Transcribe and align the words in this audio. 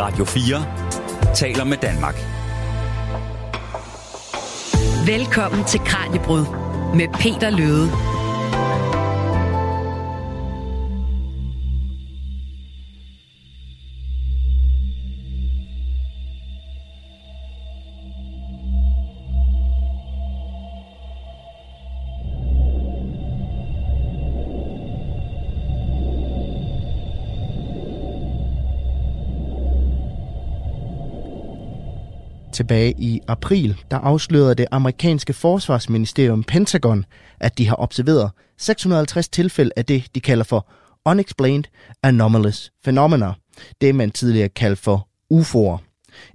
Radio 0.00 0.24
4 0.24 1.34
taler 1.34 1.64
med 1.64 1.76
Danmark. 1.76 2.14
Velkommen 5.06 5.64
til 5.64 5.80
Kranjebrud 5.80 6.44
med 6.94 7.08
Peter 7.08 7.50
Løde. 7.50 8.09
Tilbage 32.60 32.94
i 32.98 33.20
april, 33.28 33.76
der 33.90 33.96
afslørede 33.96 34.54
det 34.54 34.66
amerikanske 34.70 35.32
forsvarsministerium 35.32 36.42
Pentagon, 36.44 37.04
at 37.40 37.58
de 37.58 37.68
har 37.68 37.76
observeret 37.80 38.30
650 38.58 39.28
tilfælde 39.28 39.70
af 39.76 39.84
det, 39.84 40.06
de 40.14 40.20
kalder 40.20 40.44
for 40.44 40.68
Unexplained 41.06 41.64
Anomalous 42.02 42.70
Phenomena, 42.84 43.32
det 43.80 43.94
man 43.94 44.10
tidligere 44.10 44.48
kaldte 44.48 44.82
for 44.82 45.08
UFO'er. 45.34 45.78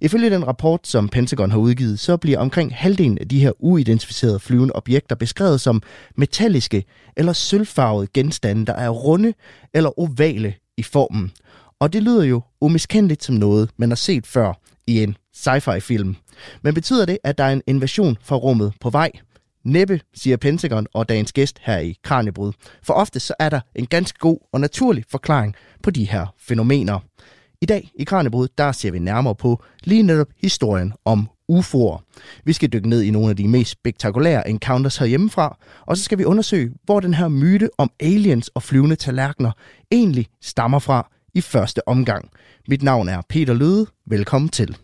Ifølge 0.01 0.29
den 0.29 0.47
rapport, 0.47 0.87
som 0.87 1.09
Pentagon 1.09 1.51
har 1.51 1.57
udgivet, 1.57 1.99
så 1.99 2.17
bliver 2.17 2.39
omkring 2.39 2.75
halvdelen 2.75 3.17
af 3.17 3.27
de 3.27 3.39
her 3.39 3.51
uidentificerede 3.59 4.39
flyvende 4.39 4.75
objekter 4.75 5.15
beskrevet 5.15 5.61
som 5.61 5.81
metalliske 6.17 6.83
eller 7.17 7.33
sølvfarvede 7.33 8.07
genstande, 8.13 8.65
der 8.65 8.73
er 8.73 8.89
runde 8.89 9.33
eller 9.73 9.99
ovale 9.99 10.53
i 10.77 10.83
formen. 10.83 11.31
Og 11.79 11.93
det 11.93 12.03
lyder 12.03 12.23
jo 12.23 12.41
umiskendeligt 12.61 13.23
som 13.23 13.35
noget, 13.35 13.69
man 13.77 13.89
har 13.89 13.95
set 13.95 14.27
før 14.27 14.53
i 14.87 15.03
en 15.03 15.17
sci-fi 15.35 15.79
film. 15.79 16.15
Men 16.61 16.73
betyder 16.73 17.05
det, 17.05 17.17
at 17.23 17.37
der 17.37 17.43
er 17.43 17.53
en 17.53 17.61
invasion 17.67 18.17
fra 18.21 18.35
rummet 18.35 18.73
på 18.81 18.89
vej? 18.89 19.11
Næppe, 19.63 20.01
siger 20.13 20.37
Pentagon 20.37 20.87
og 20.93 21.09
dagens 21.09 21.33
gæst 21.33 21.59
her 21.61 21.77
i 21.77 21.97
Kranjebrud. 22.03 22.51
For 22.83 22.93
ofte 22.93 23.19
så 23.19 23.33
er 23.39 23.49
der 23.49 23.59
en 23.75 23.85
ganske 23.85 24.19
god 24.19 24.37
og 24.53 24.59
naturlig 24.59 25.03
forklaring 25.11 25.55
på 25.83 25.91
de 25.91 26.09
her 26.09 26.33
fænomener. 26.39 26.99
I 27.61 27.65
dag 27.65 27.91
i 27.99 28.03
Kranjebrud, 28.03 28.47
der 28.57 28.71
ser 28.71 28.91
vi 28.91 28.99
nærmere 28.99 29.35
på 29.35 29.63
lige 29.83 30.03
netop 30.03 30.27
historien 30.41 30.93
om 31.05 31.29
UFO'er. 31.51 32.03
Vi 32.43 32.53
skal 32.53 32.73
dykke 32.73 32.89
ned 32.89 33.01
i 33.01 33.11
nogle 33.11 33.29
af 33.29 33.35
de 33.35 33.47
mest 33.47 33.71
spektakulære 33.71 34.49
encounters 34.49 34.97
herhjemmefra, 34.97 35.57
og 35.85 35.97
så 35.97 36.03
skal 36.03 36.17
vi 36.17 36.25
undersøge, 36.25 36.71
hvor 36.83 36.99
den 36.99 37.13
her 37.13 37.27
myte 37.27 37.69
om 37.77 37.91
aliens 37.99 38.47
og 38.47 38.63
flyvende 38.63 38.95
tallerkener 38.95 39.51
egentlig 39.91 40.27
stammer 40.41 40.79
fra 40.79 41.11
i 41.33 41.41
første 41.41 41.87
omgang. 41.87 42.29
Mit 42.67 42.83
navn 42.83 43.09
er 43.09 43.21
Peter 43.29 43.53
Løde. 43.53 43.87
Velkommen 44.05 44.49
til. 44.49 44.77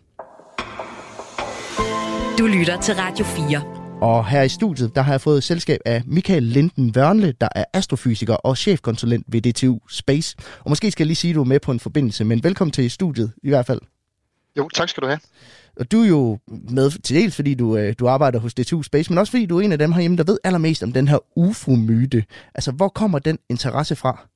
Du 2.38 2.46
lytter 2.46 2.80
til 2.80 2.94
Radio 2.94 3.24
4. 3.24 3.62
Og 4.02 4.26
her 4.26 4.42
i 4.42 4.48
studiet, 4.48 4.94
der 4.94 5.02
har 5.02 5.12
jeg 5.12 5.20
fået 5.20 5.44
selskab 5.44 5.80
af 5.86 6.02
Michael 6.06 6.42
Linden 6.42 6.94
Vørnle, 6.94 7.32
der 7.40 7.48
er 7.54 7.64
astrofysiker 7.72 8.34
og 8.34 8.56
chefkonsulent 8.56 9.26
ved 9.28 9.42
DTU 9.42 9.78
Space. 9.88 10.36
Og 10.60 10.70
måske 10.70 10.90
skal 10.90 11.04
jeg 11.04 11.06
lige 11.06 11.16
sige, 11.16 11.30
at 11.30 11.34
du 11.34 11.40
er 11.40 11.44
med 11.44 11.60
på 11.60 11.72
en 11.72 11.80
forbindelse, 11.80 12.24
men 12.24 12.44
velkommen 12.44 12.72
til 12.72 12.90
studiet 12.90 13.32
i 13.42 13.48
hvert 13.48 13.66
fald. 13.66 13.80
Jo, 14.58 14.68
tak 14.68 14.88
skal 14.88 15.02
du 15.02 15.06
have. 15.06 15.18
Og 15.76 15.92
du 15.92 16.02
er 16.02 16.08
jo 16.08 16.38
med 16.48 16.90
til 16.90 17.16
dels, 17.16 17.36
fordi 17.36 17.54
du, 17.54 17.76
øh, 17.76 17.94
du 17.98 18.08
arbejder 18.08 18.38
hos 18.38 18.54
DTU 18.54 18.82
Space, 18.82 19.10
men 19.10 19.18
også 19.18 19.30
fordi 19.30 19.46
du 19.46 19.58
er 19.58 19.62
en 19.62 19.72
af 19.72 19.78
dem 19.78 19.92
herhjemme, 19.92 20.16
der 20.16 20.24
ved 20.24 20.38
allermest 20.44 20.82
om 20.82 20.92
den 20.92 21.08
her 21.08 21.18
UFO-myte. 21.36 22.24
Altså, 22.54 22.72
hvor 22.72 22.88
kommer 22.88 23.18
den 23.18 23.38
interesse 23.50 23.96
fra? 23.96 24.28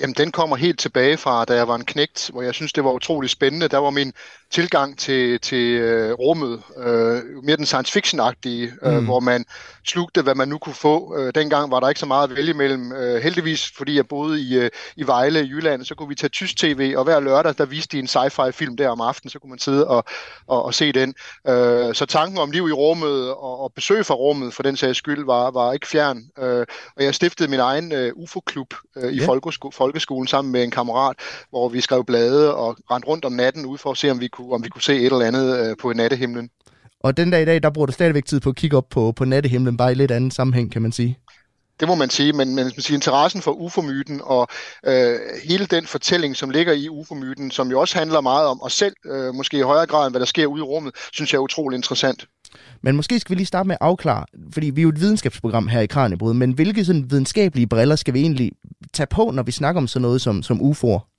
Jamen, 0.00 0.14
den 0.14 0.32
kommer 0.32 0.56
helt 0.56 0.78
tilbage 0.78 1.16
fra, 1.16 1.44
da 1.44 1.54
jeg 1.54 1.68
var 1.68 1.74
en 1.74 1.84
knægt, 1.84 2.30
hvor 2.32 2.42
jeg 2.42 2.54
synes, 2.54 2.72
det 2.72 2.84
var 2.84 2.92
utrolig 2.92 3.30
spændende. 3.30 3.68
Der 3.68 3.78
var 3.78 3.90
min 3.90 4.12
tilgang 4.50 4.98
til, 4.98 5.40
til 5.40 5.70
øh, 5.70 6.12
rummet, 6.12 6.62
øh, 6.76 7.22
mere 7.44 7.56
den 7.56 7.66
science 7.66 7.92
fiction-agtige, 7.92 8.72
øh, 8.82 8.98
mm. 8.98 9.04
hvor 9.04 9.20
man 9.20 9.44
slugte, 9.86 10.22
hvad 10.22 10.34
man 10.34 10.48
nu 10.48 10.58
kunne 10.58 10.74
få. 10.74 11.18
Øh, 11.18 11.32
dengang 11.34 11.70
var 11.70 11.80
der 11.80 11.88
ikke 11.88 12.00
så 12.00 12.06
meget 12.06 12.30
at 12.30 12.36
vælge 12.36 12.54
mellem. 12.54 12.92
Øh, 12.92 13.22
heldigvis, 13.22 13.72
fordi 13.76 13.96
jeg 13.96 14.08
boede 14.08 14.40
i, 14.40 14.58
øh, 14.58 14.70
i 14.96 15.06
Vejle 15.06 15.44
i 15.44 15.48
Jylland, 15.48 15.84
så 15.84 15.94
kunne 15.94 16.08
vi 16.08 16.14
tage 16.14 16.30
tysk 16.30 16.56
tv, 16.56 16.94
og 16.96 17.04
hver 17.04 17.20
lørdag, 17.20 17.54
der 17.58 17.64
viste 17.64 17.96
de 17.96 18.02
en 18.02 18.08
sci-fi 18.08 18.50
film 18.50 18.76
der 18.76 18.88
om 18.88 19.00
aftenen, 19.00 19.30
så 19.30 19.38
kunne 19.38 19.50
man 19.50 19.58
sidde 19.58 19.88
og, 19.88 20.04
og, 20.46 20.64
og 20.64 20.74
se 20.74 20.92
den. 20.92 21.14
Øh, 21.48 21.94
så 21.94 22.06
tanken 22.08 22.38
om 22.38 22.50
liv 22.50 22.68
i 22.68 22.72
rummet 22.72 23.30
og, 23.30 23.60
og 23.60 23.72
besøg 23.74 24.06
fra 24.06 24.14
rummet, 24.14 24.54
for 24.54 24.62
den 24.62 24.76
sags 24.76 24.98
skyld, 24.98 25.24
var, 25.24 25.50
var 25.50 25.72
ikke 25.72 25.88
fjern. 25.88 26.22
Øh, 26.38 26.66
og 26.96 27.04
jeg 27.04 27.14
stiftede 27.14 27.50
min 27.50 27.60
egen 27.60 27.92
øh, 27.92 28.12
UFO-klub 28.14 28.74
øh, 28.96 29.12
i 29.12 29.16
yeah. 29.16 29.28
folkesko- 29.28 29.70
folkeskolen 29.82 30.26
sammen 30.26 30.52
med 30.52 30.62
en 30.62 30.70
kammerat, 30.70 31.16
hvor 31.50 31.68
vi 31.68 31.80
skrev 31.80 32.04
blade 32.04 32.54
og 32.54 32.76
rendte 32.90 33.08
rundt 33.08 33.24
om 33.24 33.32
natten 33.32 33.66
ud 33.66 33.78
for 33.78 33.90
at 33.90 33.98
se, 33.98 34.10
om 34.10 34.20
vi 34.20 34.28
kunne 34.28 34.42
kunne, 34.42 34.54
om 34.54 34.64
vi 34.64 34.68
kunne 34.68 34.82
se 34.82 34.96
et 34.96 35.12
eller 35.12 35.26
andet 35.26 35.46
øh, 35.60 35.76
på 35.82 35.92
nattehimlen. 35.92 36.50
Og 37.00 37.16
den 37.16 37.30
dag 37.30 37.42
i 37.42 37.44
dag, 37.44 37.62
der 37.62 37.70
bruger 37.70 37.86
du 37.86 37.92
stadigvæk 37.92 38.24
tid 38.24 38.40
på 38.40 38.50
at 38.50 38.56
kigge 38.56 38.76
op 38.76 38.88
på, 38.88 39.12
på 39.12 39.24
nattehimlen, 39.24 39.76
bare 39.76 39.92
i 39.92 39.94
lidt 39.94 40.10
anden 40.10 40.30
sammenhæng, 40.30 40.72
kan 40.72 40.82
man 40.82 40.92
sige. 40.92 41.18
Det 41.80 41.88
må 41.88 41.94
man 41.94 42.10
sige, 42.10 42.32
men, 42.32 42.54
men 42.54 42.64
man 42.64 42.80
siger, 42.80 42.96
interessen 42.96 43.42
for 43.42 43.52
UFO-myten 43.52 44.20
og 44.24 44.48
øh, 44.86 45.18
hele 45.44 45.66
den 45.66 45.86
fortælling, 45.86 46.36
som 46.36 46.50
ligger 46.50 46.72
i 46.72 46.88
UFO-myten, 46.88 47.50
som 47.50 47.70
jo 47.70 47.80
også 47.80 47.98
handler 47.98 48.20
meget 48.20 48.46
om 48.46 48.62
os 48.62 48.72
selv, 48.72 48.94
øh, 49.06 49.34
måske 49.34 49.58
i 49.58 49.60
højere 49.60 49.86
grad 49.86 50.06
end 50.06 50.12
hvad 50.12 50.20
der 50.20 50.26
sker 50.26 50.46
ude 50.46 50.60
i 50.60 50.62
rummet, 50.62 50.94
synes 51.12 51.32
jeg 51.32 51.38
er 51.38 51.42
utrolig 51.42 51.76
interessant. 51.76 52.26
Men 52.82 52.96
måske 52.96 53.20
skal 53.20 53.30
vi 53.30 53.38
lige 53.38 53.46
starte 53.46 53.66
med 53.66 53.76
at 53.80 53.86
afklare, 53.86 54.24
fordi 54.52 54.70
vi 54.70 54.80
er 54.80 54.82
jo 54.82 54.88
et 54.88 55.00
videnskabsprogram 55.00 55.68
her 55.68 55.80
i 55.80 55.86
Kranjebrud, 55.86 56.34
men 56.34 56.52
hvilke 56.52 56.84
sådan 56.84 57.10
videnskabelige 57.10 57.66
briller 57.66 57.96
skal 57.96 58.14
vi 58.14 58.20
egentlig 58.20 58.52
tage 58.92 59.06
på, 59.06 59.30
når 59.34 59.42
vi 59.42 59.52
snakker 59.52 59.80
om 59.80 59.86
sådan 59.86 60.02
noget 60.02 60.20
som, 60.20 60.42
som 60.42 60.60
UFO'er? 60.60 61.11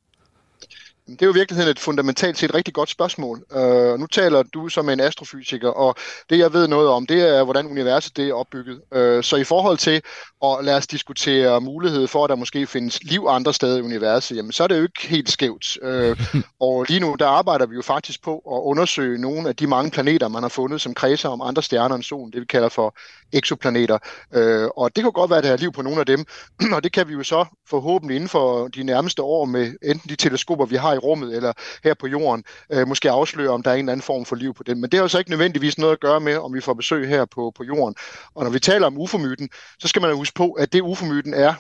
Det 1.07 1.21
er 1.21 1.25
jo 1.25 1.31
i 1.31 1.37
virkeligheden 1.37 1.71
et 1.71 1.79
fundamentalt 1.79 2.37
set 2.37 2.53
rigtig 2.53 2.73
godt 2.73 2.89
spørgsmål. 2.89 3.43
Uh, 3.55 3.99
nu 3.99 4.07
taler 4.07 4.43
du 4.43 4.69
som 4.69 4.89
en 4.89 4.99
astrofysiker, 4.99 5.69
og 5.69 5.95
det 6.29 6.39
jeg 6.39 6.53
ved 6.53 6.67
noget 6.67 6.89
om, 6.89 7.07
det 7.07 7.37
er, 7.37 7.43
hvordan 7.43 7.67
universet 7.67 8.17
det 8.17 8.29
er 8.29 8.33
opbygget. 8.33 8.75
Uh, 8.75 9.23
så 9.23 9.35
i 9.35 9.43
forhold 9.43 9.77
til 9.77 10.01
at 10.43 10.57
lade 10.61 10.77
os 10.77 10.87
diskutere 10.87 11.61
mulighed 11.61 12.07
for, 12.07 12.23
at 12.23 12.29
der 12.29 12.35
måske 12.35 12.67
findes 12.67 13.03
liv 13.03 13.25
andre 13.29 13.53
steder 13.53 13.77
i 13.77 13.81
universet, 13.81 14.37
jamen 14.37 14.51
så 14.51 14.63
er 14.63 14.67
det 14.67 14.77
jo 14.77 14.81
ikke 14.81 15.07
helt 15.07 15.31
skævt. 15.31 15.77
Uh, 15.81 16.17
og 16.67 16.85
lige 16.89 16.99
nu, 16.99 17.15
der 17.19 17.27
arbejder 17.27 17.65
vi 17.65 17.75
jo 17.75 17.81
faktisk 17.81 18.23
på 18.23 18.35
at 18.37 18.59
undersøge 18.63 19.21
nogle 19.21 19.49
af 19.49 19.55
de 19.55 19.67
mange 19.67 19.91
planeter, 19.91 20.27
man 20.27 20.43
har 20.43 20.49
fundet, 20.49 20.81
som 20.81 20.93
kredser 20.93 21.29
om 21.29 21.41
andre 21.41 21.63
stjerner 21.63 21.95
end 21.95 22.03
solen, 22.03 22.33
det 22.33 22.41
vi 22.41 22.45
kalder 22.45 22.69
for 22.69 22.95
eksoplaneter. 23.33 23.97
Uh, 24.35 24.69
og 24.77 24.95
det 24.95 25.03
kan 25.03 25.11
godt 25.11 25.29
være, 25.29 25.37
at 25.37 25.43
der 25.43 25.51
er 25.51 25.57
liv 25.57 25.71
på 25.71 25.81
nogle 25.81 25.99
af 25.99 26.05
dem, 26.05 26.25
og 26.75 26.83
det 26.83 26.91
kan 26.91 27.07
vi 27.07 27.13
jo 27.13 27.23
så 27.23 27.45
forhåbentlig 27.69 28.15
inden 28.15 28.29
for 28.29 28.67
de 28.67 28.83
nærmeste 28.83 29.21
år 29.21 29.45
med 29.45 29.73
enten 29.83 30.09
de 30.09 30.15
teleskoper, 30.15 30.65
vi 30.65 30.75
har 30.75 30.92
i 30.93 30.97
rummet 30.97 31.35
eller 31.35 31.53
her 31.83 31.93
på 31.93 32.07
jorden, 32.07 32.43
øh, 32.71 32.87
måske 32.87 33.11
afsløre, 33.11 33.49
om 33.49 33.63
der 33.63 33.71
er 33.71 33.75
en 33.75 33.79
eller 33.79 33.91
anden 33.91 34.03
form 34.03 34.25
for 34.25 34.35
liv 34.35 34.53
på 34.53 34.63
den. 34.63 34.81
Men 34.81 34.89
det 34.89 34.99
har 34.99 35.07
så 35.07 35.19
ikke 35.19 35.29
nødvendigvis 35.29 35.77
noget 35.77 35.93
at 35.93 35.99
gøre 35.99 36.19
med, 36.19 36.37
om 36.37 36.53
vi 36.53 36.61
får 36.61 36.73
besøg 36.73 37.07
her 37.07 37.25
på, 37.25 37.51
på 37.55 37.63
jorden. 37.63 37.95
Og 38.35 38.43
når 38.43 38.51
vi 38.51 38.59
taler 38.59 38.87
om 38.87 38.97
ufomyten, 38.97 39.49
så 39.79 39.87
skal 39.87 40.01
man 40.01 40.15
huske 40.15 40.35
på, 40.35 40.51
at 40.51 40.73
det 40.73 40.81
ufomyten 40.81 41.33
er, 41.33 41.53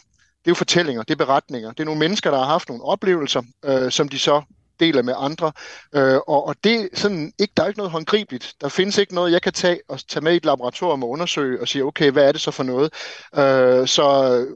det 0.43 0.49
er 0.49 0.51
jo 0.51 0.55
fortællinger, 0.55 1.03
det 1.03 1.11
er 1.11 1.25
beretninger. 1.25 1.69
Det 1.71 1.79
er 1.79 1.85
nogle 1.85 1.99
mennesker, 1.99 2.31
der 2.31 2.37
har 2.37 2.45
haft 2.45 2.69
nogle 2.69 2.83
oplevelser, 2.83 3.41
øh, 3.65 3.91
som 3.91 4.09
de 4.09 4.19
så 4.19 4.41
deler 4.79 5.01
med 5.01 5.13
andre. 5.17 5.51
Øh, 5.95 6.19
og, 6.27 6.47
og 6.47 6.55
det 6.63 6.89
sådan, 6.93 7.33
ikke, 7.39 7.53
der 7.57 7.63
er 7.63 7.67
ikke 7.67 7.79
noget 7.79 7.91
håndgribeligt. 7.91 8.53
Der 8.61 8.69
findes 8.69 8.97
ikke 8.97 9.15
noget, 9.15 9.31
jeg 9.31 9.41
kan 9.41 9.53
tage 9.53 9.79
og 9.89 10.07
tage 10.07 10.23
med 10.23 10.33
i 10.33 10.35
et 10.35 10.45
laboratorium 10.45 11.03
og 11.03 11.09
undersøge 11.09 11.61
og 11.61 11.67
sige, 11.67 11.83
okay, 11.85 12.11
hvad 12.11 12.27
er 12.27 12.31
det 12.31 12.41
så 12.41 12.51
for 12.51 12.63
noget? 12.63 12.93
Øh, 13.35 13.87
så 13.87 14.05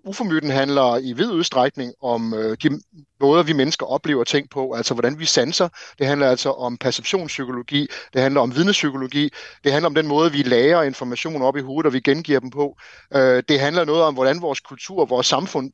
ufomyten 0.04 0.50
handler 0.50 0.98
i 0.98 1.14
vid 1.14 1.32
udstrækning 1.32 1.94
om 2.02 2.34
øh, 2.34 2.58
de 2.64 2.82
måder, 3.22 3.44
vi 3.44 3.53
mennesker 3.53 3.85
oplever 3.85 4.23
ting 4.23 4.50
på, 4.50 4.73
altså 4.73 4.94
hvordan 4.94 5.19
vi 5.19 5.25
sanser. 5.25 5.69
Det 6.00 6.07
handler 6.07 6.29
altså 6.29 6.51
om 6.51 6.78
perceptionspsykologi, 6.78 7.88
det 8.13 8.22
handler 8.22 8.41
om 8.41 8.55
vidnepsykologi, 8.55 9.29
det 9.63 9.72
handler 9.72 9.88
om 9.88 9.95
den 9.95 10.07
måde, 10.07 10.31
vi 10.31 10.38
lærer 10.38 10.83
information 10.83 11.41
op 11.41 11.57
i 11.57 11.61
hovedet, 11.61 11.85
og 11.85 11.94
vi 11.94 12.00
gengiver 12.00 12.39
dem 12.39 12.50
på. 12.50 12.78
Øh, 13.16 13.44
det 13.50 13.59
handler 13.59 13.85
noget 13.85 14.03
om, 14.03 14.13
hvordan 14.13 14.41
vores 14.41 14.59
kultur, 14.59 15.05
vores 15.05 15.28
samfund 15.28 15.72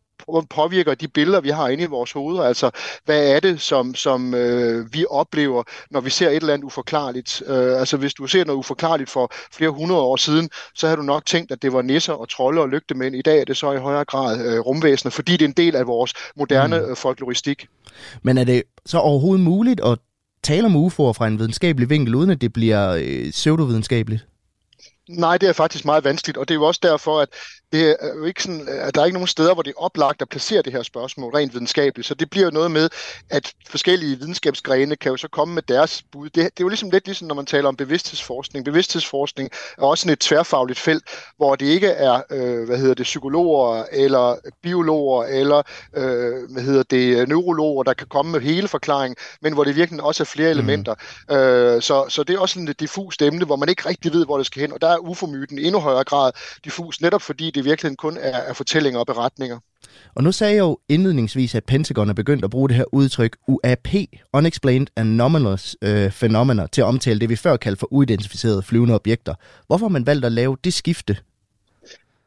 påvirker 0.49 0.95
de 0.95 1.07
billeder, 1.07 1.41
vi 1.41 1.49
har 1.49 1.69
inde 1.69 1.83
i 1.83 1.87
vores 1.87 2.11
hoveder. 2.11 2.43
Altså, 2.43 2.71
hvad 3.05 3.27
er 3.35 3.39
det, 3.39 3.61
som, 3.61 3.95
som 3.95 4.33
øh, 4.33 4.93
vi 4.93 5.05
oplever, 5.09 5.63
når 5.91 6.01
vi 6.01 6.09
ser 6.09 6.29
et 6.29 6.35
eller 6.35 6.53
andet 6.53 6.65
uforklarligt? 6.65 7.43
Øh, 7.47 7.79
altså, 7.79 7.97
hvis 7.97 8.13
du 8.13 8.27
ser 8.27 8.45
noget 8.45 8.57
uforklarligt 8.57 9.09
for 9.09 9.31
flere 9.51 9.69
hundrede 9.69 10.01
år 10.01 10.15
siden, 10.15 10.49
så 10.75 10.87
har 10.87 10.95
du 10.95 11.01
nok 11.01 11.25
tænkt, 11.25 11.51
at 11.51 11.61
det 11.61 11.73
var 11.73 11.81
nisser 11.81 12.13
og 12.13 12.29
trolde 12.29 12.61
og 12.61 12.69
lygtemænd. 12.69 13.15
I 13.15 13.21
dag 13.21 13.39
er 13.41 13.45
det 13.45 13.57
så 13.57 13.71
i 13.71 13.77
højere 13.77 14.05
grad 14.05 14.45
øh, 14.45 14.59
rumvæsener, 14.59 15.11
fordi 15.11 15.31
det 15.31 15.41
er 15.41 15.49
en 15.49 15.53
del 15.53 15.75
af 15.75 15.87
vores 15.87 16.13
moderne 16.35 16.85
mm 16.87 16.95
heuristik. 17.33 17.67
Men 18.21 18.37
er 18.37 18.43
det 18.43 18.63
så 18.85 18.97
overhovedet 18.97 19.43
muligt 19.43 19.81
at 19.81 19.99
tale 20.43 20.65
om 20.65 20.75
UFO'er 20.75 21.13
fra 21.13 21.27
en 21.27 21.39
videnskabelig 21.39 21.89
vinkel, 21.89 22.15
uden 22.15 22.29
at 22.29 22.41
det 22.41 22.53
bliver 22.53 22.91
øh, 22.91 23.31
pseudovidenskabeligt? 23.31 24.27
Nej, 25.09 25.37
det 25.37 25.49
er 25.49 25.53
faktisk 25.53 25.85
meget 25.85 26.03
vanskeligt, 26.03 26.37
og 26.37 26.47
det 26.47 26.53
er 26.53 26.59
jo 26.59 26.63
også 26.63 26.79
derfor, 26.83 27.19
at 27.19 27.29
det 27.73 27.89
er 27.89 28.15
jo 28.15 28.25
ikke 28.25 28.43
sådan, 28.43 28.67
at 28.67 28.95
der 28.95 29.01
er 29.01 29.05
ikke 29.05 29.13
nogen 29.13 29.27
steder, 29.27 29.53
hvor 29.53 29.63
det 29.63 29.69
er 29.69 29.81
oplagt 29.81 30.21
at 30.21 30.29
placere 30.29 30.61
det 30.61 30.73
her 30.73 30.83
spørgsmål 30.83 31.31
rent 31.35 31.53
videnskabeligt. 31.53 32.07
Så 32.07 32.15
det 32.15 32.29
bliver 32.29 32.45
jo 32.45 32.51
noget 32.51 32.71
med, 32.71 32.89
at 33.29 33.53
forskellige 33.69 34.19
videnskabsgrene 34.19 34.95
kan 34.95 35.11
jo 35.11 35.17
så 35.17 35.27
komme 35.27 35.53
med 35.53 35.61
deres 35.61 36.03
bud. 36.11 36.25
Det, 36.25 36.35
det 36.35 36.43
er 36.43 36.49
jo 36.61 36.67
ligesom 36.67 36.89
lidt 36.89 37.05
ligesom, 37.05 37.27
når 37.27 37.35
man 37.35 37.45
taler 37.45 37.67
om 37.67 37.75
bevidsthedsforskning. 37.75 38.65
Bevidsthedsforskning 38.65 39.49
er 39.77 39.81
også 39.81 40.01
sådan 40.01 40.13
et 40.13 40.19
tværfagligt 40.19 40.79
felt, 40.79 41.03
hvor 41.37 41.55
det 41.55 41.65
ikke 41.65 41.87
er, 41.87 42.21
øh, 42.29 42.65
hvad 42.65 42.77
hedder 42.77 42.93
det, 42.93 43.03
psykologer 43.03 43.85
eller 43.91 44.35
biologer 44.63 45.23
eller, 45.23 45.61
øh, 45.95 46.51
hvad 46.51 46.63
hedder 46.63 46.83
det, 46.83 47.29
neurologer, 47.29 47.83
der 47.83 47.93
kan 47.93 48.07
komme 48.07 48.31
med 48.31 48.41
hele 48.41 48.67
forklaringen, 48.67 49.15
men 49.41 49.53
hvor 49.53 49.63
det 49.63 49.75
virkelig 49.75 50.03
også 50.03 50.23
er 50.23 50.25
flere 50.25 50.53
mm. 50.53 50.59
elementer. 50.59 50.95
Øh, 51.31 51.81
så, 51.81 52.05
så 52.09 52.23
det 52.23 52.35
er 52.35 52.39
også 52.39 52.53
sådan 52.53 52.67
et 52.67 52.79
diffust 52.79 53.21
emne, 53.21 53.45
hvor 53.45 53.55
man 53.55 53.69
ikke 53.69 53.89
rigtig 53.89 54.13
ved, 54.13 54.25
hvor 54.25 54.37
det 54.37 54.45
skal 54.45 54.61
hen, 54.61 54.73
og 54.73 54.81
der 54.81 54.92
er 54.93 54.97
UFO-myten 54.97 55.59
i 55.59 55.63
endnu 55.63 55.79
højere 55.79 56.03
grad 56.03 56.31
diffus, 56.63 57.01
netop 57.01 57.21
fordi 57.21 57.51
det 57.51 57.65
virkelig 57.65 57.97
kun 57.97 58.17
er, 58.17 58.37
er 58.37 58.53
fortællinger 58.53 58.99
og 58.99 59.05
beretninger. 59.05 59.59
Og 60.15 60.23
nu 60.23 60.31
sagde 60.31 60.53
jeg 60.53 60.59
jo 60.59 60.77
indledningsvis, 60.89 61.55
at 61.55 61.63
Pentagon 61.65 62.09
er 62.09 62.13
begyndt 62.13 62.43
at 62.43 62.49
bruge 62.49 62.69
det 62.69 62.77
her 62.77 62.93
udtryk 62.93 63.37
UAP, 63.47 63.87
Unexplained 64.33 64.87
Anomalous 64.95 65.75
øh, 65.81 66.11
Phenomena, 66.11 66.67
til 66.67 66.81
at 66.81 66.85
omtale 66.85 67.19
det, 67.19 67.29
vi 67.29 67.35
før 67.35 67.57
kaldte 67.57 67.79
for 67.79 67.93
uidentificerede 67.93 68.63
flyvende 68.63 68.95
objekter. 68.95 69.35
Hvorfor 69.67 69.85
har 69.85 69.91
man 69.91 70.05
valgt 70.05 70.25
at 70.25 70.31
lave 70.31 70.57
det 70.63 70.73
skifte? 70.73 71.17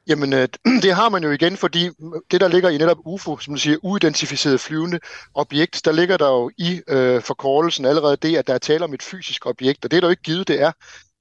Jamen, 0.09 0.33
øh, 0.33 0.49
det 0.83 0.95
har 0.95 1.09
man 1.09 1.23
jo 1.23 1.31
igen, 1.31 1.57
fordi 1.57 1.89
det, 2.31 2.41
der 2.41 2.49
ligger 2.49 2.69
i 2.69 2.79
netop 2.79 2.99
UFO, 3.05 3.39
som 3.39 3.55
du 3.55 3.61
siger, 3.61 3.77
uidentificeret 3.83 4.61
flyvende 4.61 4.99
objekt, 5.35 5.85
der 5.85 5.93
ligger 5.93 6.17
der 6.17 6.29
jo 6.29 6.51
i 6.59 6.81
øh, 6.89 7.23
forkortelsen 7.23 7.85
allerede 7.85 8.17
det, 8.17 8.37
at 8.37 8.47
der 8.47 8.55
er 8.55 8.59
tale 8.59 8.85
om 8.85 8.95
et 8.95 9.03
fysisk 9.03 9.47
objekt, 9.47 9.85
og 9.85 9.91
det 9.91 9.97
er 9.97 10.01
der 10.01 10.09
jo 10.09 10.11
ikke 10.11 10.23
givet, 10.23 10.49
det 10.49 10.63
er. 10.63 10.73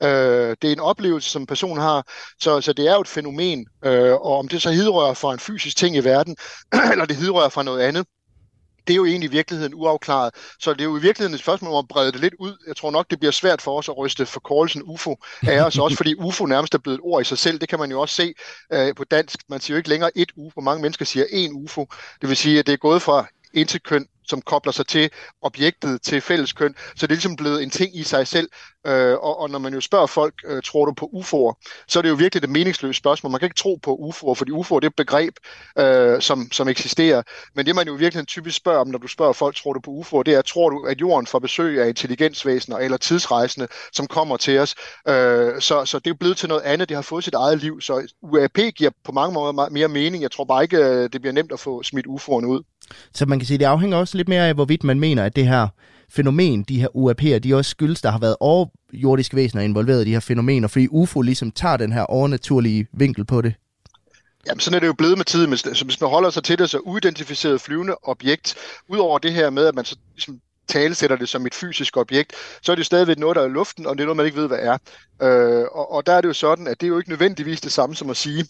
Øh, 0.03 0.55
det 0.61 0.67
er 0.67 0.71
en 0.71 0.79
oplevelse, 0.79 1.29
som 1.29 1.45
person 1.45 1.77
har, 1.77 2.07
så, 2.39 2.61
så 2.61 2.73
det 2.73 2.87
er 2.87 2.93
jo 2.93 3.01
et 3.01 3.07
fænomen, 3.07 3.65
øh, 3.85 4.13
og 4.13 4.37
om 4.37 4.47
det 4.47 4.61
så 4.61 4.71
hidrører 4.71 5.13
fra 5.13 5.33
en 5.33 5.39
fysisk 5.39 5.77
ting 5.77 5.95
i 5.95 5.99
verden, 5.99 6.35
eller 6.91 7.05
det 7.05 7.15
hidrører 7.15 7.49
fra 7.49 7.63
noget 7.63 7.81
andet, 7.81 8.05
det 8.87 8.93
er 8.93 8.95
jo 8.95 9.05
egentlig 9.05 9.27
i 9.27 9.31
virkeligheden 9.31 9.73
uafklaret. 9.73 10.33
Så 10.59 10.73
det 10.73 10.81
er 10.81 10.85
jo 10.85 10.97
i 10.97 11.01
virkeligheden 11.01 11.33
et 11.33 11.39
spørgsmål 11.39 11.71
om 11.71 11.77
at 11.77 11.87
brede 11.87 12.11
det 12.11 12.21
lidt 12.21 12.33
ud. 12.39 12.57
Jeg 12.67 12.75
tror 12.75 12.91
nok, 12.91 13.09
det 13.09 13.19
bliver 13.19 13.31
svært 13.31 13.61
for 13.61 13.77
os 13.77 13.89
at 13.89 13.97
ryste 13.97 14.25
forkortelsen 14.25 14.83
UFO 14.85 15.15
af 15.47 15.61
os, 15.61 15.77
også 15.77 15.97
fordi 15.97 16.15
UFO 16.15 16.45
nærmest 16.45 16.73
er 16.73 16.77
blevet 16.77 16.97
et 16.97 17.01
ord 17.03 17.21
i 17.21 17.25
sig 17.25 17.37
selv. 17.37 17.59
Det 17.59 17.69
kan 17.69 17.79
man 17.79 17.91
jo 17.91 18.01
også 18.01 18.15
se 18.15 18.33
øh, 18.73 18.95
på 18.95 19.03
dansk. 19.03 19.39
Man 19.49 19.59
siger 19.59 19.75
jo 19.75 19.77
ikke 19.77 19.89
længere 19.89 20.17
et 20.17 20.31
UFO. 20.35 20.61
Mange 20.61 20.81
mennesker 20.81 21.05
siger 21.05 21.25
en 21.31 21.51
UFO. 21.53 21.87
Det 22.21 22.29
vil 22.29 22.37
sige, 22.37 22.59
at 22.59 22.67
det 22.67 22.73
er 22.73 22.77
gået 22.77 23.01
fra 23.01 23.27
interkøn 23.53 24.07
som 24.29 24.41
kobler 24.41 24.71
sig 24.71 24.87
til 24.87 25.09
objektet, 25.41 26.01
til 26.01 26.21
fælleskøn. 26.21 26.75
Så 26.95 27.07
det 27.07 27.11
er 27.11 27.15
ligesom 27.15 27.35
blevet 27.35 27.63
en 27.63 27.69
ting 27.69 27.97
i 27.97 28.03
sig 28.03 28.27
selv. 28.27 28.49
Øh, 28.87 29.13
og, 29.13 29.39
og 29.39 29.49
når 29.49 29.59
man 29.59 29.73
jo 29.73 29.81
spørger 29.81 30.05
folk, 30.05 30.33
øh, 30.45 30.61
tror 30.63 30.85
du 30.85 30.93
på 30.93 31.09
UFO'er, 31.13 31.73
så 31.87 31.99
er 31.99 32.01
det 32.01 32.09
jo 32.09 32.15
virkelig 32.15 32.41
det 32.41 32.49
meningsløse 32.49 32.97
spørgsmål. 32.97 33.31
Man 33.31 33.39
kan 33.39 33.45
ikke 33.45 33.57
tro 33.57 33.79
på 33.83 33.95
UFO'er, 33.95 34.33
fordi 34.33 34.51
UFO'er 34.51 34.79
det 34.79 34.83
er 34.83 34.89
et 34.89 34.95
begreb, 34.95 35.33
øh, 35.79 36.21
som, 36.21 36.51
som 36.51 36.67
eksisterer. 36.67 37.23
Men 37.55 37.65
det 37.65 37.75
man 37.75 37.87
jo 37.87 37.93
virkelig 37.93 38.27
typisk 38.27 38.57
spørger 38.57 38.79
om, 38.79 38.87
når 38.87 38.99
du 38.99 39.07
spørger 39.07 39.33
folk, 39.33 39.55
tror 39.55 39.73
du 39.73 39.79
på 39.79 39.91
UFO'er, 39.91 40.23
det 40.23 40.33
er, 40.33 40.41
tror 40.41 40.69
du, 40.69 40.85
at 40.85 41.01
jorden 41.01 41.27
får 41.27 41.39
besøg 41.39 41.81
af 41.81 41.87
intelligensvæsener 41.87 42.77
eller 42.77 42.97
tidsrejsende, 42.97 43.67
som 43.93 44.07
kommer 44.07 44.37
til 44.37 44.59
os. 44.59 44.75
Øh, 45.07 45.61
så, 45.61 45.85
så 45.85 45.99
det 45.99 46.09
er 46.09 46.15
blevet 46.19 46.37
til 46.37 46.49
noget 46.49 46.61
andet. 46.61 46.89
Det 46.89 46.95
har 46.95 47.01
fået 47.01 47.23
sit 47.23 47.33
eget 47.33 47.59
liv. 47.59 47.81
Så 47.81 48.13
UAP 48.21 48.57
giver 48.75 48.91
på 49.03 49.11
mange 49.11 49.33
måder 49.33 49.69
mere 49.69 49.87
mening. 49.87 50.23
Jeg 50.23 50.31
tror 50.31 50.45
bare 50.45 50.63
ikke, 50.63 50.77
øh, 50.77 51.09
det 51.13 51.21
bliver 51.21 51.33
nemt 51.33 51.51
at 51.51 51.59
få 51.59 51.83
smidt 51.83 52.07
UFO'erne 52.07 52.45
ud. 52.45 52.63
Så 53.13 53.25
man 53.25 53.39
kan 53.39 53.45
sige, 53.45 53.57
det 53.57 53.65
afhænger 53.65 53.97
også 53.97 54.17
lidt 54.17 54.27
mere 54.27 54.47
af, 54.47 54.53
hvorvidt 54.53 54.83
man 54.83 54.99
mener, 54.99 55.23
at 55.23 55.35
det 55.35 55.47
her 55.47 55.67
fænomen, 56.09 56.63
de 56.63 56.79
her 56.79 56.87
UAP'er, 56.87 57.39
de 57.39 57.55
også 57.55 57.71
skyldes, 57.71 58.01
der 58.01 58.11
har 58.11 58.19
været 58.19 58.35
overjordiske 58.39 59.35
væsener 59.35 59.63
involveret 59.63 60.01
i 60.01 60.05
de 60.05 60.13
her 60.13 60.19
fænomener, 60.19 60.67
fordi 60.67 60.87
UFO 60.91 61.21
ligesom 61.21 61.51
tager 61.51 61.77
den 61.77 61.91
her 61.91 62.01
overnaturlige 62.01 62.87
vinkel 62.93 63.25
på 63.25 63.41
det. 63.41 63.53
Jamen, 64.47 64.59
sådan 64.59 64.75
er 64.75 64.79
det 64.79 64.87
jo 64.87 64.93
blevet 64.93 65.17
med 65.17 65.25
tiden, 65.25 65.57
så 65.57 65.85
hvis 65.85 66.01
man 66.01 66.09
holder 66.09 66.29
sig 66.29 66.43
til 66.43 66.59
det, 66.59 66.69
så 66.69 66.79
uidentificeret 66.79 67.61
flyvende 67.61 67.95
objekt, 68.03 68.55
udover 68.87 69.19
det 69.19 69.33
her 69.33 69.49
med, 69.49 69.65
at 69.65 69.75
man 69.75 69.85
så 69.85 69.97
ligesom 70.13 70.39
talesætter 70.67 71.15
det 71.15 71.29
som 71.29 71.45
et 71.45 71.53
fysisk 71.53 71.97
objekt, 71.97 72.33
så 72.61 72.71
er 72.71 72.75
det 72.75 72.85
stadigvæk 72.85 73.19
noget, 73.19 73.35
der 73.35 73.41
er 73.41 73.47
i 73.47 73.51
luften, 73.51 73.85
og 73.85 73.97
det 73.97 74.01
er 74.01 74.05
noget, 74.05 74.17
man 74.17 74.25
ikke 74.25 74.37
ved, 74.37 74.47
hvad 74.47 74.59
er. 74.59 74.77
Øh, 75.21 75.65
og, 75.71 75.91
og 75.91 76.05
der 76.05 76.13
er 76.13 76.21
det 76.21 76.27
jo 76.27 76.33
sådan, 76.33 76.67
at 76.67 76.81
det 76.81 76.87
er 76.87 76.89
jo 76.89 76.97
ikke 76.97 77.09
nødvendigvis 77.09 77.61
det 77.61 77.71
samme 77.71 77.95
som 77.95 78.09
at 78.09 78.17
sige, 78.17 78.45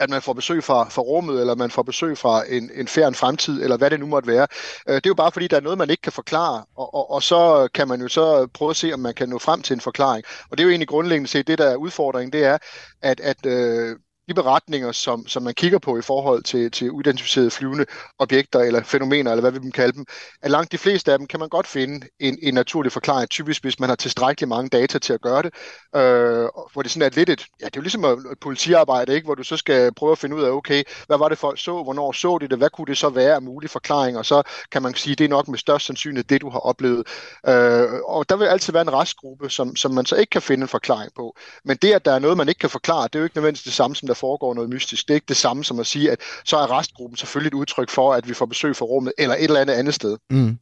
at 0.00 0.10
man 0.10 0.22
får 0.22 0.32
besøg 0.32 0.64
fra, 0.64 0.88
fra 0.88 1.02
rummet, 1.02 1.40
eller 1.40 1.54
man 1.54 1.70
får 1.70 1.82
besøg 1.82 2.18
fra 2.18 2.44
en, 2.48 2.70
en 2.74 2.88
fjern 2.88 3.14
fremtid, 3.14 3.62
eller 3.62 3.76
hvad 3.76 3.90
det 3.90 4.00
nu 4.00 4.06
måtte 4.06 4.28
være. 4.28 4.46
Øh, 4.88 4.94
det 4.94 5.06
er 5.06 5.10
jo 5.10 5.14
bare 5.14 5.32
fordi, 5.32 5.46
der 5.48 5.56
er 5.56 5.60
noget, 5.60 5.78
man 5.78 5.90
ikke 5.90 6.02
kan 6.02 6.12
forklare, 6.12 6.64
og, 6.76 6.94
og, 6.94 7.10
og 7.10 7.22
så 7.22 7.68
kan 7.74 7.88
man 7.88 8.00
jo 8.00 8.08
så 8.08 8.46
prøve 8.54 8.70
at 8.70 8.76
se, 8.76 8.92
om 8.92 9.00
man 9.00 9.14
kan 9.14 9.28
nå 9.28 9.38
frem 9.38 9.62
til 9.62 9.74
en 9.74 9.80
forklaring. 9.80 10.24
Og 10.50 10.58
det 10.58 10.60
er 10.60 10.64
jo 10.64 10.70
egentlig 10.70 10.88
grundlæggende 10.88 11.28
set, 11.28 11.46
det 11.46 11.58
der 11.58 11.70
er 11.70 11.76
udfordringen, 11.76 12.32
det 12.32 12.44
er, 12.44 12.58
at, 13.02 13.20
at 13.20 13.46
øh, 13.46 13.96
de 14.28 14.34
beretninger, 14.34 14.92
som, 14.92 15.26
som 15.26 15.42
man 15.42 15.54
kigger 15.54 15.78
på 15.78 15.98
i 15.98 16.02
forhold 16.02 16.42
til, 16.42 16.70
til 16.70 16.90
uidentificerede 16.90 17.50
flyvende 17.50 17.86
objekter 18.18 18.58
eller 18.60 18.82
fænomener, 18.82 19.30
eller 19.30 19.40
hvad 19.40 19.52
vi 19.52 19.58
dem 19.58 19.72
kalde 19.72 19.92
dem, 19.92 20.06
at 20.42 20.50
langt 20.50 20.72
de 20.72 20.78
fleste 20.78 21.12
af 21.12 21.18
dem 21.18 21.26
kan 21.26 21.40
man 21.40 21.48
godt 21.48 21.66
finde 21.66 22.06
en, 22.20 22.38
en 22.42 22.54
naturlig 22.54 22.92
forklaring, 22.92 23.30
typisk 23.30 23.62
hvis 23.62 23.80
man 23.80 23.88
har 23.88 23.96
tilstrækkeligt 23.96 24.48
mange 24.48 24.68
data 24.68 24.98
til 24.98 25.12
at 25.12 25.20
gøre 25.20 25.42
det, 25.42 25.54
øh, 25.96 26.48
hvor 26.72 26.82
det 26.82 26.90
sådan 26.90 27.12
er 27.12 27.16
lidt 27.16 27.28
et, 27.28 27.46
ja, 27.60 27.64
det 27.64 27.76
er 27.76 27.80
jo 27.80 27.82
ligesom 27.82 28.04
et 28.04 28.38
politiarbejde, 28.40 29.14
ikke? 29.14 29.24
hvor 29.24 29.34
du 29.34 29.42
så 29.42 29.56
skal 29.56 29.94
prøve 29.94 30.12
at 30.12 30.18
finde 30.18 30.36
ud 30.36 30.42
af, 30.42 30.50
okay, 30.50 30.82
hvad 31.06 31.18
var 31.18 31.28
det 31.28 31.38
folk 31.38 31.60
så, 31.60 31.82
hvornår 31.82 32.12
så 32.12 32.38
de 32.38 32.48
det, 32.48 32.58
hvad 32.58 32.70
kunne 32.70 32.86
det 32.86 32.98
så 32.98 33.08
være 33.08 33.34
af 33.34 33.42
mulige 33.42 33.70
forklaringer, 33.70 34.18
og 34.18 34.26
så 34.26 34.42
kan 34.72 34.82
man 34.82 34.94
sige, 34.94 35.16
det 35.16 35.24
er 35.24 35.28
nok 35.28 35.48
med 35.48 35.58
størst 35.58 35.86
sandsynlighed 35.86 36.24
det, 36.24 36.40
du 36.40 36.50
har 36.50 36.58
oplevet. 36.58 37.06
Øh, 37.48 37.88
og 38.04 38.28
der 38.28 38.36
vil 38.36 38.46
altid 38.46 38.72
være 38.72 38.82
en 38.82 38.92
restgruppe, 38.92 39.50
som, 39.50 39.76
som 39.76 39.94
man 39.94 40.06
så 40.06 40.16
ikke 40.16 40.30
kan 40.30 40.42
finde 40.42 40.62
en 40.62 40.68
forklaring 40.68 41.12
på. 41.16 41.36
Men 41.64 41.76
det, 41.76 41.92
at 41.92 42.04
der 42.04 42.12
er 42.12 42.18
noget, 42.18 42.36
man 42.36 42.48
ikke 42.48 42.58
kan 42.58 42.70
forklare, 42.70 43.04
det 43.04 43.14
er 43.14 43.18
jo 43.18 43.24
ikke 43.24 43.36
nødvendigvis 43.36 43.62
det 43.62 43.72
samme, 43.72 43.96
som 43.96 44.06
der 44.06 44.14
foregår 44.20 44.54
noget 44.54 44.70
mystisk. 44.70 45.08
Det 45.08 45.10
er 45.10 45.14
ikke 45.14 45.28
det 45.28 45.36
samme 45.36 45.64
som 45.64 45.80
at 45.80 45.86
sige, 45.86 46.10
at 46.10 46.18
så 46.44 46.56
er 46.56 46.78
restgruppen 46.78 47.16
selvfølgelig 47.16 47.48
et 47.48 47.54
udtryk 47.54 47.90
for, 47.90 48.12
at 48.12 48.28
vi 48.28 48.34
får 48.34 48.46
besøg 48.46 48.76
fra 48.76 48.84
rummet 48.84 49.12
eller 49.18 49.34
et 49.34 49.44
eller 49.44 49.60
andet 49.60 49.74
andet 49.74 49.94
sted. 49.94 50.16
Mm. 50.30 50.58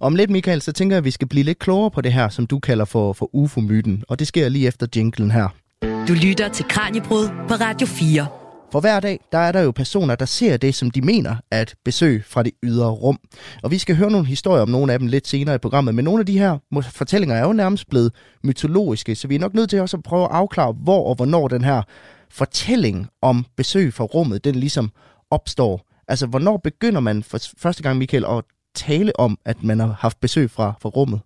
Om 0.00 0.14
lidt, 0.14 0.30
Michael, 0.30 0.62
så 0.62 0.72
tænker 0.72 0.96
jeg, 0.96 0.98
at 0.98 1.04
vi 1.04 1.10
skal 1.10 1.28
blive 1.28 1.44
lidt 1.44 1.58
klogere 1.58 1.90
på 1.90 2.00
det 2.00 2.12
her, 2.12 2.28
som 2.28 2.46
du 2.46 2.58
kalder 2.58 2.84
for, 2.84 3.12
for 3.12 3.30
UFO-myten. 3.32 4.04
Og 4.08 4.18
det 4.18 4.26
sker 4.26 4.48
lige 4.48 4.66
efter 4.66 4.86
jinglen 4.96 5.30
her. 5.30 5.48
Du 6.08 6.12
lytter 6.12 6.48
til 6.48 6.64
Kranjebrud 6.68 7.28
på 7.48 7.54
Radio 7.54 7.86
4. 7.86 8.26
For 8.72 8.80
hver 8.80 9.00
dag, 9.00 9.20
der 9.32 9.38
er 9.38 9.52
der 9.52 9.60
jo 9.60 9.70
personer, 9.70 10.14
der 10.14 10.24
ser 10.24 10.56
det, 10.56 10.74
som 10.74 10.90
de 10.90 11.00
mener 11.00 11.36
er 11.50 11.62
et 11.62 11.74
besøg 11.84 12.24
fra 12.26 12.42
det 12.42 12.52
ydre 12.62 12.90
rum. 12.90 13.18
Og 13.62 13.70
vi 13.70 13.78
skal 13.78 13.96
høre 13.96 14.10
nogle 14.10 14.26
historier 14.26 14.62
om 14.62 14.68
nogle 14.68 14.92
af 14.92 14.98
dem 14.98 15.08
lidt 15.08 15.28
senere 15.28 15.54
i 15.54 15.58
programmet, 15.58 15.94
men 15.94 16.04
nogle 16.04 16.20
af 16.20 16.26
de 16.26 16.38
her 16.38 16.58
fortællinger 16.90 17.36
er 17.36 17.46
jo 17.46 17.52
nærmest 17.52 17.88
blevet 17.88 18.12
mytologiske, 18.44 19.14
så 19.14 19.28
vi 19.28 19.34
er 19.34 19.38
nok 19.38 19.54
nødt 19.54 19.70
til 19.70 19.80
også 19.80 19.96
at 19.96 20.02
prøve 20.02 20.24
at 20.24 20.30
afklare, 20.30 20.72
hvor 20.72 21.08
og 21.08 21.14
hvornår 21.14 21.48
den 21.48 21.64
her 21.64 21.82
fortælling 22.32 23.08
om 23.22 23.46
besøg 23.56 23.94
fra 23.94 24.04
rummet, 24.04 24.44
den 24.44 24.54
ligesom 24.54 24.90
opstår. 25.30 25.86
Altså, 26.08 26.26
hvornår 26.26 26.56
begynder 26.56 27.00
man 27.00 27.22
for 27.22 27.38
første 27.58 27.82
gang, 27.82 27.98
Michael, 27.98 28.24
at 28.24 28.44
tale 28.74 29.20
om, 29.20 29.38
at 29.44 29.62
man 29.62 29.80
har 29.80 29.96
haft 30.00 30.20
besøg 30.20 30.50
fra, 30.50 30.74
fra 30.82 30.88
rummet? 30.88 31.20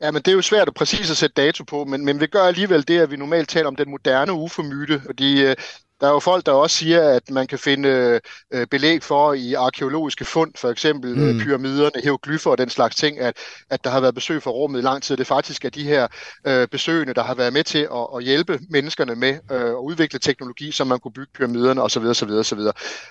Ja, 0.00 0.10
men 0.10 0.22
det 0.22 0.28
er 0.28 0.32
jo 0.32 0.42
svært 0.42 0.68
at 0.68 0.74
præcis 0.74 1.10
at 1.10 1.16
sætte 1.16 1.42
dato 1.42 1.64
på, 1.64 1.84
men, 1.84 2.04
men 2.04 2.20
vi 2.20 2.26
gør 2.26 2.42
alligevel 2.42 2.88
det, 2.88 3.00
at 3.00 3.10
vi 3.10 3.16
normalt 3.16 3.48
taler 3.48 3.66
om 3.66 3.76
den 3.76 3.90
moderne 3.90 4.32
UFO-myte, 4.32 5.02
og 5.08 5.18
de, 5.18 5.40
øh, 5.40 5.56
der 6.04 6.10
er 6.10 6.14
jo 6.14 6.20
folk, 6.20 6.46
der 6.46 6.52
også 6.52 6.76
siger, 6.76 7.08
at 7.08 7.30
man 7.30 7.46
kan 7.46 7.58
finde 7.58 8.20
øh, 8.52 8.66
belæg 8.66 9.02
for 9.02 9.32
i 9.32 9.54
arkeologiske 9.54 10.24
fund, 10.24 10.52
for 10.56 10.70
eksempel 10.70 11.18
øh, 11.18 11.34
mm. 11.34 11.40
pyramiderne, 11.40 12.02
hieroglyffer 12.02 12.50
og 12.50 12.58
den 12.58 12.70
slags 12.70 12.96
ting, 12.96 13.20
at, 13.20 13.36
at 13.70 13.84
der 13.84 13.90
har 13.90 14.00
været 14.00 14.14
besøg 14.14 14.42
fra 14.42 14.50
rummet 14.50 14.78
i 14.78 14.82
lang 14.82 15.02
tid. 15.02 15.16
Det 15.16 15.20
er 15.22 15.34
faktisk 15.34 15.64
er 15.64 15.70
de 15.70 15.84
her 15.84 16.08
øh, 16.46 16.68
besøgende, 16.68 17.14
der 17.14 17.22
har 17.22 17.34
været 17.34 17.52
med 17.52 17.64
til 17.64 17.78
at, 17.78 18.06
at 18.16 18.24
hjælpe 18.24 18.58
menneskerne 18.70 19.14
med 19.14 19.38
øh, 19.52 19.60
at 19.60 19.74
udvikle 19.74 20.18
teknologi, 20.18 20.72
så 20.72 20.84
man 20.84 21.00
kunne 21.00 21.12
bygge 21.12 21.30
pyramiderne 21.34 21.82
osv. 21.82 22.02
osv., 22.02 22.30
osv. 22.30 22.58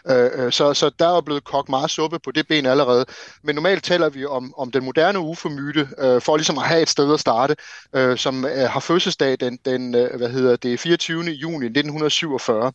Øh, 0.09 0.51
så, 0.51 0.73
så 0.73 0.91
der 0.99 1.17
er 1.17 1.21
blevet 1.21 1.43
kogt 1.43 1.69
meget 1.69 1.91
suppe 1.91 2.19
på 2.19 2.31
det 2.31 2.47
ben 2.47 2.65
allerede. 2.65 3.05
Men 3.43 3.55
normalt 3.55 3.83
taler 3.83 4.09
vi 4.09 4.25
om, 4.25 4.53
om 4.57 4.71
den 4.71 4.85
moderne 4.85 5.19
UFO-myte, 5.19 5.87
øh, 5.99 6.21
for 6.21 6.37
ligesom 6.37 6.57
at 6.57 6.63
have 6.63 6.81
et 6.81 6.89
sted 6.89 7.13
at 7.13 7.19
starte, 7.19 7.55
øh, 7.95 8.17
som 8.17 8.45
øh, 8.45 8.69
har 8.69 8.79
fødselsdag 8.79 9.37
den, 9.39 9.59
den 9.65 9.95
øh, 9.95 10.17
hvad 10.17 10.29
hedder 10.29 10.55
det, 10.55 10.79
24. 10.79 11.23
juni 11.23 11.65
1947. 11.65 12.71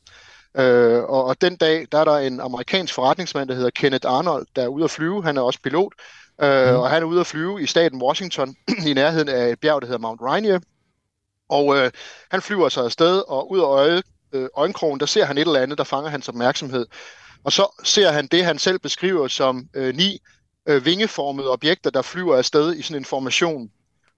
Øh, 0.56 1.02
og, 1.02 1.24
og 1.24 1.40
den 1.40 1.56
dag, 1.56 1.86
der 1.92 1.98
er 1.98 2.04
der 2.04 2.16
en 2.16 2.40
amerikansk 2.40 2.94
forretningsmand, 2.94 3.48
der 3.48 3.54
hedder 3.54 3.70
Kenneth 3.70 4.10
Arnold, 4.10 4.46
der 4.56 4.62
er 4.62 4.68
ude 4.68 4.84
at 4.84 4.90
flyve. 4.90 5.24
Han 5.24 5.36
er 5.36 5.40
også 5.40 5.60
pilot. 5.62 5.92
Øh, 6.42 6.68
mm. 6.68 6.76
Og 6.76 6.90
han 6.90 7.02
er 7.02 7.06
ude 7.06 7.20
at 7.20 7.26
flyve 7.26 7.62
i 7.62 7.66
staten 7.66 8.02
Washington, 8.02 8.56
i 8.88 8.94
nærheden 8.94 9.28
af 9.28 9.48
et 9.48 9.60
bjerg, 9.60 9.82
der 9.82 9.86
hedder 9.86 10.00
Mount 10.00 10.20
Rainier. 10.22 10.60
Og 11.48 11.76
øh, 11.76 11.90
han 12.30 12.42
flyver 12.42 12.68
sig 12.68 12.84
afsted, 12.84 13.22
og 13.28 13.50
ud 13.50 13.58
af 13.58 13.64
øje, 13.64 14.02
øh, 14.32 14.48
øjenkrogen, 14.56 15.00
der 15.00 15.06
ser 15.06 15.24
han 15.24 15.38
et 15.38 15.46
eller 15.46 15.60
andet, 15.60 15.78
der 15.78 15.84
fanger 15.84 16.10
hans 16.10 16.28
opmærksomhed. 16.28 16.86
Og 17.44 17.52
så 17.52 17.82
ser 17.84 18.10
han 18.10 18.26
det, 18.26 18.44
han 18.44 18.58
selv 18.58 18.78
beskriver 18.78 19.28
som 19.28 19.68
øh, 19.74 19.96
ni 19.96 20.18
øh, 20.68 20.84
vingeformede 20.84 21.50
objekter, 21.50 21.90
der 21.90 22.02
flyver 22.02 22.36
afsted 22.36 22.74
i 22.74 22.82
sådan 22.82 23.00
en 23.00 23.04
formation. 23.04 23.70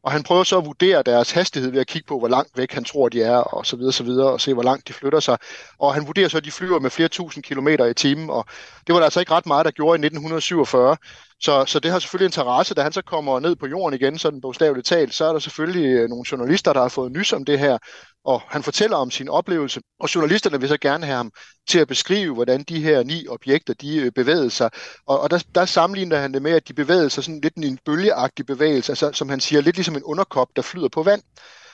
Og 0.02 0.12
han 0.12 0.22
prøver 0.22 0.44
så 0.44 0.58
at 0.58 0.64
vurdere 0.64 1.02
deres 1.02 1.30
hastighed 1.30 1.70
ved 1.70 1.80
at 1.80 1.86
kigge 1.86 2.06
på, 2.06 2.18
hvor 2.18 2.28
langt 2.28 2.58
væk 2.58 2.72
han 2.72 2.84
tror, 2.84 3.08
de 3.08 3.22
er, 3.22 3.36
og 3.36 3.66
så 3.66 3.76
videre, 3.76 3.92
så 3.92 4.04
videre, 4.04 4.32
og 4.32 4.40
se, 4.40 4.54
hvor 4.54 4.62
langt 4.62 4.88
de 4.88 4.92
flytter 4.92 5.20
sig. 5.20 5.38
Og 5.78 5.94
han 5.94 6.06
vurderer 6.06 6.28
så, 6.28 6.36
at 6.36 6.44
de 6.44 6.50
flyver 6.50 6.78
med 6.80 6.90
flere 6.90 7.08
tusind 7.08 7.44
kilometer 7.44 7.86
i 7.86 7.94
timen, 7.94 8.30
og 8.30 8.46
det 8.86 8.92
var 8.92 8.98
der 8.98 9.04
altså 9.04 9.20
ikke 9.20 9.32
ret 9.32 9.46
meget, 9.46 9.64
der 9.64 9.70
gjorde 9.70 9.94
i 9.96 10.06
1947. 10.06 10.96
Så, 11.40 11.64
så 11.66 11.80
det 11.80 11.90
har 11.90 11.98
selvfølgelig 11.98 12.26
interesse, 12.26 12.74
da 12.74 12.82
han 12.82 12.92
så 12.92 13.02
kommer 13.02 13.40
ned 13.40 13.56
på 13.56 13.66
jorden 13.66 13.94
igen, 14.00 14.18
sådan 14.18 14.40
bogstaveligt 14.40 14.86
talt, 14.86 15.14
så 15.14 15.24
er 15.24 15.32
der 15.32 15.38
selvfølgelig 15.38 15.86
øh, 15.86 16.08
nogle 16.08 16.24
journalister, 16.32 16.72
der 16.72 16.80
har 16.80 16.88
fået 16.88 17.12
nys 17.12 17.32
om 17.32 17.44
det 17.44 17.58
her, 17.58 17.78
og 18.24 18.42
han 18.48 18.62
fortæller 18.62 18.96
om 18.96 19.10
sin 19.10 19.28
oplevelse, 19.28 19.80
og 20.00 20.14
journalisterne 20.14 20.60
vil 20.60 20.68
så 20.68 20.78
gerne 20.78 21.06
have 21.06 21.16
ham 21.16 21.32
til 21.68 21.78
at 21.78 21.88
beskrive, 21.88 22.34
hvordan 22.34 22.62
de 22.62 22.80
her 22.80 23.02
ni 23.02 23.26
objekter, 23.28 23.74
de 23.74 23.96
øh, 23.96 24.12
bevægede 24.12 24.50
sig. 24.50 24.70
Og, 25.06 25.20
og 25.20 25.30
der, 25.30 25.44
der 25.54 25.64
sammenligner 25.64 26.16
han 26.16 26.34
det 26.34 26.42
med, 26.42 26.52
at 26.52 26.68
de 26.68 26.74
bevægede 26.74 27.10
sig 27.10 27.24
sådan 27.24 27.40
lidt 27.40 27.56
en 27.56 27.78
bølgeagtig 27.84 28.46
bevægelse, 28.46 28.92
altså 28.92 29.12
som 29.12 29.28
han 29.28 29.40
siger, 29.40 29.60
lidt 29.62 29.76
ligesom 29.76 29.96
en 29.96 30.02
underkop, 30.02 30.48
der 30.56 30.62
flyder 30.62 30.88
på 30.88 31.02
vand. 31.02 31.22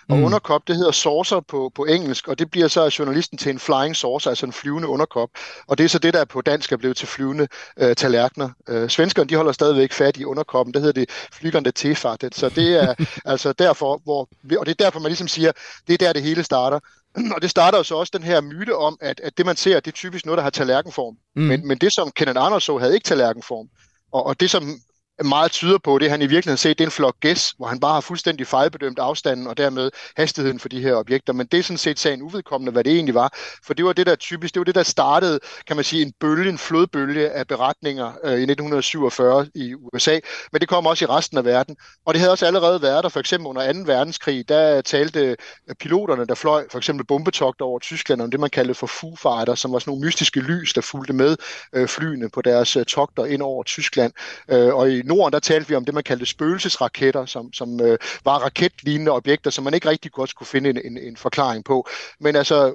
Og 0.08 0.16
mm. 0.16 0.24
underkop, 0.24 0.68
det 0.68 0.76
hedder 0.76 0.90
saucer 0.90 1.40
på, 1.40 1.72
på 1.74 1.84
engelsk, 1.84 2.28
og 2.28 2.38
det 2.38 2.50
bliver 2.50 2.68
så 2.68 2.84
af 2.84 2.98
journalisten 2.98 3.38
til 3.38 3.50
en 3.50 3.58
flying 3.58 3.96
saucer, 3.96 4.30
altså 4.30 4.46
en 4.46 4.52
flyvende 4.52 4.88
underkop. 4.88 5.28
Og 5.66 5.78
det 5.78 5.84
er 5.84 5.88
så 5.88 5.98
det, 5.98 6.14
der 6.14 6.24
på 6.24 6.40
dansk 6.40 6.72
er 6.72 6.76
blevet 6.76 6.96
til 6.96 7.08
flyvende 7.08 7.48
øh, 7.76 7.96
tallerkener. 7.96 8.50
Øh, 8.68 8.90
svenskerne, 8.90 9.28
de 9.28 9.36
holder 9.36 9.52
stadigvæk 9.52 9.92
fat 9.92 10.16
i 10.16 10.24
underkoppen, 10.24 10.74
det 10.74 10.82
hedder 10.82 11.00
det 11.00 11.10
flygende 11.32 11.72
tefartet. 11.72 12.34
Så 12.34 12.48
det 12.48 12.82
er 12.82 12.94
altså 13.32 13.52
derfor, 13.52 14.00
hvor, 14.04 14.28
og 14.58 14.66
det 14.66 14.80
er 14.80 14.84
derfor, 14.84 15.00
man 15.00 15.10
ligesom 15.10 15.28
siger, 15.28 15.52
det 15.86 15.94
er 15.94 15.98
der, 15.98 16.12
det 16.12 16.22
hele 16.22 16.42
starter. 16.42 16.80
Og 17.34 17.42
det 17.42 17.50
starter 17.50 17.78
jo 17.78 17.84
så 17.84 17.96
også 17.96 18.10
den 18.16 18.22
her 18.22 18.40
myte 18.40 18.76
om, 18.76 18.98
at, 19.00 19.20
at 19.20 19.38
det 19.38 19.46
man 19.46 19.56
ser, 19.56 19.80
det 19.80 19.90
er 19.90 19.96
typisk 19.96 20.26
noget, 20.26 20.36
der 20.36 20.42
har 20.42 20.50
tallerkenform. 20.50 21.16
Mm. 21.36 21.42
Men, 21.42 21.68
men 21.68 21.78
det 21.78 21.92
som 21.92 22.10
Kenneth 22.10 22.40
Arnold 22.40 22.60
så, 22.60 22.78
havde 22.78 22.94
ikke 22.94 23.04
tallerkenform. 23.04 23.68
Og, 24.12 24.26
og 24.26 24.40
det 24.40 24.50
som 24.50 24.80
meget 25.24 25.50
tyder 25.52 25.78
på, 25.78 25.98
det 25.98 26.10
han 26.10 26.22
i 26.22 26.26
virkeligheden 26.26 26.58
set, 26.58 26.78
det 26.78 26.84
er 26.84 26.88
en 26.88 26.92
flok 26.92 27.20
gæs, 27.20 27.54
hvor 27.56 27.66
han 27.66 27.80
bare 27.80 27.92
har 27.92 28.00
fuldstændig 28.00 28.46
fejlbedømt 28.46 28.98
afstanden 28.98 29.46
og 29.46 29.56
dermed 29.56 29.90
hastigheden 30.16 30.58
for 30.58 30.68
de 30.68 30.80
her 30.80 30.94
objekter. 30.94 31.32
Men 31.32 31.46
det 31.46 31.58
er 31.58 31.62
sådan 31.62 31.78
set 31.78 31.98
sagen 31.98 32.22
uvedkommende, 32.22 32.72
hvad 32.72 32.84
det 32.84 32.92
egentlig 32.92 33.14
var. 33.14 33.32
For 33.66 33.74
det 33.74 33.84
var 33.84 33.92
det 33.92 34.06
der 34.06 34.14
typisk, 34.14 34.54
det 34.54 34.60
var 34.60 34.64
det 34.64 34.74
der 34.74 34.82
startede, 34.82 35.40
kan 35.66 35.76
man 35.76 35.84
sige, 35.84 36.02
en 36.02 36.12
bølge, 36.20 36.48
en 36.48 36.58
flodbølge 36.58 37.30
af 37.30 37.46
beretninger 37.46 38.06
øh, 38.06 38.30
i 38.30 38.42
1947 38.42 39.48
i 39.54 39.74
USA. 39.74 40.18
Men 40.52 40.60
det 40.60 40.68
kom 40.68 40.86
også 40.86 41.04
i 41.04 41.08
resten 41.08 41.38
af 41.38 41.44
verden. 41.44 41.76
Og 42.06 42.14
det 42.14 42.20
havde 42.20 42.32
også 42.32 42.46
allerede 42.46 42.82
været 42.82 43.04
der, 43.04 43.10
for 43.10 43.20
eksempel 43.20 43.46
under 43.46 43.72
2. 43.72 43.78
verdenskrig, 43.86 44.48
der 44.48 44.80
talte 44.80 45.20
øh, 45.20 45.74
piloterne, 45.80 46.26
der 46.26 46.34
fløj 46.34 46.66
for 46.70 46.78
eksempel 46.78 47.06
bombetogter 47.06 47.64
over 47.64 47.78
Tyskland, 47.78 48.20
om 48.22 48.30
det 48.30 48.40
man 48.40 48.50
kaldte 48.50 48.74
for 48.74 48.86
Foo 48.86 49.16
Fighter, 49.16 49.54
som 49.54 49.72
var 49.72 49.78
sådan 49.78 49.90
nogle 49.90 50.06
mystiske 50.06 50.40
lys, 50.40 50.72
der 50.72 50.80
fulgte 50.80 51.12
med 51.12 51.36
øh, 51.72 51.88
flyene 51.88 52.30
på 52.30 52.42
deres 52.42 52.76
øh, 52.76 52.84
togter 52.84 53.24
ind 53.24 53.42
over 53.42 53.62
Tyskland. 53.62 54.12
Øh, 54.50 54.74
og 54.74 54.90
i 54.90 55.02
Norden, 55.06 55.32
der 55.32 55.38
talte 55.38 55.68
vi 55.68 55.74
om 55.74 55.84
det, 55.84 55.94
man 55.94 56.02
kaldte 56.02 56.26
spøgelsesraketter, 56.26 57.26
som, 57.26 57.52
som 57.52 57.80
øh, 57.80 57.98
var 58.24 58.38
raketlignende 58.38 59.12
objekter, 59.12 59.50
som 59.50 59.64
man 59.64 59.74
ikke 59.74 59.88
rigtig 59.88 60.12
godt 60.12 60.34
kunne 60.34 60.46
finde 60.46 60.70
en, 60.70 60.80
en, 60.84 60.98
en 60.98 61.16
forklaring 61.16 61.64
på. 61.64 61.88
Men 62.20 62.36
altså, 62.36 62.74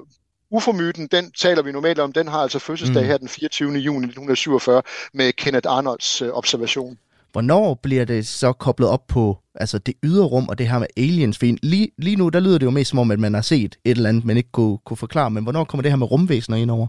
UFO-myten, 0.50 1.06
den 1.06 1.30
taler 1.30 1.62
vi 1.62 1.72
normalt 1.72 1.98
om, 1.98 2.12
den 2.12 2.28
har 2.28 2.38
altså 2.38 2.58
fødselsdag 2.58 3.02
mm. 3.02 3.08
her 3.08 3.16
den 3.16 3.28
24. 3.28 3.72
juni 3.72 4.06
1947 4.06 4.82
med 5.14 5.32
Kenneth 5.32 5.70
Arnolds 5.70 6.22
øh, 6.22 6.28
observation. 6.32 6.98
Hvornår 7.32 7.74
bliver 7.82 8.04
det 8.04 8.26
så 8.26 8.52
koblet 8.52 8.88
op 8.88 9.06
på 9.06 9.38
altså 9.54 9.78
det 9.78 9.94
ydre 10.02 10.24
rum 10.24 10.48
og 10.48 10.58
det 10.58 10.68
her 10.68 10.78
med 10.78 10.86
aliens? 10.96 11.38
For 11.38 11.46
lige, 11.62 11.90
lige 11.98 12.16
nu, 12.16 12.28
der 12.28 12.40
lyder 12.40 12.58
det 12.58 12.66
jo 12.66 12.70
mest 12.70 12.90
som 12.90 12.98
om, 12.98 13.10
at 13.10 13.18
man 13.18 13.34
har 13.34 13.40
set 13.40 13.76
et 13.84 13.96
eller 13.96 14.08
andet, 14.08 14.24
men 14.24 14.36
ikke 14.36 14.52
kunne, 14.52 14.78
kunne 14.78 14.96
forklare. 14.96 15.30
Men 15.30 15.42
hvornår 15.42 15.64
kommer 15.64 15.82
det 15.82 15.92
her 15.92 15.96
med 15.96 16.10
rumvæsener 16.10 16.56
ind 16.56 16.70
over? 16.70 16.86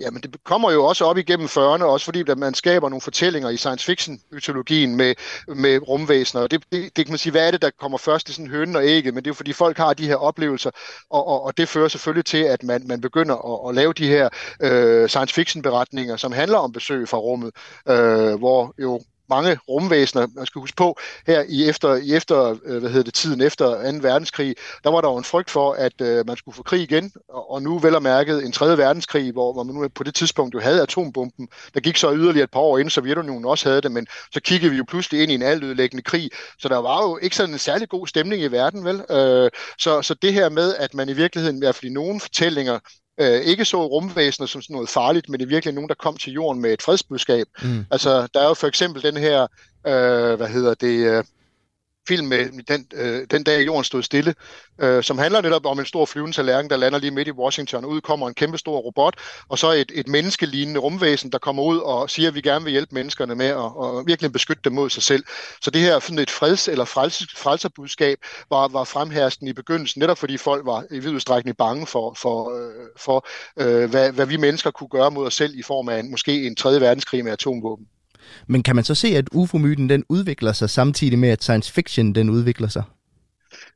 Jamen, 0.00 0.22
det 0.22 0.36
kommer 0.44 0.70
jo 0.70 0.84
også 0.84 1.04
op 1.04 1.18
igennem 1.18 1.46
40'erne, 1.46 1.84
også 1.84 2.04
fordi 2.04 2.30
at 2.30 2.38
man 2.38 2.54
skaber 2.54 2.88
nogle 2.88 3.00
fortællinger 3.00 3.50
i 3.50 3.56
science 3.56 3.84
fiction-mytologien 3.86 4.96
med, 4.96 5.14
med 5.48 5.88
rumvæsener. 5.88 6.42
Og 6.42 6.50
det, 6.50 6.64
det, 6.72 6.96
det 6.96 7.06
kan 7.06 7.12
man 7.12 7.18
sige, 7.18 7.30
hvad 7.30 7.46
er 7.46 7.50
det, 7.50 7.62
der 7.62 7.70
kommer 7.80 7.98
først? 7.98 8.26
Det 8.26 8.32
er 8.32 8.34
sådan 8.34 8.50
hønen 8.50 8.76
og 8.76 8.84
ægget, 8.84 9.14
men 9.14 9.24
det 9.24 9.28
er 9.28 9.30
jo 9.30 9.34
fordi 9.34 9.52
folk 9.52 9.76
har 9.76 9.94
de 9.94 10.06
her 10.06 10.16
oplevelser, 10.16 10.70
og, 11.10 11.26
og, 11.26 11.42
og 11.44 11.56
det 11.56 11.68
fører 11.68 11.88
selvfølgelig 11.88 12.24
til, 12.24 12.42
at 12.42 12.62
man, 12.62 12.82
man 12.86 13.00
begynder 13.00 13.64
at, 13.64 13.68
at 13.68 13.74
lave 13.74 13.92
de 13.92 14.08
her 14.08 14.28
øh, 14.62 15.08
science 15.08 15.34
fiction-beretninger, 15.34 16.16
som 16.16 16.32
handler 16.32 16.58
om 16.58 16.72
besøg 16.72 17.08
fra 17.08 17.18
rummet, 17.18 17.50
øh, 17.88 18.34
hvor 18.38 18.74
jo 18.82 19.00
mange 19.28 19.58
rumvæsener. 19.68 20.26
Man 20.34 20.46
skal 20.46 20.60
huske 20.60 20.76
på, 20.76 20.98
her 21.26 21.44
i 21.48 21.68
efter, 21.68 21.94
i 21.94 22.14
efter 22.14 22.56
øh, 22.64 22.80
hvad 22.80 22.90
hedder 22.90 23.02
det, 23.02 23.14
tiden 23.14 23.40
efter 23.40 23.92
2. 23.92 23.98
verdenskrig, 24.02 24.56
der 24.84 24.90
var 24.90 25.00
der 25.00 25.08
jo 25.08 25.16
en 25.16 25.24
frygt 25.24 25.50
for, 25.50 25.72
at 25.72 26.00
øh, 26.00 26.26
man 26.26 26.36
skulle 26.36 26.56
få 26.56 26.62
krig 26.62 26.82
igen, 26.82 27.12
og, 27.28 27.50
og 27.50 27.62
nu 27.62 27.78
vel 27.78 27.94
og 27.94 28.02
mærket 28.02 28.44
en 28.44 28.52
3. 28.52 28.78
verdenskrig, 28.78 29.32
hvor, 29.32 29.52
hvor 29.52 29.62
man 29.62 29.74
nu 29.74 29.88
på 29.88 30.02
det 30.02 30.14
tidspunkt 30.14 30.54
jo 30.54 30.60
havde 30.60 30.82
atombomben. 30.82 31.48
Der 31.74 31.80
gik 31.80 31.96
så 31.96 32.14
yderligere 32.14 32.44
et 32.44 32.50
par 32.50 32.60
år 32.60 32.78
inden 32.78 32.90
Sovjetunionen 32.90 33.44
også 33.44 33.68
havde 33.68 33.80
det, 33.80 33.92
men 33.92 34.06
så 34.32 34.40
kiggede 34.40 34.70
vi 34.70 34.76
jo 34.76 34.84
pludselig 34.88 35.22
ind 35.22 35.32
i 35.32 35.34
en 35.34 35.42
altødelæggende 35.42 36.02
krig, 36.02 36.30
så 36.58 36.68
der 36.68 36.78
var 36.78 37.02
jo 37.02 37.18
ikke 37.22 37.36
sådan 37.36 37.54
en 37.54 37.58
særlig 37.58 37.88
god 37.88 38.06
stemning 38.06 38.42
i 38.42 38.46
verden, 38.46 38.84
vel? 38.84 39.04
Øh, 39.10 39.50
så, 39.78 40.02
så 40.02 40.14
det 40.14 40.32
her 40.32 40.48
med, 40.48 40.74
at 40.74 40.94
man 40.94 41.08
i 41.08 41.12
virkeligheden, 41.12 41.56
i 41.56 41.60
hvert 41.60 41.74
fald 41.74 41.90
i 41.90 41.94
nogle 41.94 42.20
fortællinger, 42.20 42.78
øh, 43.20 43.40
ikke 43.40 43.64
så 43.64 43.86
rumvæsener 43.86 44.46
som 44.46 44.62
sådan 44.62 44.74
noget 44.74 44.88
farligt, 44.88 45.28
men 45.28 45.40
det 45.40 45.46
er 45.46 45.50
virkelig 45.50 45.74
nogen, 45.74 45.88
der 45.88 45.94
kom 45.94 46.16
til 46.16 46.32
jorden 46.32 46.62
med 46.62 46.72
et 46.72 46.82
fredsbudskab. 46.82 47.46
Mm. 47.62 47.86
Altså, 47.90 48.28
der 48.34 48.40
er 48.40 48.48
jo 48.48 48.54
for 48.54 48.66
eksempel 48.66 49.02
den 49.02 49.16
her, 49.16 49.42
øh, 49.86 50.34
hvad 50.36 50.48
hedder 50.48 50.74
det, 50.74 51.06
øh, 51.06 51.24
film 52.08 52.26
med 52.26 52.62
den, 52.68 52.86
øh, 52.94 53.26
den 53.30 53.44
dag 53.44 53.66
jorden 53.66 53.84
stod 53.84 54.02
stille, 54.02 54.34
øh, 54.78 55.02
som 55.02 55.18
handler 55.18 55.40
netop 55.40 55.66
om 55.66 55.78
en 55.78 55.86
stor 55.86 56.06
flyvende 56.06 56.36
tallerken, 56.36 56.70
der 56.70 56.76
lander 56.76 56.98
lige 56.98 57.10
midt 57.10 57.28
i 57.28 57.32
Washington. 57.32 57.84
Ud 57.84 58.00
kommer 58.00 58.28
en 58.28 58.34
kæmpe 58.34 58.58
stor 58.58 58.78
robot, 58.78 59.14
og 59.48 59.58
så 59.58 59.72
et, 59.72 59.92
et 59.94 60.08
menneskelignende 60.08 60.80
rumvæsen, 60.80 61.32
der 61.32 61.38
kommer 61.38 61.62
ud 61.62 61.78
og 61.78 62.10
siger, 62.10 62.28
at 62.28 62.34
vi 62.34 62.40
gerne 62.40 62.64
vil 62.64 62.70
hjælpe 62.70 62.94
menneskerne 62.94 63.34
med 63.34 63.46
at 63.46 63.56
og 63.56 64.06
virkelig 64.06 64.32
beskytte 64.32 64.62
dem 64.64 64.72
mod 64.72 64.90
sig 64.90 65.02
selv. 65.02 65.24
Så 65.60 65.70
det 65.70 65.80
her 65.80 66.00
sådan 66.00 66.18
et 66.18 66.30
freds- 66.30 66.68
eller 66.68 66.84
frels, 66.84 67.26
frelserbudskab 67.36 68.18
var, 68.50 68.68
var 68.68 68.84
fremherskende 68.84 69.50
i 69.50 69.52
begyndelsen, 69.52 70.00
netop 70.00 70.18
fordi 70.18 70.36
folk 70.36 70.66
var 70.66 70.84
i 70.90 70.98
vid 70.98 71.10
udstrækning 71.10 71.56
bange 71.56 71.86
for, 71.86 72.14
for, 72.14 72.58
øh, 72.58 72.88
for 72.96 73.26
øh, 73.56 73.90
hvad, 73.90 74.12
hvad 74.12 74.26
vi 74.26 74.36
mennesker 74.36 74.70
kunne 74.70 74.88
gøre 74.88 75.10
mod 75.10 75.26
os 75.26 75.34
selv 75.34 75.58
i 75.58 75.62
form 75.62 75.88
af 75.88 75.98
en, 75.98 76.10
måske 76.10 76.46
en 76.46 76.56
tredje 76.56 76.80
verdenskrig 76.80 77.24
med 77.24 77.32
atomvåben. 77.32 77.86
Men 78.46 78.62
kan 78.62 78.76
man 78.76 78.84
så 78.84 78.94
se, 78.94 79.08
at 79.08 79.28
UFO-myten 79.32 79.88
den 79.88 80.04
udvikler 80.08 80.52
sig 80.52 80.70
samtidig 80.70 81.18
med, 81.18 81.28
at 81.28 81.42
science 81.42 81.72
fiction 81.72 82.14
den 82.14 82.30
udvikler 82.30 82.68
sig? 82.68 82.82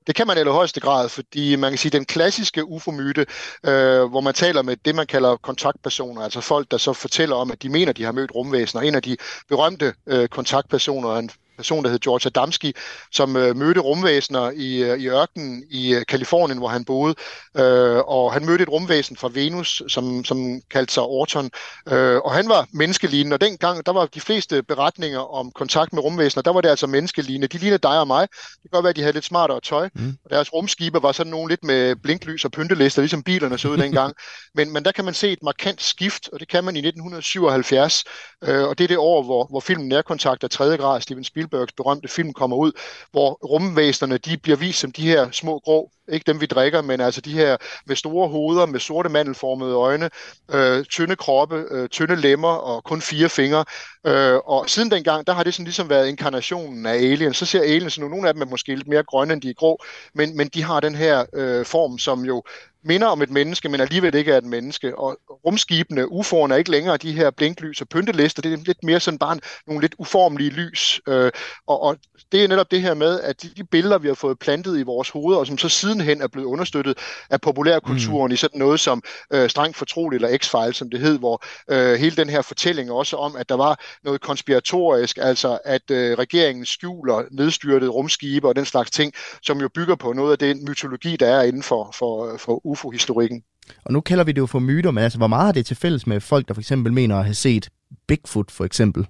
Det 0.06 0.14
kan 0.14 0.26
man 0.26 0.38
i 0.38 0.50
højeste 0.50 0.80
grad, 0.80 1.08
fordi 1.08 1.56
man 1.56 1.70
kan 1.70 1.78
sige, 1.78 1.88
at 1.90 1.92
den 1.92 2.04
klassiske 2.04 2.64
UFO-myte, 2.64 3.26
øh, 3.66 4.04
hvor 4.04 4.20
man 4.20 4.34
taler 4.34 4.62
med 4.62 4.76
det, 4.84 4.94
man 4.94 5.06
kalder 5.06 5.36
kontaktpersoner, 5.36 6.22
altså 6.22 6.40
folk, 6.40 6.70
der 6.70 6.76
så 6.76 6.92
fortæller 6.92 7.36
om, 7.36 7.50
at 7.50 7.62
de 7.62 7.68
mener, 7.68 7.92
de 7.92 8.04
har 8.04 8.12
mødt 8.12 8.34
rumvæsener. 8.34 8.82
En 8.82 8.94
af 8.94 9.02
de 9.02 9.16
berømte 9.48 9.94
øh, 10.06 10.28
kontaktpersoner, 10.28 11.16
en 11.16 11.30
person, 11.60 11.84
der 11.84 11.90
hed 11.90 11.98
George 11.98 12.26
Adamski, 12.26 12.74
som 13.12 13.36
øh, 13.36 13.56
mødte 13.56 13.80
rumvæsener 13.80 14.50
i, 14.56 14.82
øh, 14.82 14.98
i 14.98 15.08
ørkenen 15.08 15.64
i 15.70 15.94
øh, 15.94 16.02
Kalifornien, 16.08 16.58
hvor 16.58 16.68
han 16.68 16.84
boede. 16.84 17.14
Øh, 17.56 17.98
og 17.98 18.32
han 18.32 18.46
mødte 18.46 18.62
et 18.62 18.68
rumvæsen 18.68 19.16
fra 19.16 19.30
Venus, 19.32 19.82
som, 19.88 20.24
som 20.24 20.60
kaldte 20.70 20.94
sig 20.94 21.02
Orton. 21.02 21.50
Øh, 21.88 22.16
og 22.16 22.32
han 22.32 22.48
var 22.48 22.66
menneskelignende, 22.72 23.34
og 23.34 23.40
dengang, 23.40 23.86
der 23.86 23.92
var 23.92 24.06
de 24.06 24.20
fleste 24.20 24.62
beretninger 24.62 25.34
om 25.34 25.52
kontakt 25.52 25.92
med 25.92 26.02
rumvæsener, 26.02 26.42
der 26.42 26.52
var 26.52 26.60
det 26.60 26.68
altså 26.68 26.86
menneskelignende. 26.86 27.48
De 27.48 27.58
lignede 27.58 27.78
dig 27.78 28.00
og 28.00 28.06
mig. 28.06 28.28
Det 28.30 28.62
kan 28.62 28.70
godt 28.72 28.84
være, 28.84 28.90
at 28.90 28.96
de 28.96 29.00
havde 29.00 29.12
lidt 29.12 29.24
smartere 29.24 29.60
tøj. 29.60 29.88
Mm. 29.94 30.16
Og 30.24 30.30
deres 30.30 30.52
rumskibe 30.52 31.02
var 31.02 31.12
sådan 31.12 31.30
nogle 31.30 31.48
lidt 31.48 31.64
med 31.64 31.96
blinklys 31.96 32.44
og 32.44 32.50
pyntelister, 32.52 33.02
ligesom 33.02 33.22
bilerne 33.22 33.58
så 33.58 33.68
ud 33.68 33.76
dengang. 33.76 34.14
men, 34.56 34.72
men 34.72 34.84
der 34.84 34.92
kan 34.92 35.04
man 35.04 35.14
se 35.14 35.32
et 35.32 35.42
markant 35.42 35.82
skift, 35.82 36.28
og 36.32 36.40
det 36.40 36.48
kan 36.48 36.64
man 36.64 36.76
i 36.76 36.78
1977. 36.78 38.04
Øh, 38.44 38.68
og 38.68 38.78
det 38.78 38.84
er 38.84 38.88
det 38.88 38.98
år, 38.98 39.22
hvor, 39.22 39.46
hvor 39.50 39.60
filmen 39.60 39.88
Nærkontakt 39.88 40.44
af 40.44 40.50
tredje 40.50 40.76
grad, 40.76 41.00
Steven 41.00 41.24
Spielberg, 41.24 41.49
Spielbergs 41.50 41.72
berømte 41.72 42.08
film 42.08 42.32
kommer 42.32 42.56
ud, 42.56 42.72
hvor 43.10 43.32
rumvæsenerne 43.32 44.18
de 44.18 44.36
bliver 44.36 44.56
vist 44.56 44.80
som 44.80 44.92
de 44.92 45.02
her 45.02 45.30
små 45.30 45.58
grå 45.58 45.90
ikke 46.12 46.24
dem 46.26 46.40
vi 46.40 46.46
drikker, 46.46 46.82
men 46.82 47.00
altså 47.00 47.20
de 47.20 47.32
her 47.32 47.56
med 47.86 47.96
store 47.96 48.28
hoveder, 48.28 48.66
med 48.66 48.80
sorte 48.80 49.08
mandelformede 49.08 49.74
øjne, 49.74 50.10
øh, 50.50 50.84
tynde 50.84 51.16
kroppe, 51.16 51.64
øh, 51.70 51.88
tynde 51.88 52.16
lemmer 52.16 52.48
og 52.48 52.84
kun 52.84 53.02
fire 53.02 53.28
fingre. 53.28 53.64
Øh, 54.06 54.36
og 54.36 54.70
siden 54.70 54.90
dengang, 54.90 55.26
der 55.26 55.32
har 55.32 55.42
det 55.42 55.54
sådan 55.54 55.64
ligesom 55.64 55.88
været 55.88 56.08
inkarnationen 56.08 56.86
af 56.86 56.94
aliens. 56.94 57.36
Så 57.36 57.46
ser 57.46 57.62
aliens, 57.62 57.98
nu 57.98 58.08
nogle 58.08 58.28
af 58.28 58.34
dem 58.34 58.42
er 58.42 58.46
måske 58.46 58.74
lidt 58.74 58.88
mere 58.88 59.02
grønne 59.02 59.34
end 59.34 59.42
de 59.42 59.50
er 59.50 59.54
grå, 59.54 59.84
men, 60.14 60.36
men 60.36 60.48
de 60.48 60.62
har 60.62 60.80
den 60.80 60.94
her 60.94 61.24
øh, 61.32 61.66
form, 61.66 61.98
som 61.98 62.24
jo 62.24 62.42
minder 62.82 63.06
om 63.06 63.22
et 63.22 63.30
menneske, 63.30 63.68
men 63.68 63.80
alligevel 63.80 64.14
ikke 64.14 64.32
er 64.32 64.38
et 64.38 64.44
menneske. 64.44 64.98
Og 64.98 65.18
rumskibene, 65.46 66.04
UFO'erne 66.04 66.52
er 66.52 66.56
ikke 66.56 66.70
længere 66.70 66.96
de 66.96 67.12
her 67.12 67.30
blinklys 67.30 67.80
og 67.80 67.88
pyntelister, 67.88 68.42
det 68.42 68.52
er 68.52 68.56
lidt 68.56 68.84
mere 68.84 69.00
sådan 69.00 69.18
bare 69.18 69.38
nogle 69.66 69.82
lidt 69.82 69.94
uformelige 69.98 70.50
lys. 70.50 71.00
Øh, 71.08 71.32
og, 71.66 71.82
og 71.82 71.96
det 72.32 72.44
er 72.44 72.48
netop 72.48 72.70
det 72.70 72.82
her 72.82 72.94
med, 72.94 73.20
at 73.20 73.42
de, 73.42 73.48
de 73.56 73.64
billeder, 73.64 73.98
vi 73.98 74.08
har 74.08 74.14
fået 74.14 74.38
plantet 74.38 74.78
i 74.78 74.82
vores 74.82 75.10
hoveder, 75.10 75.38
og 75.38 75.46
som 75.46 75.58
så 75.58 75.68
sidenhen 75.68 76.22
er 76.22 76.28
blevet 76.28 76.46
understøttet 76.46 76.98
af 77.30 77.40
populærkulturen 77.40 78.30
mm. 78.30 78.34
i 78.34 78.36
sådan 78.36 78.58
noget 78.58 78.80
som 78.80 79.02
øh, 79.32 79.50
strengt 79.50 79.76
fortroligt 79.76 80.24
eller 80.24 80.38
X-Files, 80.38 80.72
som 80.72 80.90
det 80.90 81.00
hed, 81.00 81.18
hvor 81.18 81.44
øh, 81.70 81.94
hele 81.98 82.16
den 82.16 82.30
her 82.30 82.42
fortælling 82.42 82.90
også 82.90 83.16
om, 83.16 83.36
at 83.36 83.48
der 83.48 83.56
var 83.56 83.80
noget 84.04 84.20
konspiratorisk, 84.20 85.18
altså 85.20 85.58
at 85.64 85.90
øh, 85.90 86.18
regeringen 86.18 86.66
skjuler 86.66 87.22
nedstyrtet 87.30 87.94
rumskibe 87.94 88.48
og 88.48 88.56
den 88.56 88.64
slags 88.64 88.90
ting, 88.90 89.12
som 89.42 89.60
jo 89.60 89.68
bygger 89.68 89.94
på 89.94 90.12
noget 90.12 90.32
af 90.32 90.38
den 90.38 90.64
mytologi, 90.64 91.16
der 91.16 91.26
er 91.26 91.42
inden 91.42 91.62
for, 91.62 91.90
for, 91.94 92.36
for 92.36 92.66
UFO-historikken. 92.70 93.42
Og 93.84 93.92
nu 93.92 94.00
kalder 94.00 94.24
vi 94.24 94.32
det 94.32 94.38
jo 94.38 94.46
for 94.46 94.58
myter, 94.58 94.90
men 94.90 95.04
altså, 95.04 95.18
hvor 95.18 95.26
meget 95.26 95.44
har 95.44 95.52
det 95.52 95.66
til 95.66 95.76
fælles 95.76 96.06
med 96.06 96.20
folk, 96.20 96.48
der 96.48 96.54
for 96.54 96.60
eksempel 96.60 96.92
mener 96.92 97.16
at 97.18 97.24
have 97.24 97.34
set 97.34 97.68
Bigfoot 98.06 98.50
for 98.50 98.64
eksempel? 98.64 99.06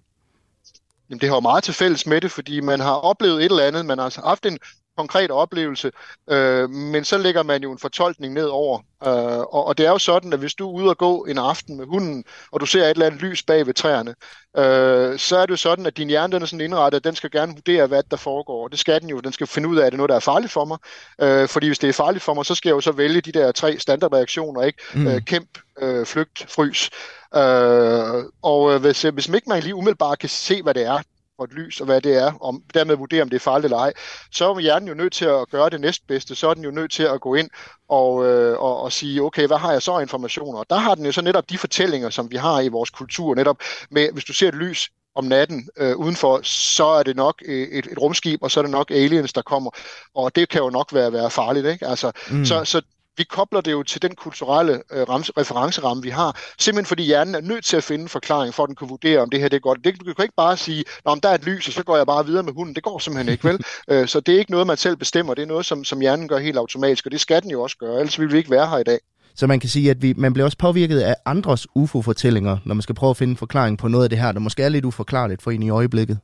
Jamen, 1.11 1.21
det 1.21 1.29
har 1.29 1.37
jo 1.37 1.41
meget 1.41 1.65
til 1.65 1.75
fælles 1.75 2.07
med 2.07 2.21
det, 2.21 2.31
fordi 2.31 2.61
man 2.61 2.81
har 2.81 2.95
oplevet 2.95 3.39
et 3.39 3.45
eller 3.45 3.65
andet, 3.65 3.87
man 3.87 3.99
har 3.99 4.29
haft 4.29 4.47
en 4.47 4.59
konkret 5.01 5.31
oplevelse, 5.31 5.91
øh, 6.31 6.71
men 6.71 7.05
så 7.05 7.19
lægger 7.19 7.43
man 7.43 7.63
jo 7.63 7.73
en 7.73 7.79
fortolkning 7.79 8.35
ned 8.35 8.47
over. 8.47 8.79
Øh, 9.07 9.39
og, 9.39 9.67
og 9.67 9.79
det 9.79 9.87
er 9.87 9.91
jo 9.91 9.99
sådan, 9.99 10.33
at 10.33 10.39
hvis 10.39 10.55
du 10.55 10.69
er 10.69 10.73
ude 10.73 10.89
og 10.89 10.99
gå 10.99 11.25
en 11.25 11.39
aften 11.39 11.77
med 11.77 11.87
hunden, 11.87 12.25
og 12.53 12.61
du 12.61 12.67
ser 12.67 12.85
et 12.85 12.91
eller 12.91 13.07
andet 13.07 13.23
lys 13.23 13.43
bag 13.43 13.67
ved 13.67 13.75
træerne, 13.75 14.15
øh, 14.57 15.19
så 15.19 15.37
er 15.37 15.47
det 15.47 15.51
jo 15.51 15.57
sådan, 15.57 15.87
at 15.87 15.97
din 15.97 16.09
hjerne 16.09 16.33
den 16.33 16.43
er 16.43 16.47
sådan 16.47 16.65
indrettet, 16.65 16.99
at 16.99 17.05
den 17.05 17.15
skal 17.15 17.31
gerne 17.31 17.53
vurdere, 17.53 17.87
hvad 17.87 18.03
der 18.11 18.17
foregår. 18.17 18.69
Det 18.69 18.79
skal 18.79 19.01
den 19.01 19.11
jo. 19.11 19.21
Den 19.21 19.33
skal 19.33 19.47
finde 19.47 19.69
ud 19.69 19.77
af, 19.77 19.87
at 19.87 19.93
det 19.93 19.97
er 19.97 19.97
noget, 19.97 20.09
der 20.09 20.17
er 20.17 20.21
farligt 20.21 20.53
for 20.53 20.65
mig. 20.65 20.79
Øh, 21.21 21.49
fordi 21.49 21.67
hvis 21.67 21.79
det 21.79 21.89
er 21.89 21.93
farligt 21.93 22.25
for 22.25 22.35
mig, 22.35 22.47
så 22.47 22.55
skal 22.55 22.69
jeg 22.69 22.75
jo 22.75 22.81
så 22.81 22.93
vælge 22.93 23.21
de 23.21 23.33
der 23.33 23.53
tre 23.53 23.79
standardreaktioner, 23.79 24.63
ikke? 24.63 24.79
Mm. 24.95 25.07
Øh, 25.07 25.21
kæmp, 25.23 25.59
øh, 25.83 26.07
flygt, 26.07 26.47
frys. 26.49 26.91
Øh, 27.37 28.25
og 28.43 28.75
øh, 28.75 28.81
hvis, 28.81 29.03
hvis 29.03 29.29
ikke 29.29 29.49
man 29.49 29.63
lige 29.63 29.75
umiddelbart 29.75 30.19
kan 30.19 30.29
se, 30.29 30.63
hvad 30.63 30.75
det 30.75 30.87
er, 30.87 30.99
for 31.41 31.45
et 31.45 31.53
lys, 31.53 31.81
og 31.81 31.87
hvad 31.87 32.01
det 32.01 32.17
er, 32.17 32.33
og 32.41 32.63
dermed 32.75 32.97
vurdere, 32.97 33.23
om 33.23 33.29
det 33.29 33.37
er 33.37 33.41
farligt 33.41 33.65
eller 33.65 33.79
ej, 33.79 33.93
så 34.33 34.51
er 34.51 34.61
hjernen 34.61 34.89
jo 34.89 34.95
nødt 34.95 35.13
til 35.13 35.25
at 35.25 35.51
gøre 35.51 35.71
det 35.71 35.81
næstbedste, 35.81 36.35
så 36.35 36.49
er 36.49 36.55
den 36.55 36.65
jo 36.65 36.71
nødt 36.71 36.93
til 36.93 37.03
at 37.03 37.21
gå 37.21 37.35
ind 37.35 37.51
og, 37.89 38.27
øh, 38.27 38.59
og, 38.59 38.83
og 38.83 38.93
sige, 38.93 39.23
okay, 39.23 39.47
hvad 39.47 39.57
har 39.57 39.73
jeg 39.73 39.83
så 39.83 39.99
informationer? 39.99 40.59
Og 40.59 40.67
der 40.71 40.77
har 40.77 40.95
den 40.95 41.07
jo 41.07 41.13
så 41.13 41.23
netop 41.23 41.51
de 41.51 41.59
fortællinger, 41.59 42.11
som 42.11 42.31
vi 42.31 42.37
har 42.37 42.61
i 42.61 42.69
vores 42.69 42.91
kultur, 42.91 43.35
netop 43.35 43.57
med, 43.91 44.13
hvis 44.13 44.25
du 44.25 44.33
ser 44.33 44.49
et 44.49 44.55
lys 44.55 44.91
om 45.15 45.25
natten 45.25 45.69
øh, 45.77 45.97
udenfor, 45.97 46.41
så 46.43 46.85
er 46.85 47.03
det 47.03 47.17
nok 47.17 47.43
et, 47.47 47.87
et 47.91 47.99
rumskib, 48.01 48.43
og 48.43 48.51
så 48.51 48.61
er 48.61 48.63
det 48.63 48.71
nok 48.71 48.91
aliens, 48.91 49.33
der 49.33 49.43
kommer. 49.43 49.71
Og 50.15 50.37
det 50.37 50.49
kan 50.49 50.61
jo 50.63 50.71
nok 50.71 50.95
være, 50.95 51.13
være 51.13 51.31
farligt, 51.31 51.67
ikke? 51.67 51.87
Altså, 51.87 52.13
mm. 52.31 52.45
så, 52.45 52.65
så 52.65 52.83
vi 53.21 53.25
kobler 53.25 53.61
det 53.61 53.73
jo 53.73 53.83
til 53.83 54.03
den 54.03 54.15
kulturelle 54.15 54.83
øh, 54.93 55.09
rams, 55.09 55.31
referenceramme, 55.37 56.03
vi 56.03 56.11
har, 56.11 56.41
simpelthen 56.59 56.87
fordi 56.87 57.03
hjernen 57.03 57.35
er 57.35 57.41
nødt 57.41 57.65
til 57.65 57.77
at 57.77 57.85
finde 57.85 58.03
en 58.03 58.09
forklaring, 58.09 58.55
for 58.55 58.63
at 58.63 58.69
den 58.69 58.77
kan 58.77 58.89
vurdere, 58.89 59.19
om 59.19 59.31
det 59.31 59.41
her 59.41 59.49
det 59.49 59.57
er 59.57 59.61
godt. 59.61 59.79
Det, 59.85 60.01
du 60.07 60.15
kan 60.15 60.23
ikke 60.23 60.35
bare 60.37 60.57
sige, 60.57 60.85
om 61.05 61.21
der 61.21 61.29
er 61.29 61.35
et 61.35 61.45
lys, 61.45 61.69
og 61.69 61.73
så 61.73 61.83
går 61.83 61.97
jeg 61.97 62.07
bare 62.07 62.27
videre 62.27 62.43
med 62.43 62.53
hunden. 62.53 62.75
Det 62.75 62.83
går 62.83 62.99
simpelthen 62.99 63.33
ikke, 63.33 63.45
vel? 63.49 63.59
øh, 63.91 64.09
så 64.09 64.21
det 64.21 64.35
er 64.35 64.39
ikke 64.39 64.51
noget, 64.51 64.67
man 64.67 64.77
selv 64.77 64.97
bestemmer. 64.97 65.35
Det 65.35 65.43
er 65.43 65.47
noget, 65.47 65.67
som, 65.67 65.85
som 65.85 66.01
hjernen 66.01 66.29
gør 66.29 66.39
helt 66.39 66.57
automatisk, 66.57 67.07
og 67.07 67.13
det 67.13 67.21
skal 67.21 67.43
den 67.43 67.51
jo 67.51 67.63
også 67.63 67.77
gøre, 67.77 67.99
ellers 68.01 68.19
ville 68.19 68.33
vi 68.33 68.39
ikke 68.39 68.51
være 68.51 68.69
her 68.69 68.79
i 68.79 68.85
dag. 68.85 68.99
Så 69.35 69.47
man 69.47 69.61
kan 69.61 69.69
sige, 69.69 69.91
at 69.91 70.03
vi, 70.03 70.15
man 70.17 70.33
bliver 70.33 70.45
også 70.45 70.59
påvirket 70.59 71.01
af 71.01 71.17
andres 71.27 71.67
UFO-fortællinger, 71.75 72.59
når 72.65 72.75
man 72.75 72.83
skal 72.83 72.95
prøve 72.95 73.11
at 73.11 73.17
finde 73.17 73.31
en 73.31 73.37
forklaring 73.37 73.79
på 73.79 73.89
noget 73.89 74.05
af 74.05 74.11
det 74.11 74.19
her, 74.19 74.33
der 74.33 74.41
måske 74.41 74.63
er 74.63 74.69
lidt 74.69 74.85
uforklarligt 74.85 75.43
for 75.43 75.51
en 75.51 75.63
i 75.63 75.71
øjeblikket 75.71 76.19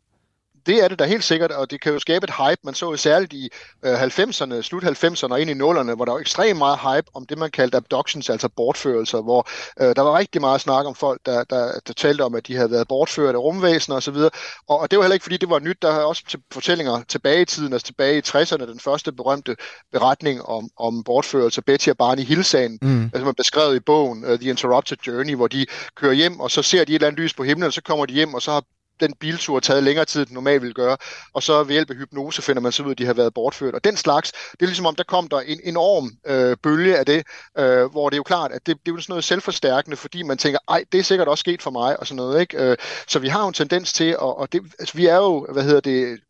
det 0.66 0.84
er 0.84 0.88
det 0.88 0.98
da 0.98 1.04
helt 1.04 1.24
sikkert, 1.24 1.50
og 1.50 1.70
det 1.70 1.80
kan 1.80 1.92
jo 1.92 1.98
skabe 1.98 2.24
et 2.24 2.34
hype. 2.34 2.60
Man 2.64 2.74
så 2.74 2.90
jo 2.90 2.96
særligt 2.96 3.32
i 3.32 3.48
øh, 3.84 4.02
90'erne, 4.02 4.62
slut 4.62 4.84
90'erne 4.84 5.32
og 5.32 5.40
ind 5.40 5.50
i 5.50 5.52
0'erne, 5.52 5.94
hvor 5.94 6.04
der 6.04 6.12
var 6.12 6.18
ekstremt 6.18 6.58
meget 6.58 6.78
hype 6.78 7.06
om 7.14 7.26
det, 7.26 7.38
man 7.38 7.50
kaldte 7.50 7.76
abductions, 7.76 8.30
altså 8.30 8.48
bortførelser, 8.48 9.22
hvor 9.22 9.48
øh, 9.80 9.96
der 9.96 10.02
var 10.02 10.18
rigtig 10.18 10.40
meget 10.40 10.60
snak 10.60 10.86
om 10.86 10.94
folk, 10.94 11.20
der, 11.26 11.44
der, 11.44 11.72
der 11.86 11.92
talte 11.92 12.22
om, 12.22 12.34
at 12.34 12.46
de 12.46 12.56
havde 12.56 12.70
været 12.70 12.88
bortført 12.88 13.34
af 13.34 13.38
rumvæsener 13.38 13.96
osv. 13.96 14.14
Og, 14.14 14.30
og, 14.68 14.80
og 14.80 14.90
det 14.90 14.96
var 14.98 15.02
heller 15.02 15.14
ikke, 15.14 15.24
fordi 15.24 15.36
det 15.36 15.50
var 15.50 15.58
nyt. 15.58 15.82
Der 15.82 15.88
er 15.88 16.04
også 16.04 16.22
til 16.28 16.40
fortællinger 16.52 17.02
tilbage 17.08 17.42
i 17.42 17.44
tiden, 17.44 17.72
altså 17.72 17.86
tilbage 17.86 18.18
i 18.18 18.22
60'erne, 18.26 18.66
den 18.66 18.80
første 18.80 19.12
berømte 19.12 19.56
beretning 19.92 20.42
om, 20.42 20.68
om 20.78 21.04
bortførelse, 21.04 21.62
Betty 21.62 21.88
og 21.88 21.96
Barney 21.96 22.22
Hill-sagen, 22.22 22.78
mm. 22.82 23.04
altså 23.04 23.24
man 23.24 23.34
beskrevet 23.34 23.76
i 23.76 23.80
bogen 23.80 24.24
uh, 24.24 24.38
The 24.38 24.50
Interrupted 24.50 24.96
Journey, 25.06 25.34
hvor 25.34 25.48
de 25.48 25.66
kører 25.96 26.12
hjem, 26.12 26.40
og 26.40 26.50
så 26.50 26.62
ser 26.62 26.84
de 26.84 26.92
et 26.92 26.94
eller 26.94 27.06
andet 27.06 27.20
lys 27.20 27.34
på 27.34 27.42
himlen, 27.42 27.66
og 27.66 27.72
så 27.72 27.82
kommer 27.82 28.06
de 28.06 28.12
hjem, 28.12 28.34
og 28.34 28.42
så 28.42 28.50
har 28.50 28.62
den 29.00 29.14
biltur 29.20 29.60
taget 29.60 29.82
længere 29.82 30.04
tid, 30.04 30.20
end 30.20 30.30
normalt 30.30 30.62
ville 30.62 30.74
gøre, 30.74 30.96
og 31.34 31.42
så 31.42 31.62
ved 31.62 31.72
hjælp 31.72 31.90
af 31.90 31.96
hypnose 31.96 32.42
finder 32.42 32.62
man 32.62 32.72
så 32.72 32.82
ud, 32.82 32.90
at 32.90 32.98
de 32.98 33.06
har 33.06 33.14
været 33.14 33.34
bortført. 33.34 33.74
Og 33.74 33.84
den 33.84 33.96
slags, 33.96 34.32
det 34.32 34.62
er 34.62 34.66
ligesom 34.66 34.86
om, 34.86 34.94
der 34.94 35.04
kom 35.04 35.28
der 35.28 35.40
en 35.40 35.60
enorm 35.64 36.10
øh, 36.26 36.56
bølge 36.62 36.98
af 36.98 37.06
det, 37.06 37.26
øh, 37.58 37.90
hvor 37.90 38.10
det 38.10 38.14
er 38.14 38.18
jo 38.18 38.22
klart, 38.22 38.52
at 38.52 38.66
det, 38.66 38.76
det 38.86 38.92
er 38.92 38.94
jo 38.94 39.00
sådan 39.00 39.12
noget 39.12 39.24
selvforstærkende, 39.24 39.96
fordi 39.96 40.22
man 40.22 40.38
tænker, 40.38 40.58
ej, 40.68 40.84
det 40.92 41.00
er 41.00 41.04
sikkert 41.04 41.28
også 41.28 41.40
sket 41.40 41.62
for 41.62 41.70
mig, 41.70 42.00
og 42.00 42.06
sådan 42.06 42.16
noget, 42.16 42.40
ikke? 42.40 42.58
Øh, 42.58 42.76
så 43.08 43.18
vi 43.18 43.28
har 43.28 43.40
jo 43.40 43.48
en 43.48 43.54
tendens 43.54 43.92
til, 43.92 44.18
og, 44.18 44.38
og 44.38 44.52
det, 44.52 44.62
altså, 44.78 44.96
vi 44.96 45.06
er 45.06 45.16
jo, 45.16 45.46
hvad 45.52 45.62
hedder 45.62 45.80
det, 45.80 46.20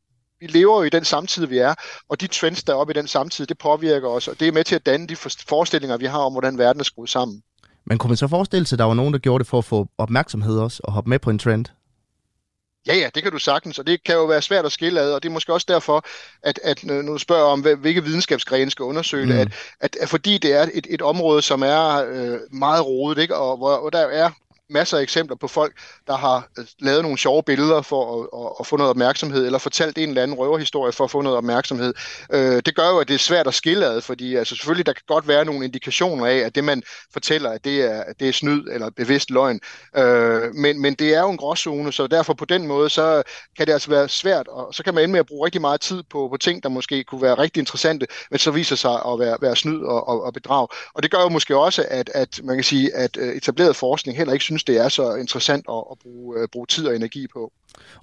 vi 0.41 0.47
lever 0.47 0.77
jo 0.77 0.83
i 0.83 0.89
den 0.89 1.05
samtid, 1.05 1.47
vi 1.47 1.59
er, 1.59 1.75
og 2.09 2.21
de 2.21 2.27
trends, 2.27 2.65
der 2.65 2.73
er 2.73 2.77
oppe 2.77 2.93
i 2.93 2.99
den 2.99 3.09
samtid, 3.09 3.47
det 3.47 3.59
påvirker 3.59 4.09
os, 4.09 4.29
og 4.29 4.41
det 4.41 4.49
er 4.49 4.53
med 4.53 4.65
til 4.65 4.75
at 4.75 4.87
danne 4.87 5.07
de 5.07 5.17
forestillinger, 5.49 5.97
vi 5.97 6.07
har 6.07 6.19
om, 6.19 6.33
hvordan 6.33 6.59
verden 6.59 6.81
er 6.81 6.85
skruet 6.85 7.11
sammen. 7.11 7.43
Men 7.87 7.99
kunne 7.99 8.09
man 8.09 8.17
så 8.17 8.29
forestille 8.29 8.67
sig, 8.67 8.77
at 8.77 8.79
der 8.79 8.85
var 8.85 8.95
nogen, 8.95 9.13
der 9.13 9.19
gjorde 9.19 9.45
det 9.45 9.51
for 9.51 9.59
at 9.59 9.65
få 9.65 9.87
opmærksomhed 9.99 10.59
også, 10.59 10.81
og 10.85 10.93
hoppe 10.93 11.11
med 11.11 11.19
på 11.19 11.31
en 11.31 11.39
trend? 11.39 11.67
Ja, 12.87 12.95
ja, 12.95 13.09
det 13.15 13.23
kan 13.23 13.33
du 13.33 13.39
sagtens, 13.39 13.79
og 13.79 13.87
det 13.87 14.05
kan 14.05 14.15
jo 14.15 14.25
være 14.25 14.43
svært 14.43 14.65
at 14.65 14.73
skille 14.73 15.01
ad, 15.01 15.13
og 15.13 15.23
det 15.23 15.29
er 15.29 15.33
måske 15.33 15.53
også 15.53 15.67
derfor, 15.69 16.05
at, 16.43 16.61
at 16.63 16.85
når 16.85 17.03
du 17.03 17.19
spørger 17.19 17.45
om, 17.45 17.61
hvilke 17.61 18.05
videnskabsgrene 18.05 18.71
skal 18.71 18.83
undersøge 18.83 19.27
det, 19.27 19.35
mm. 19.35 19.41
at, 19.41 19.53
at, 19.81 19.97
at 20.01 20.09
fordi 20.09 20.39
det 20.39 20.53
er 20.53 20.69
et, 20.75 20.87
et 20.91 21.03
område, 21.03 21.43
som 21.43 21.63
er 21.63 22.05
øh, 22.09 22.39
meget 22.51 22.87
rodet, 22.87 23.23
ikke? 23.23 23.37
og 23.37 23.57
hvor, 23.57 23.81
hvor 23.81 23.91
der 23.91 23.99
er 23.99 24.31
masser 24.71 24.99
af 24.99 25.03
eksempler 25.03 25.37
på 25.37 25.49
folk, 25.49 25.73
der 26.07 26.17
har 26.17 26.49
øh, 26.59 26.65
lavet 26.81 27.03
nogle 27.03 27.19
sjove 27.19 27.43
billeder 27.43 27.83
for 27.83 28.23
at, 28.23 28.29
at, 28.41 28.53
at 28.61 28.67
få 28.67 28.77
noget 28.77 28.91
opmærksomhed, 28.91 29.47
eller 29.47 29.59
fortalt 29.59 29.99
en 29.99 30.09
eller 30.09 30.23
anden 30.23 30.37
røverhistorie 30.37 30.93
for 30.93 31.05
at 31.05 31.11
få 31.11 31.21
noget 31.21 31.39
opmærksomhed. 31.39 31.95
Øh, 32.33 32.63
det 32.67 32.77
gør 32.77 32.89
jo, 32.91 32.99
at 32.99 33.09
det 33.09 33.15
er 33.15 33.19
svært 33.19 33.47
at 33.47 33.55
skille 33.55 33.87
ad, 33.87 34.01
fordi 34.01 34.35
altså, 34.35 34.57
selvfølgelig 34.57 34.87
der 34.87 34.93
kan 34.93 35.03
godt 35.07 35.29
være 35.29 35.45
nogle 35.45 35.65
indikationer 35.65 36.27
af, 36.27 36.37
at 36.37 36.55
det 36.55 36.65
man 36.65 36.83
fortæller, 37.13 37.51
at 37.51 37.65
det 37.65 37.83
er, 37.83 38.03
at 38.03 38.21
det 38.21 38.29
er 38.29 38.33
snyd 38.33 38.65
eller 38.73 38.91
bevidst 38.91 39.31
løgn. 39.31 39.61
Øh, 39.97 40.55
men, 40.55 40.81
men 40.81 40.95
det 40.95 41.15
er 41.15 41.21
jo 41.21 41.31
en 41.31 41.37
gråzone, 41.37 41.93
så 41.93 42.07
derfor 42.07 42.35
på 42.35 42.45
den 42.45 42.67
måde, 42.67 42.91
så 42.91 43.23
kan 43.57 43.67
det 43.67 43.73
altså 43.73 43.91
være 43.91 44.09
svært, 44.09 44.49
og 44.49 44.75
så 44.75 44.83
kan 44.83 44.95
man 44.95 45.05
ende 45.05 45.13
med 45.13 45.21
at 45.21 45.27
bruge 45.27 45.47
rigtig 45.47 45.61
meget 45.61 45.81
tid 45.81 46.03
på, 46.11 46.29
på 46.29 46.37
ting, 46.37 46.63
der 46.63 46.69
måske 46.69 47.05
kunne 47.05 47.23
være 47.23 47.35
rigtig 47.35 47.61
interessante, 47.61 48.07
men 48.31 48.39
så 48.39 48.51
viser 48.51 48.77
sig 48.77 48.93
at 49.07 49.19
være, 49.19 49.37
være 49.41 49.57
snyd 49.57 49.83
og, 49.83 50.09
og, 50.09 50.23
og 50.23 50.33
bedrag. 50.33 50.69
Og 50.95 51.03
det 51.03 51.11
gør 51.11 51.23
jo 51.23 51.29
måske 51.29 51.57
også, 51.57 51.87
at, 51.91 52.11
at 52.15 52.41
man 52.45 52.57
kan 52.57 52.65
sige, 52.65 52.95
at 52.95 53.17
øh, 53.17 53.37
etableret 53.37 53.77
forskning 53.77 54.19
heller 54.19 54.33
ikke 54.33 54.45
synes, 54.45 54.56
det 54.65 54.85
er 54.85 54.89
så 54.89 55.15
interessant 55.15 55.65
at, 55.69 55.85
at 55.91 55.99
bruge, 56.03 56.43
uh, 56.43 56.49
bruge 56.53 56.67
tid 56.67 56.87
og 56.87 56.97
energi 56.97 57.27
på. 57.33 57.53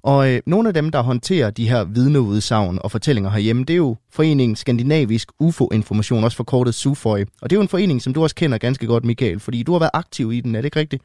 Og 0.01 0.31
øh, 0.31 0.41
nogle 0.45 0.67
af 0.67 0.73
dem, 0.73 0.89
der 0.89 1.01
håndterer 1.01 1.49
de 1.49 1.69
her 1.69 1.83
vidneudsagn 1.83 2.79
og 2.81 2.91
fortællinger 2.91 3.29
herhjemme, 3.29 3.63
det 3.63 3.73
er 3.73 3.77
jo 3.77 3.95
foreningen 4.11 4.55
Skandinavisk 4.55 5.31
UFO-information, 5.39 6.23
også 6.23 6.37
forkortet 6.37 6.75
SUFOI. 6.75 7.21
Og 7.41 7.49
det 7.49 7.55
er 7.55 7.57
jo 7.57 7.61
en 7.61 7.67
forening, 7.67 8.01
som 8.01 8.13
du 8.13 8.23
også 8.23 8.35
kender 8.35 8.57
ganske 8.57 8.87
godt, 8.87 9.05
Michael, 9.05 9.39
fordi 9.39 9.63
du 9.63 9.71
har 9.71 9.79
været 9.79 9.91
aktiv 9.93 10.31
i 10.31 10.41
den, 10.41 10.55
er 10.55 10.61
det 10.61 10.65
ikke 10.65 10.79
rigtigt? 10.79 11.03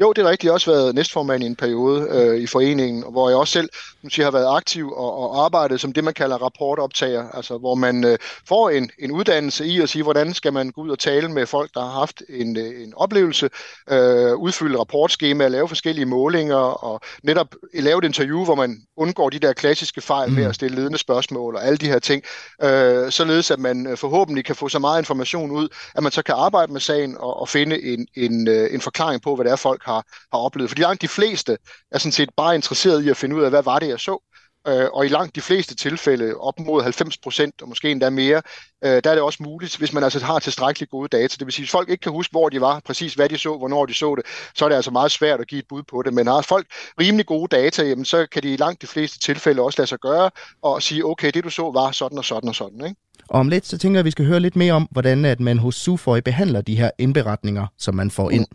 Jo, 0.00 0.12
det 0.12 0.24
er 0.24 0.30
rigtigt. 0.30 0.44
Jeg 0.44 0.50
har 0.50 0.54
også 0.54 0.70
været 0.70 0.94
næstformand 0.94 1.42
i 1.42 1.46
en 1.46 1.56
periode 1.56 2.08
øh, 2.10 2.40
i 2.40 2.46
foreningen, 2.46 3.04
hvor 3.10 3.28
jeg 3.28 3.38
også 3.38 3.52
selv 3.52 3.68
som 4.00 4.10
siger, 4.10 4.26
har 4.26 4.30
været 4.30 4.56
aktiv 4.56 4.92
og, 4.92 5.18
og 5.18 5.44
arbejdet 5.44 5.80
som 5.80 5.92
det, 5.92 6.04
man 6.04 6.14
kalder 6.14 6.36
rapportoptager, 6.36 7.30
altså 7.30 7.58
hvor 7.58 7.74
man 7.74 8.04
øh, 8.04 8.18
får 8.48 8.70
en, 8.70 8.90
en 8.98 9.10
uddannelse 9.10 9.66
i 9.66 9.80
at 9.80 9.88
sige, 9.88 10.02
hvordan 10.02 10.34
skal 10.34 10.52
man 10.52 10.70
gå 10.70 10.80
ud 10.80 10.90
og 10.90 10.98
tale 10.98 11.28
med 11.28 11.46
folk, 11.46 11.74
der 11.74 11.80
har 11.80 11.90
haft 11.90 12.22
en, 12.28 12.56
øh, 12.56 12.82
en 12.82 12.92
oplevelse, 12.96 13.50
øh, 13.90 14.34
udfylde 14.34 14.78
rapportskema, 14.78 15.48
lave 15.48 15.68
forskellige 15.68 16.06
målinger 16.06 16.56
og 16.56 17.00
netop 17.22 17.54
lave 17.74 17.98
et 17.98 18.04
interview, 18.04 18.44
hvor 18.44 18.54
man 18.54 18.82
undgår 18.96 19.30
de 19.30 19.38
der 19.38 19.52
klassiske 19.52 20.00
fejl 20.00 20.28
mm. 20.28 20.34
med 20.34 20.44
at 20.44 20.54
stille 20.54 20.76
ledende 20.76 20.98
spørgsmål 20.98 21.56
og 21.56 21.66
alle 21.66 21.76
de 21.76 21.88
her 21.88 21.98
ting, 21.98 22.22
øh, 22.62 23.10
således 23.10 23.50
at 23.50 23.58
man 23.58 23.86
øh, 23.86 23.96
forhåbentlig 23.96 24.44
kan 24.44 24.56
få 24.56 24.68
så 24.68 24.78
meget 24.78 25.00
information 25.00 25.50
ud, 25.50 25.68
at 25.94 26.02
man 26.02 26.12
så 26.12 26.22
kan 26.22 26.34
arbejde 26.38 26.72
med 26.72 26.80
sagen 26.80 27.16
og, 27.18 27.40
og 27.40 27.48
finde 27.48 27.82
en, 27.82 28.06
en, 28.14 28.48
øh, 28.48 28.74
en 28.74 28.80
forklaring 28.80 29.22
på, 29.22 29.34
hvad 29.34 29.44
det 29.44 29.52
er, 29.52 29.56
folk 29.56 29.83
har, 29.84 30.06
har 30.32 30.38
oplevet. 30.38 30.70
Fordi 30.70 30.82
langt 30.82 31.02
de 31.02 31.08
fleste 31.08 31.58
er 31.92 31.98
sådan 31.98 32.12
set 32.12 32.30
bare 32.36 32.54
interesseret 32.54 33.04
i 33.04 33.08
at 33.08 33.16
finde 33.16 33.36
ud 33.36 33.42
af, 33.42 33.50
hvad 33.50 33.62
var 33.62 33.78
det, 33.78 33.88
jeg 33.88 34.00
så. 34.00 34.22
Øh, 34.68 34.86
og 34.92 35.06
i 35.06 35.08
langt 35.08 35.34
de 35.36 35.40
fleste 35.40 35.74
tilfælde, 35.74 36.34
op 36.34 36.60
mod 36.60 36.82
90 36.82 37.18
procent, 37.18 37.62
og 37.62 37.68
måske 37.68 37.90
endda 37.90 38.10
mere, 38.10 38.42
øh, 38.84 38.90
der 39.04 39.10
er 39.10 39.14
det 39.14 39.20
også 39.20 39.42
muligt, 39.42 39.76
hvis 39.76 39.92
man 39.92 40.04
altså 40.04 40.24
har 40.24 40.38
tilstrækkeligt 40.38 40.90
gode 40.90 41.08
data. 41.08 41.36
Det 41.38 41.46
vil 41.46 41.52
sige, 41.52 41.62
hvis 41.62 41.70
folk 41.70 41.88
ikke 41.88 42.02
kan 42.02 42.12
huske, 42.12 42.30
hvor 42.30 42.48
de 42.48 42.60
var, 42.60 42.80
præcis 42.84 43.14
hvad 43.14 43.28
de 43.28 43.38
så, 43.38 43.56
hvornår 43.58 43.86
de 43.86 43.94
så 43.94 44.14
det, 44.14 44.24
så 44.54 44.64
er 44.64 44.68
det 44.68 44.76
altså 44.76 44.90
meget 44.90 45.12
svært 45.12 45.40
at 45.40 45.48
give 45.48 45.58
et 45.58 45.64
bud 45.68 45.82
på 45.82 46.02
det. 46.02 46.14
Men 46.14 46.26
har 46.26 46.42
folk 46.42 46.66
rimelig 47.00 47.26
gode 47.26 47.56
data, 47.56 47.82
jamen, 47.82 48.04
så 48.04 48.26
kan 48.32 48.42
de 48.42 48.54
i 48.54 48.56
langt 48.56 48.82
de 48.82 48.86
fleste 48.86 49.18
tilfælde 49.18 49.62
også 49.62 49.80
lade 49.80 49.88
sig 49.88 49.98
gøre, 49.98 50.30
og 50.62 50.82
sige, 50.82 51.06
okay, 51.06 51.30
det 51.34 51.44
du 51.44 51.50
så 51.50 51.62
var 51.62 51.90
sådan 51.90 52.18
og 52.18 52.24
sådan 52.24 52.48
og 52.48 52.54
sådan. 52.54 52.84
Ikke? 52.84 52.96
Og 53.28 53.40
om 53.40 53.48
lidt, 53.48 53.66
så 53.66 53.78
tænker 53.78 53.98
jeg, 53.98 54.00
at 54.00 54.04
vi 54.04 54.10
skal 54.10 54.24
høre 54.24 54.40
lidt 54.40 54.56
mere 54.56 54.72
om, 54.72 54.88
hvordan 54.90 55.24
at 55.24 55.40
man 55.40 55.58
hos 55.58 55.74
Suføj 55.74 56.20
behandler 56.20 56.60
de 56.60 56.76
her 56.76 56.90
indberetninger, 56.98 57.66
som 57.78 57.94
man 57.94 58.10
får 58.10 58.30
ind. 58.30 58.46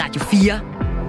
Radio 0.00 0.22
4 0.22 0.60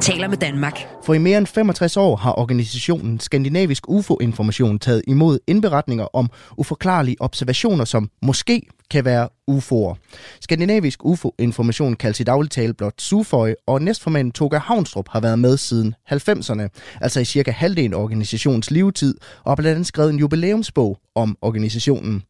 taler 0.02 0.28
med 0.28 0.38
Danmark. 0.38 0.80
For 1.04 1.14
i 1.14 1.18
mere 1.18 1.38
end 1.38 1.48
65 1.48 1.98
år 1.98 2.16
har 2.16 2.40
organisationen 2.40 3.20
Skandinavisk 3.20 3.90
UFO-information 3.90 4.80
taget 4.80 5.02
imod 5.08 5.40
indberetninger 5.48 6.08
om 6.16 6.30
uforklarlige 6.58 7.16
observationer, 7.20 7.86
som 7.86 8.10
måske 8.22 8.62
kan 8.92 9.06
være 9.06 9.30
UFO'er. 9.52 9.96
Skandinavisk 10.42 11.06
UFO-information 11.06 11.96
kaldes 11.96 12.20
i 12.20 12.24
dagligtale 12.24 12.74
blot 12.74 13.02
SUFOI, 13.02 13.54
og 13.68 13.82
næstformanden 13.82 14.32
Toga 14.32 14.58
Havnstrup 14.58 15.10
har 15.10 15.20
været 15.20 15.40
med 15.40 15.58
siden 15.58 15.96
90'erne, 16.12 16.68
altså 17.02 17.20
i 17.20 17.26
cirka 17.26 17.52
halvdelen 17.52 17.94
af 17.94 17.98
organisationens 17.98 18.72
levetid, 18.72 19.16
og 19.44 19.52
har 19.52 19.56
blandt 19.56 19.76
andet 19.76 19.88
skrevet 19.88 20.14
en 20.14 20.20
jubilæumsbog 20.20 20.98
om 21.16 21.38
organisationen. 21.42 22.24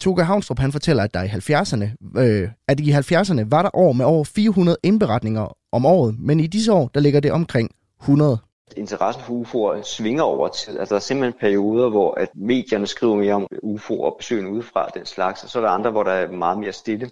Toga 0.00 0.22
Havnstrup 0.22 0.58
han 0.58 0.72
fortæller, 0.72 1.02
at 1.02 1.14
der 1.14 1.22
i 1.22 1.28
70'erne, 1.28 2.18
øh, 2.20 2.48
at 2.68 2.80
i 2.80 2.92
70'erne 2.92 3.42
var 3.50 3.62
der 3.62 3.76
år 3.76 3.92
med 3.92 4.04
over 4.04 4.24
400 4.24 4.76
indberetninger 4.82 5.56
om 5.74 5.86
året, 5.86 6.14
men 6.18 6.40
i 6.40 6.46
disse 6.46 6.72
år, 6.72 6.90
der 6.94 7.00
ligger 7.00 7.20
det 7.20 7.32
omkring 7.32 7.70
100. 8.00 8.38
Interessen 8.76 9.22
for 9.24 9.32
UFO'er 9.42 9.82
svinger 9.82 10.22
over 10.22 10.48
tid. 10.48 10.78
Altså, 10.78 10.94
der 10.94 10.98
er 10.98 11.02
simpelthen 11.02 11.40
perioder, 11.40 11.90
hvor 11.90 12.14
at 12.14 12.28
medierne 12.34 12.86
skriver 12.86 13.16
mere 13.16 13.34
om 13.34 13.46
UFO'er 13.64 14.00
og 14.00 14.16
besøgende 14.18 14.50
udefra 14.50 14.88
den 14.94 15.06
slags, 15.06 15.44
og 15.44 15.50
så 15.50 15.58
er 15.58 15.62
der 15.62 15.70
andre, 15.70 15.90
hvor 15.90 16.02
der 16.02 16.12
er 16.12 16.30
meget 16.30 16.58
mere 16.58 16.72
stille. 16.72 17.10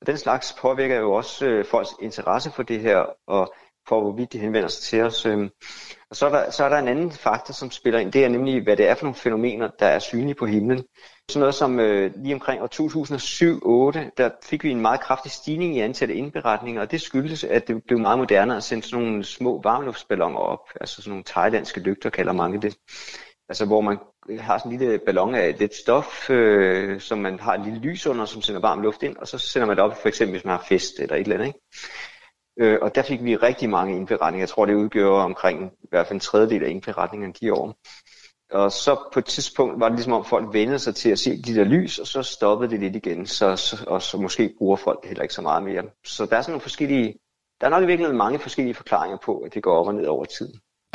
Og 0.00 0.06
den 0.06 0.18
slags 0.18 0.56
påvirker 0.60 0.96
jo 0.96 1.12
også 1.12 1.46
øh, 1.46 1.64
folks 1.64 1.90
interesse 2.02 2.50
for 2.50 2.62
det 2.62 2.80
her, 2.80 3.04
og 3.26 3.54
for 3.88 4.00
hvorvidt 4.00 4.32
de 4.32 4.38
henvender 4.38 4.68
sig 4.68 4.82
til 4.82 5.02
os. 5.02 5.26
Øh. 5.26 5.50
og 6.10 6.16
så 6.16 6.26
er, 6.26 6.30
der, 6.30 6.50
så 6.50 6.64
er 6.64 6.68
der 6.68 6.78
en 6.78 6.88
anden 6.88 7.10
faktor, 7.10 7.52
som 7.52 7.70
spiller 7.70 8.00
ind. 8.00 8.12
Det 8.12 8.24
er 8.24 8.28
nemlig, 8.28 8.62
hvad 8.62 8.76
det 8.76 8.88
er 8.88 8.94
for 8.94 9.04
nogle 9.04 9.14
fænomener, 9.14 9.68
der 9.78 9.86
er 9.86 9.98
synlige 9.98 10.34
på 10.34 10.46
himlen. 10.46 10.84
Sådan 11.28 11.40
noget 11.40 11.54
som 11.54 11.80
øh, 11.80 12.12
lige 12.16 12.34
omkring 12.34 12.62
år 12.62 12.66
2007-2008, 14.02 14.10
der 14.16 14.30
fik 14.44 14.64
vi 14.64 14.70
en 14.70 14.80
meget 14.80 15.00
kraftig 15.00 15.32
stigning 15.32 15.76
i 15.76 15.80
antallet 15.80 16.14
af 16.14 16.18
indberetninger, 16.18 16.80
og 16.82 16.90
det 16.90 17.00
skyldes, 17.00 17.44
at 17.44 17.68
det 17.68 17.84
blev 17.84 17.98
meget 17.98 18.18
moderne 18.18 18.56
at 18.56 18.64
sende 18.64 18.82
sådan 18.82 19.04
nogle 19.04 19.24
små 19.24 19.60
varmluftsballoner 19.62 20.38
op, 20.38 20.70
altså 20.80 21.02
sådan 21.02 21.10
nogle 21.10 21.24
thailandske 21.24 21.80
lygter, 21.80 22.10
kalder 22.10 22.32
mange 22.32 22.62
det. 22.62 22.76
Altså 23.48 23.66
hvor 23.66 23.80
man 23.80 23.98
har 24.40 24.58
sådan 24.58 24.72
en 24.72 24.78
lille 24.78 24.98
ballon 24.98 25.34
af 25.34 25.58
lidt 25.58 25.74
stof, 25.74 26.30
øh, 26.30 27.00
som 27.00 27.18
man 27.18 27.38
har 27.40 27.54
et 27.54 27.64
lille 27.64 27.80
lys 27.80 28.06
under, 28.06 28.24
som 28.24 28.42
sender 28.42 28.60
varm 28.60 28.82
luft 28.82 29.02
ind, 29.02 29.16
og 29.16 29.28
så 29.28 29.38
sender 29.38 29.66
man 29.66 29.76
det 29.76 29.84
op, 29.84 30.02
for 30.02 30.08
eksempel 30.08 30.32
hvis 30.32 30.44
man 30.44 30.56
har 30.56 30.64
fest 30.68 31.00
eller 31.00 31.16
et 31.16 31.20
eller 31.20 31.34
andet. 31.34 31.46
Ikke? 31.46 31.60
Øh, 32.60 32.78
og 32.82 32.94
der 32.94 33.02
fik 33.02 33.24
vi 33.24 33.36
rigtig 33.36 33.70
mange 33.70 33.96
indberetninger. 33.96 34.42
Jeg 34.42 34.48
tror, 34.48 34.66
det 34.66 34.74
udgjorde 34.74 35.24
omkring 35.24 35.72
i 35.82 35.86
hvert 35.90 36.06
fald 36.06 36.16
en 36.16 36.20
tredjedel 36.20 36.64
af 36.64 36.70
indberetningerne 36.70 37.34
de 37.40 37.54
år. 37.54 37.76
Og 38.50 38.72
så 38.72 38.96
på 39.12 39.18
et 39.18 39.24
tidspunkt 39.24 39.80
var 39.80 39.88
det 39.88 39.96
ligesom 39.96 40.12
om 40.12 40.24
folk 40.24 40.52
vendte 40.52 40.78
sig 40.78 40.94
til 40.94 41.10
at 41.10 41.18
se 41.18 41.42
de 41.42 41.54
der 41.54 41.64
lys, 41.64 41.98
og 41.98 42.06
så 42.06 42.22
stoppede 42.22 42.70
det 42.70 42.80
lidt 42.80 42.96
igen, 42.96 43.26
så, 43.26 43.56
så, 43.56 43.84
og 43.86 44.02
så 44.02 44.16
måske 44.18 44.54
bruger 44.58 44.76
folk 44.76 45.00
det 45.00 45.08
heller 45.08 45.22
ikke 45.22 45.34
så 45.34 45.42
meget 45.42 45.62
mere. 45.62 45.82
Så 46.04 46.26
der 46.26 46.36
er 46.36 46.42
sådan 46.42 46.52
nogle 46.52 46.60
forskellige, 46.60 47.14
der 47.60 47.66
er 47.66 47.70
nok 47.70 47.82
i 47.82 47.86
virkeligheden 47.86 48.18
mange 48.18 48.38
forskellige 48.38 48.74
forklaringer 48.74 49.18
på, 49.24 49.38
at 49.38 49.54
det 49.54 49.62
går 49.62 49.78
op 49.78 49.86
og 49.86 49.94
ned 49.94 50.06
over 50.06 50.24
tid. 50.24 50.52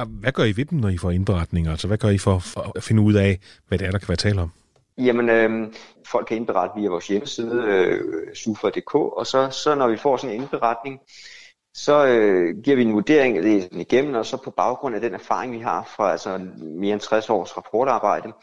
Hvad 0.07 0.31
gør 0.31 0.43
I 0.43 0.57
ved 0.57 0.65
dem, 0.65 0.79
når 0.79 0.89
I 0.89 0.97
får 0.97 1.11
indberetninger? 1.11 1.71
Altså, 1.71 1.87
hvad 1.87 1.97
gør 1.97 2.09
I 2.09 2.17
for, 2.17 2.39
for 2.39 2.71
at 2.75 2.83
finde 2.83 3.01
ud 3.01 3.13
af, 3.13 3.39
hvad 3.67 3.77
det 3.77 3.87
er, 3.87 3.91
der 3.91 3.99
kan 3.99 4.07
være 4.07 4.15
tale 4.15 4.41
om? 4.41 4.51
Jamen, 4.97 5.29
øh, 5.29 5.73
folk 6.05 6.27
kan 6.27 6.37
indberette 6.37 6.79
via 6.79 6.89
vores 6.89 7.07
hjemmeside, 7.07 7.63
øh, 7.67 8.35
sufa.dk, 8.35 8.95
og 8.95 9.27
så, 9.27 9.49
så 9.49 9.75
når 9.75 9.87
vi 9.87 9.97
får 9.97 10.17
sådan 10.17 10.35
en 10.35 10.41
indberetning, 10.41 10.99
så 11.73 12.05
øh, 12.05 12.61
giver 12.63 12.75
vi 12.75 12.81
en 12.81 12.93
vurdering 12.93 13.37
af 13.37 13.43
det 13.43 13.69
igennem, 13.71 14.13
og 14.13 14.25
så 14.25 14.37
på 14.37 14.51
baggrund 14.51 14.95
af 14.95 15.01
den 15.01 15.13
erfaring, 15.13 15.53
vi 15.53 15.59
har 15.59 15.83
fra 15.95 16.11
altså, 16.11 16.37
mere 16.59 16.93
end 16.93 17.01
60 17.01 17.29
års 17.29 17.57
rapportarbejde, 17.57 18.33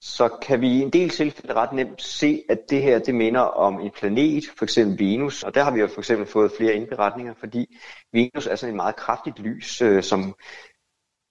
så 0.00 0.28
kan 0.28 0.60
vi 0.60 0.68
i 0.68 0.80
en 0.80 0.90
del 0.90 1.08
tilfælde 1.08 1.54
ret 1.54 1.72
nemt 1.72 2.02
se, 2.02 2.42
at 2.48 2.58
det 2.70 2.82
her 2.82 2.98
det 2.98 3.14
minder 3.14 3.40
om 3.40 3.80
en 3.80 3.90
planet, 3.90 4.44
for 4.56 4.64
eksempel 4.64 4.98
Venus. 4.98 5.42
Og 5.42 5.54
der 5.54 5.62
har 5.62 5.70
vi 5.70 5.80
jo 5.80 5.86
for 5.86 6.00
eksempel 6.00 6.26
fået 6.26 6.52
flere 6.56 6.74
indberetninger, 6.74 7.34
fordi 7.40 7.76
Venus 8.12 8.46
er 8.46 8.56
sådan 8.56 8.72
et 8.72 8.76
meget 8.76 8.96
kraftigt 8.96 9.38
lys, 9.38 9.82
øh, 9.82 10.02
som 10.02 10.34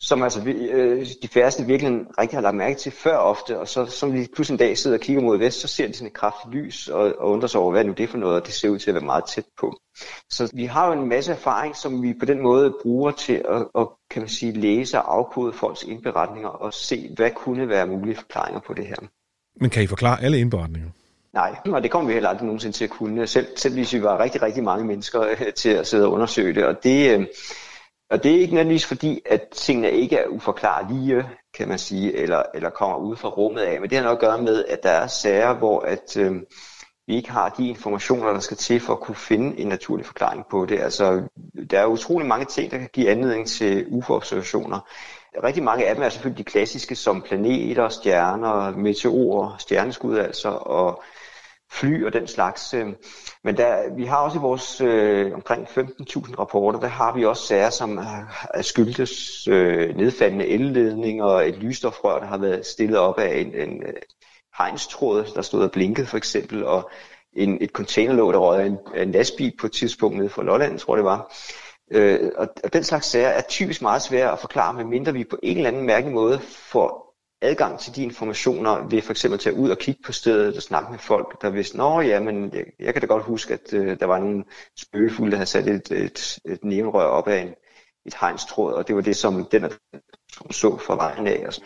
som 0.01 0.23
altså 0.23 0.41
øh, 0.45 1.05
de 1.21 1.27
færreste 1.27 1.65
virkelig 1.65 1.91
rigtig 2.19 2.37
har 2.37 2.41
lagt 2.41 2.55
mærke 2.55 2.75
til 2.75 2.91
før 2.91 3.17
ofte, 3.17 3.59
og 3.59 3.67
så 3.67 3.85
som 3.85 4.13
vi 4.13 4.27
pludselig 4.35 4.55
en 4.55 4.59
dag 4.59 4.77
sidder 4.77 4.97
og 4.97 5.01
kigger 5.01 5.21
mod 5.21 5.37
vest, 5.37 5.61
så 5.61 5.67
ser 5.67 5.87
de 5.87 5.93
sådan 5.93 6.07
et 6.07 6.13
kraftigt 6.13 6.55
lys 6.55 6.87
og, 6.87 7.13
og 7.19 7.29
undrer 7.29 7.47
sig 7.47 7.61
over, 7.61 7.71
hvad 7.71 7.83
nu 7.83 7.91
det 7.91 8.03
er 8.03 8.07
for 8.07 8.17
noget, 8.17 8.35
og 8.41 8.45
det 8.45 8.53
ser 8.53 8.69
ud 8.69 8.79
til 8.79 8.89
at 8.89 8.95
være 8.95 9.05
meget 9.05 9.23
tæt 9.25 9.45
på. 9.59 9.77
Så 10.29 10.51
vi 10.53 10.65
har 10.65 10.87
jo 10.87 11.01
en 11.01 11.09
masse 11.09 11.31
erfaring, 11.31 11.75
som 11.75 12.03
vi 12.03 12.13
på 12.19 12.25
den 12.25 12.41
måde 12.41 12.73
bruger 12.81 13.11
til 13.11 13.33
at, 13.33 13.67
at 13.79 13.87
kan 14.09 14.21
man 14.21 14.29
sige, 14.29 14.51
læse 14.51 14.97
og 14.97 15.17
afkode 15.17 15.53
folks 15.53 15.83
indberetninger 15.83 16.49
og 16.49 16.73
se, 16.73 17.09
hvad 17.15 17.31
kunne 17.31 17.69
være 17.69 17.87
mulige 17.87 18.15
forklaringer 18.15 18.59
på 18.59 18.73
det 18.73 18.87
her. 18.87 18.95
Men 19.55 19.69
kan 19.69 19.83
I 19.83 19.87
forklare 19.87 20.23
alle 20.23 20.39
indberetninger? 20.39 20.89
Nej, 21.33 21.55
og 21.65 21.83
det 21.83 21.91
kommer 21.91 22.07
vi 22.07 22.13
heller 22.13 22.29
aldrig 22.29 22.45
nogensinde 22.45 22.77
til 22.77 22.83
at 22.83 22.89
kunne, 22.89 23.27
selv, 23.27 23.47
selv 23.55 23.73
hvis 23.73 23.93
vi 23.93 24.03
var 24.03 24.19
rigtig, 24.19 24.41
rigtig 24.41 24.63
mange 24.63 24.85
mennesker 24.85 25.21
øh, 25.21 25.53
til 25.53 25.69
at 25.69 25.87
sidde 25.87 26.05
og 26.05 26.11
undersøge 26.11 26.53
det. 26.53 26.65
Og 26.65 26.83
det, 26.83 27.19
øh, 27.19 27.27
og 28.11 28.23
det 28.23 28.35
er 28.35 28.39
ikke 28.39 28.53
nødvendigvis 28.53 28.85
fordi, 28.85 29.21
at 29.25 29.47
tingene 29.47 29.91
ikke 29.91 30.17
er 30.17 30.27
uforklarlige, 30.27 31.23
kan 31.57 31.67
man 31.67 31.79
sige, 31.79 32.13
eller, 32.13 32.43
eller 32.53 32.69
kommer 32.69 32.97
ud 32.97 33.15
fra 33.15 33.29
rummet 33.29 33.61
af, 33.61 33.81
men 33.81 33.89
det 33.89 33.97
har 33.97 34.03
noget 34.03 34.17
at 34.17 34.21
gøre 34.21 34.41
med, 34.41 34.65
at 34.65 34.83
der 34.83 34.89
er 34.89 35.07
sager, 35.07 35.53
hvor 35.53 35.79
at, 35.79 36.17
øh, 36.17 36.35
vi 37.07 37.15
ikke 37.15 37.31
har 37.31 37.49
de 37.49 37.67
informationer, 37.67 38.33
der 38.33 38.39
skal 38.39 38.57
til 38.57 38.79
for 38.79 38.93
at 38.93 38.99
kunne 38.99 39.15
finde 39.15 39.59
en 39.59 39.67
naturlig 39.67 40.05
forklaring 40.05 40.45
på 40.51 40.65
det. 40.65 40.79
Altså, 40.79 41.23
der 41.71 41.79
er 41.79 41.85
utrolig 41.85 42.27
mange 42.27 42.45
ting, 42.45 42.71
der 42.71 42.77
kan 42.77 42.89
give 42.93 43.09
anledning 43.09 43.47
til 43.47 43.85
UFO-observationer. 43.89 44.79
Rigtig 45.43 45.63
mange 45.63 45.87
af 45.87 45.95
dem 45.95 46.03
er 46.03 46.09
selvfølgelig 46.09 46.45
de 46.45 46.51
klassiske, 46.51 46.95
som 46.95 47.21
planeter, 47.21 47.89
stjerner, 47.89 48.77
meteorer, 48.77 49.55
stjerneskud 49.59 50.17
altså, 50.17 50.49
og 50.49 51.03
fly 51.71 52.05
og 52.05 52.13
den 52.13 52.27
slags. 52.27 52.73
Øh, 52.73 52.87
men 53.43 53.57
der, 53.57 53.95
vi 53.95 54.05
har 54.05 54.17
også 54.17 54.37
i 54.37 54.41
vores 54.41 54.81
øh, 54.81 55.33
omkring 55.33 55.67
15.000 55.67 56.39
rapporter, 56.39 56.79
der 56.79 56.87
har 56.87 57.15
vi 57.15 57.25
også 57.25 57.47
sager, 57.47 57.69
som 57.69 57.97
er 58.53 58.61
skyldtes 58.61 59.47
øh, 59.47 59.95
nedfaldende 59.95 60.47
elledninger 60.47 61.25
og 61.25 61.49
et 61.49 61.55
lysstofrør, 61.55 62.19
der 62.19 62.25
har 62.25 62.37
været 62.37 62.65
stillet 62.65 62.97
op 62.97 63.17
af 63.17 63.37
en, 63.37 63.55
en 63.55 63.83
øh, 63.83 63.93
hegnstråd, 64.57 65.25
der 65.35 65.41
stod 65.41 65.63
og 65.63 65.71
blinkede 65.71 66.07
for 66.07 66.17
eksempel, 66.17 66.65
og 66.65 66.91
en, 67.33 67.57
et 67.61 67.69
containerlåg, 67.69 68.33
der 68.33 68.39
røg 68.39 68.67
en, 68.67 68.77
en 68.95 69.11
lastbil 69.11 69.53
på 69.59 69.65
et 69.65 69.71
tidspunkt 69.71 70.17
nede 70.17 70.29
fra 70.29 70.43
Lolland, 70.43 70.79
tror 70.79 70.95
det 70.95 71.05
var. 71.05 71.33
Øh, 71.91 72.31
og, 72.35 72.47
og 72.63 72.73
den 72.73 72.83
slags 72.83 73.07
sager 73.07 73.27
er 73.27 73.41
typisk 73.41 73.81
meget 73.81 74.01
svære 74.01 74.31
at 74.31 74.39
forklare, 74.39 74.73
medmindre 74.73 75.13
vi 75.13 75.23
på 75.23 75.37
en 75.43 75.57
eller 75.57 75.69
anden 75.69 75.85
mærkelig 75.85 76.13
måde 76.13 76.39
får 76.39 77.10
adgang 77.41 77.79
til 77.79 77.95
de 77.95 78.03
informationer 78.03 78.87
ved 78.89 79.01
for 79.01 79.11
eksempel 79.11 79.33
at 79.33 79.39
tage 79.39 79.55
ud 79.55 79.69
og 79.69 79.77
kigge 79.77 80.01
på 80.05 80.11
stedet 80.11 80.55
og 80.55 80.61
snakke 80.61 80.91
med 80.91 80.99
folk, 80.99 81.41
der 81.41 81.49
vidste, 81.49 81.77
nå 81.77 82.01
ja, 82.01 82.19
men 82.19 82.53
jeg, 82.53 82.65
jeg 82.79 82.93
kan 82.93 83.01
da 83.01 83.07
godt 83.07 83.23
huske, 83.23 83.53
at 83.53 83.73
øh, 83.73 83.99
der 83.99 84.05
var 84.05 84.19
nogle 84.19 84.43
spøgefulde, 84.79 85.31
der 85.31 85.37
havde 85.37 85.49
sat 85.49 85.67
et, 85.67 85.91
et, 85.91 86.39
et 86.45 86.63
neonrør 86.63 87.05
op 87.05 87.27
af 87.27 87.41
en, 87.41 87.53
et 88.05 88.15
hegnstråd, 88.21 88.73
og 88.73 88.87
det 88.87 88.95
var 88.95 89.01
det, 89.01 89.15
som 89.15 89.45
den 89.51 89.63
så 90.51 90.77
fra 90.77 90.95
vejen 90.95 91.27
af. 91.27 91.45
os. 91.47 91.61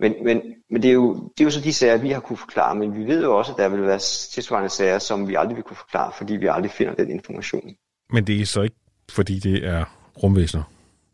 Men, 0.00 0.14
men, 0.24 0.42
men 0.70 0.82
det, 0.82 0.88
er 0.88 0.94
jo, 0.94 1.14
det 1.14 1.40
er 1.40 1.44
jo 1.44 1.50
så 1.50 1.60
de 1.60 1.72
sager, 1.72 1.96
vi 1.96 2.10
har 2.10 2.20
kunne 2.20 2.36
forklare, 2.36 2.74
men 2.74 2.94
vi 2.94 3.04
ved 3.04 3.22
jo 3.22 3.38
også, 3.38 3.52
at 3.52 3.58
der 3.58 3.68
vil 3.68 3.82
være 3.82 3.98
tilsvarende 4.32 4.68
sager, 4.68 4.98
som 4.98 5.28
vi 5.28 5.34
aldrig 5.34 5.56
vil 5.56 5.64
kunne 5.64 5.76
forklare, 5.76 6.12
fordi 6.18 6.36
vi 6.36 6.46
aldrig 6.46 6.70
finder 6.70 6.94
den 6.94 7.10
information. 7.10 7.74
Men 8.10 8.26
det 8.26 8.40
er 8.40 8.46
så 8.46 8.62
ikke, 8.62 8.76
fordi 9.10 9.38
det 9.38 9.64
er 9.64 9.84
rumvæsener? 10.22 10.62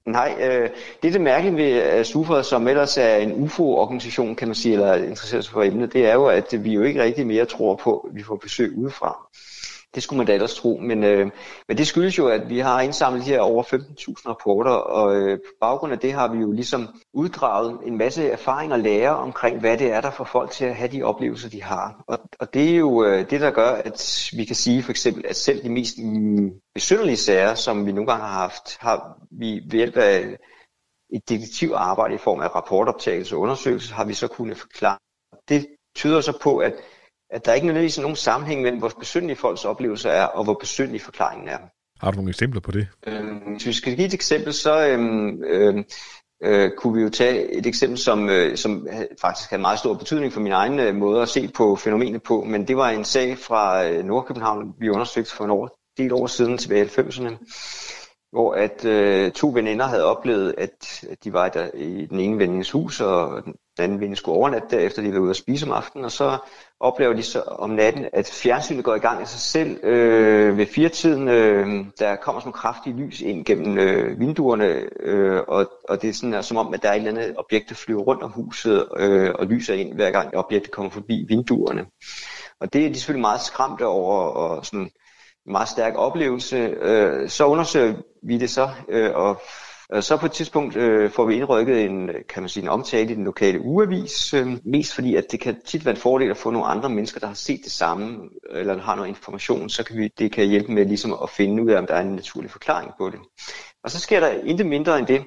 Nej, 0.06 0.36
øh, 0.40 0.70
det 1.02 1.08
er 1.08 1.12
det 1.12 1.20
mærkelige 1.20 1.56
ved 1.56 1.98
øh, 1.98 2.04
SUFA, 2.04 2.42
som 2.42 2.68
ellers 2.68 2.98
er 2.98 3.16
en 3.16 3.32
UFO-organisation, 3.32 4.36
kan 4.36 4.48
man 4.48 4.54
sige, 4.54 4.72
eller 4.72 4.94
interesserer 4.94 5.40
sig 5.42 5.52
for 5.52 5.62
emnet, 5.62 5.92
det 5.92 6.06
er 6.06 6.14
jo, 6.14 6.26
at 6.26 6.64
vi 6.64 6.72
jo 6.72 6.82
ikke 6.82 7.02
rigtig 7.02 7.26
mere 7.26 7.44
tror 7.44 7.76
på, 7.76 7.98
at 7.98 8.16
vi 8.16 8.22
får 8.22 8.36
besøg 8.36 8.78
udefra. 8.78 9.28
Det 9.94 10.02
skulle 10.02 10.18
man 10.18 10.26
da 10.26 10.34
ellers 10.34 10.54
tro, 10.54 10.78
men, 10.82 11.04
øh, 11.04 11.30
men 11.68 11.78
det 11.78 11.86
skyldes 11.86 12.18
jo, 12.18 12.28
at 12.28 12.48
vi 12.48 12.58
har 12.58 12.80
indsamlet 12.80 13.22
her 13.22 13.40
over 13.40 13.62
15.000 13.62 14.28
rapporter, 14.28 14.70
og 14.70 15.16
øh, 15.16 15.38
på 15.38 15.52
baggrund 15.60 15.92
af 15.92 15.98
det 15.98 16.12
har 16.12 16.28
vi 16.32 16.38
jo 16.38 16.52
ligesom 16.52 16.88
uddraget 17.12 17.78
en 17.86 17.98
masse 17.98 18.30
erfaring 18.30 18.72
og 18.72 18.78
lære 18.78 19.16
omkring, 19.16 19.60
hvad 19.60 19.78
det 19.78 19.92
er, 19.92 20.00
der 20.00 20.10
får 20.10 20.24
folk 20.24 20.50
til 20.50 20.64
at 20.64 20.74
have 20.74 20.92
de 20.92 21.02
oplevelser, 21.02 21.48
de 21.48 21.62
har. 21.62 22.04
Og, 22.06 22.18
og 22.40 22.54
det 22.54 22.70
er 22.70 22.76
jo 22.76 23.04
øh, 23.04 23.30
det, 23.30 23.40
der 23.40 23.50
gør, 23.50 23.70
at 23.70 24.30
vi 24.36 24.44
kan 24.44 24.56
sige 24.56 24.82
for 24.82 24.90
eksempel, 24.90 25.24
at 25.28 25.36
selv 25.36 25.62
de 25.62 25.68
mest 25.68 25.98
mm, 25.98 26.50
besynderlige 26.74 27.16
sager, 27.16 27.54
som 27.54 27.86
vi 27.86 27.92
nogle 27.92 28.10
gange 28.10 28.24
har 28.24 28.40
haft, 28.40 28.76
har 28.80 29.18
vi 29.30 29.62
ved 29.70 29.78
hjælp 29.78 29.96
af 29.96 30.36
et 31.12 31.28
detektivarbejde 31.28 32.14
i 32.14 32.18
form 32.18 32.40
af 32.40 32.54
rapportoptagelse 32.54 33.36
og 33.36 33.40
undersøgelse, 33.40 33.94
har 33.94 34.04
vi 34.04 34.14
så 34.14 34.28
kunnet 34.28 34.56
forklare. 34.56 34.98
Det 35.48 35.66
tyder 35.96 36.20
så 36.20 36.38
på, 36.42 36.58
at 36.58 36.74
at 37.34 37.46
der 37.46 37.52
ikke 37.52 37.66
nødvendigvis 37.66 37.98
er 37.98 38.02
nogen 38.02 38.16
sammenhæng 38.16 38.62
mellem, 38.62 38.78
hvor 38.78 38.92
besyndelige 38.98 39.36
folks 39.36 39.64
oplevelser 39.64 40.10
er, 40.10 40.24
og 40.24 40.44
hvor 40.44 40.54
besyndelige 40.54 41.02
forklaringen 41.02 41.48
er. 41.48 41.58
Har 42.00 42.10
du 42.10 42.16
nogle 42.16 42.30
eksempler 42.30 42.60
på 42.60 42.70
det? 42.70 42.88
Øhm, 43.06 43.38
hvis 43.52 43.66
vi 43.66 43.72
skal 43.72 43.96
give 43.96 44.06
et 44.06 44.14
eksempel, 44.14 44.52
så 44.52 44.86
øhm, 44.86 45.42
øhm, 45.44 45.84
øh, 46.42 46.70
kunne 46.76 46.94
vi 46.94 47.02
jo 47.02 47.10
tage 47.10 47.52
et 47.52 47.66
eksempel, 47.66 47.98
som, 47.98 48.28
øh, 48.28 48.56
som 48.56 48.88
faktisk 49.20 49.50
havde 49.50 49.60
meget 49.60 49.78
stor 49.78 49.94
betydning 49.94 50.32
for 50.32 50.40
min 50.40 50.52
egen 50.52 50.78
øh, 50.78 50.94
måde 50.94 51.22
at 51.22 51.28
se 51.28 51.48
på 51.48 51.76
fænomenet 51.76 52.22
på, 52.22 52.44
men 52.44 52.68
det 52.68 52.76
var 52.76 52.90
en 52.90 53.04
sag 53.04 53.38
fra 53.38 53.88
øh, 53.88 54.04
Nordkøbenhavn, 54.04 54.74
vi 54.78 54.88
undersøgte 54.88 55.32
for 55.32 55.44
en 55.44 55.50
år, 55.50 55.78
del 55.96 56.12
år 56.12 56.26
siden 56.26 56.58
tilbage 56.58 56.84
i 56.84 56.88
90'erne, 56.88 57.36
hvor 58.34 58.52
at 58.52 58.84
øh, 58.84 59.32
to 59.32 59.50
veninder 59.54 59.86
havde 59.86 60.04
oplevet, 60.04 60.54
at, 60.58 61.04
at 61.10 61.24
de 61.24 61.32
var 61.32 61.48
der 61.48 61.68
i 61.74 62.06
den 62.06 62.20
ene 62.20 62.38
venindens 62.38 62.70
hus, 62.70 63.00
og 63.00 63.44
den 63.44 63.54
anden 63.78 64.00
veninde 64.00 64.16
skulle 64.16 64.38
overnatte 64.38 64.76
der, 64.76 64.82
efter 64.82 65.02
de 65.02 65.12
var 65.12 65.18
ude 65.18 65.30
at 65.30 65.36
spise 65.36 65.66
om 65.66 65.72
aftenen, 65.72 66.04
og 66.04 66.12
så 66.12 66.38
oplever 66.80 67.14
de 67.14 67.22
så 67.22 67.40
om 67.40 67.70
natten, 67.70 68.06
at 68.12 68.26
fjernsynet 68.42 68.84
går 68.84 68.94
i 68.94 68.98
gang 68.98 69.20
af 69.20 69.28
sig 69.28 69.40
selv 69.40 69.84
øh, 69.84 70.58
ved 70.58 70.66
firetiden. 70.66 71.28
Øh, 71.28 71.86
der 71.98 72.16
kommer 72.16 72.40
sådan 72.40 72.48
nogle 72.48 72.52
kraftige 72.52 72.96
lys 72.96 73.20
ind 73.20 73.44
gennem 73.44 73.78
øh, 73.78 74.20
vinduerne, 74.20 74.80
øh, 75.00 75.42
og, 75.48 75.70
og 75.88 76.02
det 76.02 76.10
er 76.10 76.14
sådan, 76.14 76.42
som 76.42 76.56
om, 76.56 76.74
at 76.74 76.82
der 76.82 76.88
er 76.88 76.92
et 76.92 76.96
eller 76.96 77.10
andet 77.10 77.34
objekt, 77.38 77.68
der 77.68 77.74
flyver 77.74 78.02
rundt 78.02 78.22
om 78.22 78.30
huset 78.30 78.88
øh, 78.96 79.30
og 79.34 79.46
lyser 79.46 79.74
ind, 79.74 79.94
hver 79.94 80.10
gang 80.10 80.36
objektet 80.36 80.70
kommer 80.70 80.90
forbi 80.90 81.24
vinduerne. 81.28 81.86
Og 82.60 82.72
det 82.72 82.84
er 82.84 82.88
de 82.88 82.94
selvfølgelig 82.94 83.20
meget 83.20 83.40
skræmte 83.40 83.86
over, 83.86 84.18
og 84.18 84.66
sådan 84.66 84.80
en 84.80 84.90
meget 85.52 85.68
stærk 85.68 85.92
oplevelse. 85.96 86.56
Øh, 86.80 87.28
så 87.28 87.46
undersøger 87.46 87.94
vi 88.24 88.38
det 88.38 88.50
så, 88.50 88.70
øh, 88.88 89.10
og 89.14 89.42
så 90.00 90.16
på 90.16 90.26
et 90.26 90.32
tidspunkt 90.32 90.76
øh, 90.76 91.10
får 91.10 91.24
vi 91.24 91.34
indrykket 91.34 91.84
en, 91.84 92.10
kan 92.28 92.42
man 92.42 92.48
sige, 92.48 92.62
en 92.62 92.68
omtale 92.68 93.10
i 93.10 93.14
den 93.14 93.24
lokale 93.24 93.60
ugeavis, 93.60 94.34
øh, 94.34 94.46
mest 94.64 94.94
fordi, 94.94 95.16
at 95.16 95.32
det 95.32 95.40
kan 95.40 95.60
tit 95.66 95.84
være 95.84 95.94
en 95.94 96.00
fordel 96.00 96.30
at 96.30 96.36
få 96.36 96.50
nogle 96.50 96.66
andre 96.66 96.88
mennesker, 96.88 97.20
der 97.20 97.26
har 97.26 97.34
set 97.34 97.60
det 97.64 97.72
samme, 97.72 98.28
eller 98.50 98.80
har 98.80 98.94
noget 98.94 99.08
information, 99.08 99.68
så 99.68 99.84
kan 99.84 99.96
vi, 99.96 100.08
det 100.18 100.32
kan 100.32 100.46
hjælpe 100.46 100.72
med 100.72 100.84
ligesom 100.84 101.12
at 101.22 101.30
finde 101.30 101.62
ud 101.62 101.70
af, 101.70 101.78
om 101.78 101.86
der 101.86 101.94
er 101.94 102.00
en 102.00 102.14
naturlig 102.14 102.50
forklaring 102.50 102.90
på 102.98 103.10
det. 103.10 103.18
Og 103.84 103.90
så 103.90 104.00
sker 104.00 104.20
der 104.20 104.28
intet 104.28 104.66
mindre 104.66 104.98
end 104.98 105.06
det, 105.06 105.24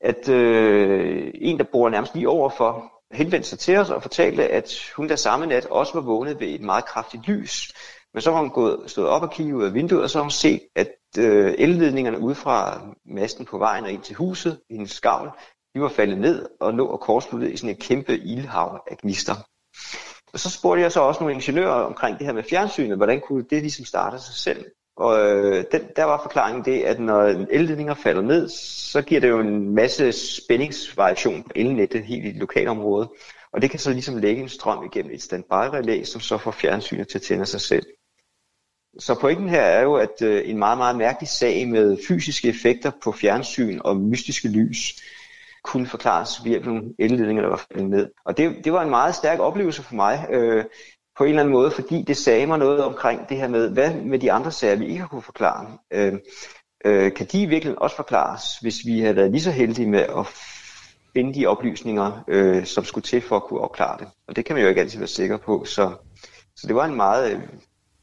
at 0.00 0.28
øh, 0.28 1.30
en, 1.34 1.58
der 1.58 1.64
bor 1.72 1.88
nærmest 1.88 2.14
lige 2.14 2.28
overfor, 2.28 2.92
henvendte 3.12 3.48
sig 3.48 3.58
til 3.58 3.76
os 3.76 3.90
og 3.90 4.02
fortalte, 4.02 4.48
at 4.48 4.92
hun 4.96 5.08
der 5.08 5.16
samme 5.16 5.46
nat 5.46 5.66
også 5.66 5.94
var 5.94 6.00
vågnet 6.00 6.40
ved 6.40 6.48
et 6.48 6.60
meget 6.60 6.84
kraftigt 6.84 7.28
lys, 7.28 7.72
men 8.14 8.20
så 8.20 8.32
har 8.32 8.40
hun 8.40 8.50
gået, 8.50 8.80
stået 8.86 9.08
op 9.08 9.22
og 9.22 9.30
kigget 9.30 9.54
ud 9.54 9.64
af 9.64 9.74
vinduet, 9.74 10.02
og 10.02 10.10
så 10.10 10.18
har 10.18 10.22
hun 10.22 10.30
set, 10.30 10.60
at 10.76 10.88
øh, 11.18 11.54
elledningerne 11.58 12.18
ud 12.18 12.34
fra 12.34 12.82
masten 13.04 13.44
på 13.44 13.58
vejen 13.58 13.84
og 13.84 13.90
ind 13.90 14.02
til 14.02 14.16
huset, 14.16 14.60
i 14.70 14.74
en 14.74 14.86
skavl, 14.86 15.30
de 15.74 15.80
var 15.80 15.88
faldet 15.88 16.18
ned 16.18 16.48
og 16.60 16.74
lå 16.74 16.86
og 16.86 17.00
kortslutte 17.00 17.52
i 17.52 17.56
sådan 17.56 17.70
et 17.70 17.82
kæmpe 17.82 18.18
ildhav 18.18 18.82
af 18.90 18.98
gnister. 18.98 19.34
Og 20.32 20.38
så 20.38 20.50
spurgte 20.50 20.82
jeg 20.82 20.92
så 20.92 21.00
også 21.00 21.20
nogle 21.20 21.34
ingeniører 21.34 21.82
omkring 21.82 22.18
det 22.18 22.26
her 22.26 22.32
med 22.32 22.42
fjernsynet, 22.42 22.96
hvordan 22.96 23.20
kunne 23.20 23.44
det 23.50 23.62
ligesom 23.62 23.84
starte 23.84 24.18
sig 24.18 24.34
selv? 24.34 24.64
Og 24.96 25.20
øh, 25.20 25.64
den, 25.72 25.82
der 25.96 26.04
var 26.04 26.22
forklaringen 26.22 26.64
det, 26.64 26.82
at 26.82 27.00
når 27.00 27.22
elledninger 27.50 27.94
falder 27.94 28.22
ned, 28.22 28.48
så 28.92 29.02
giver 29.02 29.20
det 29.20 29.28
jo 29.28 29.40
en 29.40 29.74
masse 29.74 30.12
spændingsvariation 30.12 31.42
på 31.42 31.50
elnettet 31.54 32.04
helt 32.04 32.24
i 32.24 32.28
det 32.28 32.36
lokale 32.36 32.70
område. 32.70 33.08
Og 33.52 33.62
det 33.62 33.70
kan 33.70 33.78
så 33.78 33.92
ligesom 33.92 34.16
lægge 34.16 34.42
en 34.42 34.48
strøm 34.48 34.84
igennem 34.84 35.14
et 35.14 35.22
standby-relæ, 35.22 36.04
som 36.04 36.20
så 36.20 36.38
får 36.38 36.50
fjernsynet 36.50 37.08
til 37.08 37.18
at 37.18 37.22
tænde 37.22 37.46
sig 37.46 37.60
selv. 37.60 37.86
Så 38.98 39.14
pointen 39.20 39.48
her 39.48 39.60
er 39.60 39.82
jo, 39.82 39.94
at 39.94 40.22
øh, 40.22 40.42
en 40.50 40.58
meget, 40.58 40.78
meget 40.78 40.96
mærkelig 40.96 41.28
sag 41.28 41.68
med 41.68 41.98
fysiske 42.08 42.48
effekter 42.48 42.90
på 43.04 43.12
fjernsyn 43.12 43.78
og 43.84 43.96
mystiske 43.96 44.48
lys 44.48 45.02
kunne 45.64 45.86
forklares 45.86 46.44
via 46.44 46.58
nogle 46.58 46.82
elledninger, 46.98 47.42
der 47.42 47.50
var 47.50 47.64
faldet 47.72 47.90
ned. 47.90 48.10
Og 48.24 48.36
det, 48.36 48.64
det 48.64 48.72
var 48.72 48.82
en 48.82 48.90
meget 48.90 49.14
stærk 49.14 49.38
oplevelse 49.38 49.82
for 49.82 49.94
mig, 49.94 50.26
øh, 50.30 50.64
på 51.18 51.24
en 51.24 51.30
eller 51.30 51.42
anden 51.42 51.52
måde, 51.52 51.70
fordi 51.70 52.02
det 52.02 52.16
sagde 52.16 52.46
mig 52.46 52.58
noget 52.58 52.84
omkring 52.84 53.28
det 53.28 53.36
her 53.36 53.48
med, 53.48 53.70
hvad 53.70 53.94
med 53.94 54.18
de 54.18 54.32
andre 54.32 54.52
sager, 54.52 54.76
vi 54.76 54.86
ikke 54.86 55.00
har 55.00 55.08
kunne 55.08 55.22
forklare. 55.22 55.78
Øh, 55.90 56.12
øh, 56.84 57.12
kan 57.12 57.26
de 57.26 57.46
virkelig 57.46 57.82
også 57.82 57.96
forklares, 57.96 58.42
hvis 58.60 58.86
vi 58.86 59.00
havde 59.00 59.16
været 59.16 59.30
lige 59.30 59.42
så 59.42 59.50
heldige 59.50 59.90
med 59.90 60.00
at 60.00 60.26
finde 61.12 61.34
de 61.34 61.46
oplysninger, 61.46 62.24
øh, 62.28 62.64
som 62.64 62.84
skulle 62.84 63.04
til 63.04 63.20
for 63.20 63.36
at 63.36 63.42
kunne 63.42 63.60
opklare 63.60 63.98
det. 63.98 64.08
Og 64.28 64.36
det 64.36 64.44
kan 64.44 64.54
man 64.54 64.62
jo 64.62 64.68
ikke 64.68 64.80
altid 64.80 64.98
være 64.98 65.08
sikker 65.08 65.36
på, 65.36 65.64
så, 65.64 65.92
så 66.56 66.66
det 66.66 66.74
var 66.74 66.84
en 66.84 66.94
meget 66.94 67.32
øh, 67.32 67.40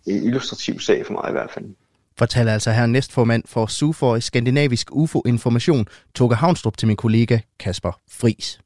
øh, 0.07 0.23
illustrativ 0.23 0.79
sag 0.79 1.05
for 1.05 1.13
mig 1.13 1.29
i 1.29 1.31
hvert 1.31 1.51
fald. 1.51 1.65
Fortæller 2.17 2.53
altså 2.53 2.71
her 2.71 2.85
næstformand 2.85 3.43
for 3.45 3.65
SUFOR 3.65 4.15
i 4.15 4.21
Skandinavisk 4.21 4.87
UFO-information, 4.91 5.87
Toge 6.15 6.35
Havnstrup 6.35 6.77
til 6.77 6.87
min 6.87 6.97
kollega 6.97 7.39
Kasper 7.59 7.99
Fris. 8.11 8.59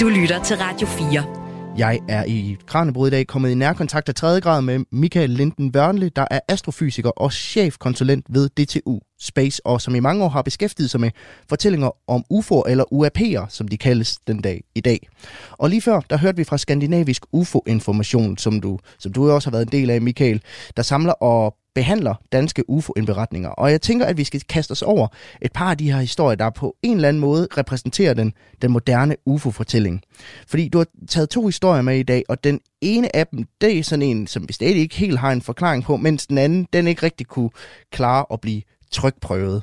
Du 0.00 0.08
lytter 0.08 0.42
til 0.42 0.56
Radio 0.56 0.86
4. 0.86 1.37
Jeg 1.76 2.00
er 2.08 2.24
i 2.24 2.56
Kranjebrud 2.66 3.08
i 3.08 3.10
dag 3.10 3.26
kommet 3.26 3.50
i 3.50 3.54
nærkontakt 3.54 4.08
af 4.08 4.14
3. 4.14 4.40
grad 4.40 4.62
med 4.62 4.84
Michael 4.92 5.30
Linden 5.30 5.72
Wørnle, 5.76 6.08
der 6.08 6.24
er 6.30 6.40
astrofysiker 6.48 7.10
og 7.10 7.32
chefkonsulent 7.32 8.26
ved 8.28 8.48
DTU 8.48 8.98
Space, 9.20 9.66
og 9.66 9.80
som 9.80 9.94
i 9.94 10.00
mange 10.00 10.24
år 10.24 10.28
har 10.28 10.42
beskæftiget 10.42 10.90
sig 10.90 11.00
med 11.00 11.10
fortællinger 11.48 11.90
om 12.10 12.24
UFO'er 12.32 12.62
eller 12.68 12.84
UAP'er, 12.92 13.46
som 13.48 13.68
de 13.68 13.78
kaldes 13.78 14.18
den 14.26 14.40
dag 14.40 14.64
i 14.74 14.80
dag. 14.80 15.08
Og 15.52 15.70
lige 15.70 15.80
før, 15.80 16.00
der 16.10 16.18
hørte 16.18 16.36
vi 16.36 16.44
fra 16.44 16.58
Skandinavisk 16.58 17.22
UFO-information, 17.32 18.38
som 18.38 18.60
du, 18.60 18.78
som 18.98 19.12
du 19.12 19.30
også 19.30 19.50
har 19.50 19.52
været 19.52 19.66
en 19.66 19.80
del 19.80 19.90
af, 19.90 20.02
Michael, 20.02 20.42
der 20.76 20.82
samler 20.82 21.12
og 21.12 21.54
behandler 21.74 22.14
danske 22.32 22.70
UFO-indberetninger. 22.70 23.48
Og 23.48 23.70
jeg 23.70 23.80
tænker, 23.80 24.06
at 24.06 24.16
vi 24.16 24.24
skal 24.24 24.40
kaste 24.40 24.72
os 24.72 24.82
over 24.82 25.08
et 25.42 25.52
par 25.52 25.70
af 25.70 25.78
de 25.78 25.92
her 25.92 26.00
historier, 26.00 26.36
der 26.36 26.50
på 26.50 26.76
en 26.82 26.94
eller 26.94 27.08
anden 27.08 27.20
måde 27.20 27.48
repræsenterer 27.56 28.14
den, 28.14 28.32
den 28.62 28.72
moderne 28.72 29.16
UFO-fortælling. 29.26 30.02
Fordi 30.46 30.68
du 30.68 30.78
har 30.78 30.86
taget 31.08 31.30
to 31.30 31.46
historier 31.46 31.82
med 31.82 31.98
i 31.98 32.02
dag, 32.02 32.22
og 32.28 32.44
den 32.44 32.60
ene 32.80 33.16
af 33.16 33.26
dem, 33.26 33.44
det 33.60 33.78
er 33.78 33.82
sådan 33.82 34.02
en, 34.02 34.26
som 34.26 34.48
vi 34.48 34.52
stadig 34.52 34.76
ikke 34.76 34.96
helt 34.96 35.18
har 35.18 35.32
en 35.32 35.42
forklaring 35.42 35.84
på, 35.84 35.96
mens 35.96 36.26
den 36.26 36.38
anden, 36.38 36.68
den 36.72 36.86
ikke 36.86 37.02
rigtig 37.02 37.26
kunne 37.26 37.50
klare 37.92 38.24
at 38.32 38.40
blive 38.40 38.62
trykprøvet. 38.90 39.62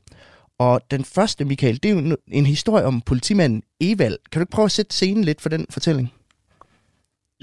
Og 0.60 0.82
den 0.91 1.06
første, 1.06 1.46
Michael, 1.46 1.84
det 1.84 1.91
er 1.91 1.96
jo 1.96 2.18
en 2.28 2.46
historie 2.46 2.86
om 2.86 3.02
politimanden 3.02 3.63
Evald. 3.82 4.18
Kan 4.32 4.39
du 4.39 4.44
ikke 4.44 4.52
prøve 4.52 4.65
at 4.65 4.72
sætte 4.72 4.96
scenen 4.96 5.24
lidt 5.24 5.41
for 5.41 5.50
den 5.50 5.65
fortælling? 5.70 6.12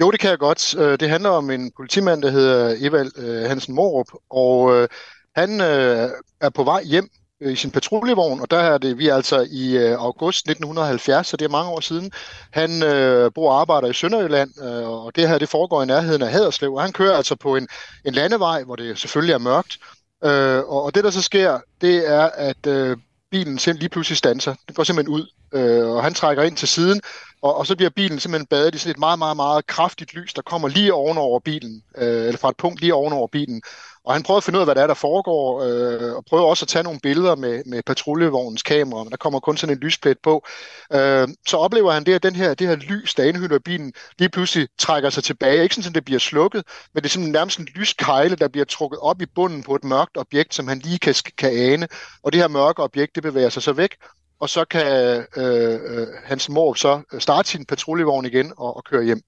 Jo, 0.00 0.10
det 0.10 0.20
kan 0.20 0.30
jeg 0.30 0.38
godt. 0.38 0.74
Øh, 0.74 1.00
det 1.00 1.08
handler 1.08 1.30
om 1.30 1.50
en 1.50 1.72
politimand, 1.76 2.22
der 2.22 2.30
hedder 2.30 2.76
Evald 2.80 3.18
øh, 3.18 3.48
Hansen 3.48 3.74
Morup, 3.74 4.06
og 4.30 4.76
øh, 4.76 4.88
han 5.36 5.60
er 6.40 6.50
på 6.54 6.64
vej 6.64 6.82
hjem 6.84 7.08
i 7.40 7.56
sin 7.56 7.70
patruljevogn, 7.70 8.40
og 8.40 8.50
der 8.50 8.58
er 8.58 8.78
det 8.78 8.98
vi 8.98 9.08
er 9.08 9.14
altså 9.14 9.46
i 9.50 9.76
august 9.76 10.38
1970, 10.38 11.26
så 11.26 11.36
det 11.36 11.44
er 11.44 11.48
mange 11.48 11.70
år 11.70 11.80
siden. 11.80 12.12
Han 12.50 12.82
øh, 12.82 13.30
bor 13.34 13.52
og 13.52 13.60
arbejder 13.60 13.88
i 13.88 13.92
Sønderjylland, 13.92 14.50
øh, 14.62 14.88
og 14.88 15.16
det 15.16 15.28
her 15.28 15.38
det 15.38 15.48
foregår 15.48 15.82
i 15.82 15.86
nærheden 15.86 16.22
af 16.22 16.30
Haderslev, 16.30 16.74
og 16.74 16.82
han 16.82 16.92
kører 16.92 17.16
altså 17.16 17.36
på 17.36 17.56
en, 17.56 17.68
en 18.04 18.14
landevej, 18.14 18.64
hvor 18.64 18.76
det 18.76 18.98
selvfølgelig 18.98 19.34
er 19.34 19.38
mørkt, 19.38 19.78
øh, 20.24 20.58
og, 20.58 20.82
og 20.82 20.94
det 20.94 21.04
der 21.04 21.10
så 21.10 21.22
sker, 21.22 21.60
det 21.80 22.10
er, 22.10 22.30
at 22.34 22.66
øh, 22.66 22.96
bilen 23.30 23.58
selv 23.58 23.78
lige 23.78 23.88
pludselig 23.88 24.18
stanser. 24.18 24.54
Den 24.68 24.74
går 24.74 24.84
simpelthen 24.84 25.14
ud, 25.14 25.26
øh, 25.54 25.86
og 25.88 26.02
han 26.02 26.14
trækker 26.14 26.42
ind 26.42 26.56
til 26.56 26.68
siden, 26.68 27.00
og, 27.42 27.56
og 27.56 27.66
så 27.66 27.76
bliver 27.76 27.90
bilen 27.90 28.20
simpelthen 28.20 28.46
badet 28.46 28.74
i 28.74 28.78
sådan 28.78 28.90
et 28.90 28.98
meget, 28.98 29.18
meget, 29.18 29.36
meget 29.36 29.66
kraftigt 29.66 30.14
lys, 30.14 30.34
der 30.34 30.42
kommer 30.42 30.68
lige 30.68 30.94
ovenover 30.94 31.40
bilen, 31.40 31.82
øh, 31.98 32.26
eller 32.26 32.38
fra 32.38 32.48
et 32.48 32.56
punkt 32.56 32.80
lige 32.80 32.94
ovenover 32.94 33.26
bilen. 33.26 33.62
Og 34.04 34.12
han 34.12 34.22
prøver 34.22 34.38
at 34.38 34.44
finde 34.44 34.58
ud 34.58 34.60
af, 34.60 34.66
hvad 34.66 34.74
der 34.74 34.82
er, 34.82 34.86
der 34.86 34.94
foregår, 34.94 35.62
øh, 35.62 36.16
og 36.16 36.24
prøver 36.24 36.44
også 36.44 36.64
at 36.64 36.68
tage 36.68 36.82
nogle 36.82 37.00
billeder 37.02 37.34
med, 37.34 37.62
med 37.66 37.82
patruljevognens 37.82 38.62
kamera, 38.62 39.04
men 39.04 39.10
der 39.10 39.16
kommer 39.16 39.40
kun 39.40 39.56
sådan 39.56 39.76
en 39.76 39.80
lysplet 39.80 40.18
på. 40.22 40.46
Øh, 40.92 41.28
så 41.46 41.56
oplever 41.56 41.92
han 41.92 42.04
det, 42.04 42.14
at 42.14 42.22
den 42.22 42.36
her, 42.36 42.54
det 42.54 42.68
her 42.68 42.76
lys, 42.76 43.14
der 43.14 43.24
indhylder 43.24 43.58
bilen, 43.58 43.92
lige 44.18 44.28
pludselig 44.28 44.68
trækker 44.78 45.10
sig 45.10 45.24
tilbage. 45.24 45.62
Ikke 45.62 45.74
sådan, 45.74 45.88
at 45.88 45.94
det 45.94 46.04
bliver 46.04 46.20
slukket, 46.20 46.64
men 46.94 47.02
det 47.02 47.08
er 47.08 47.10
simpelthen 47.10 47.32
nærmest 47.32 47.58
en 47.58 47.68
lyskejle, 47.74 48.36
der 48.36 48.48
bliver 48.48 48.64
trukket 48.64 48.98
op 49.02 49.22
i 49.22 49.26
bunden 49.26 49.62
på 49.62 49.74
et 49.74 49.84
mørkt 49.84 50.16
objekt, 50.16 50.54
som 50.54 50.68
han 50.68 50.78
lige 50.78 50.98
kan, 50.98 51.14
kan 51.38 51.50
ane. 51.52 51.88
Og 52.22 52.32
det 52.32 52.40
her 52.40 52.48
mørke 52.48 52.82
objekt, 52.82 53.14
det 53.14 53.22
bevæger 53.22 53.48
sig 53.48 53.62
så 53.62 53.72
væk, 53.72 53.96
og 54.42 54.50
så 54.50 54.64
kan 54.64 54.86
øh, 54.86 55.24
øh, 55.36 56.06
hans 56.24 56.48
mor 56.48 56.74
så 56.74 57.02
starte 57.18 57.48
sin 57.48 57.64
patruljevogn 57.64 58.24
igen 58.24 58.52
og, 58.56 58.76
og 58.76 58.84
køre 58.84 59.04
hjem. 59.04 59.20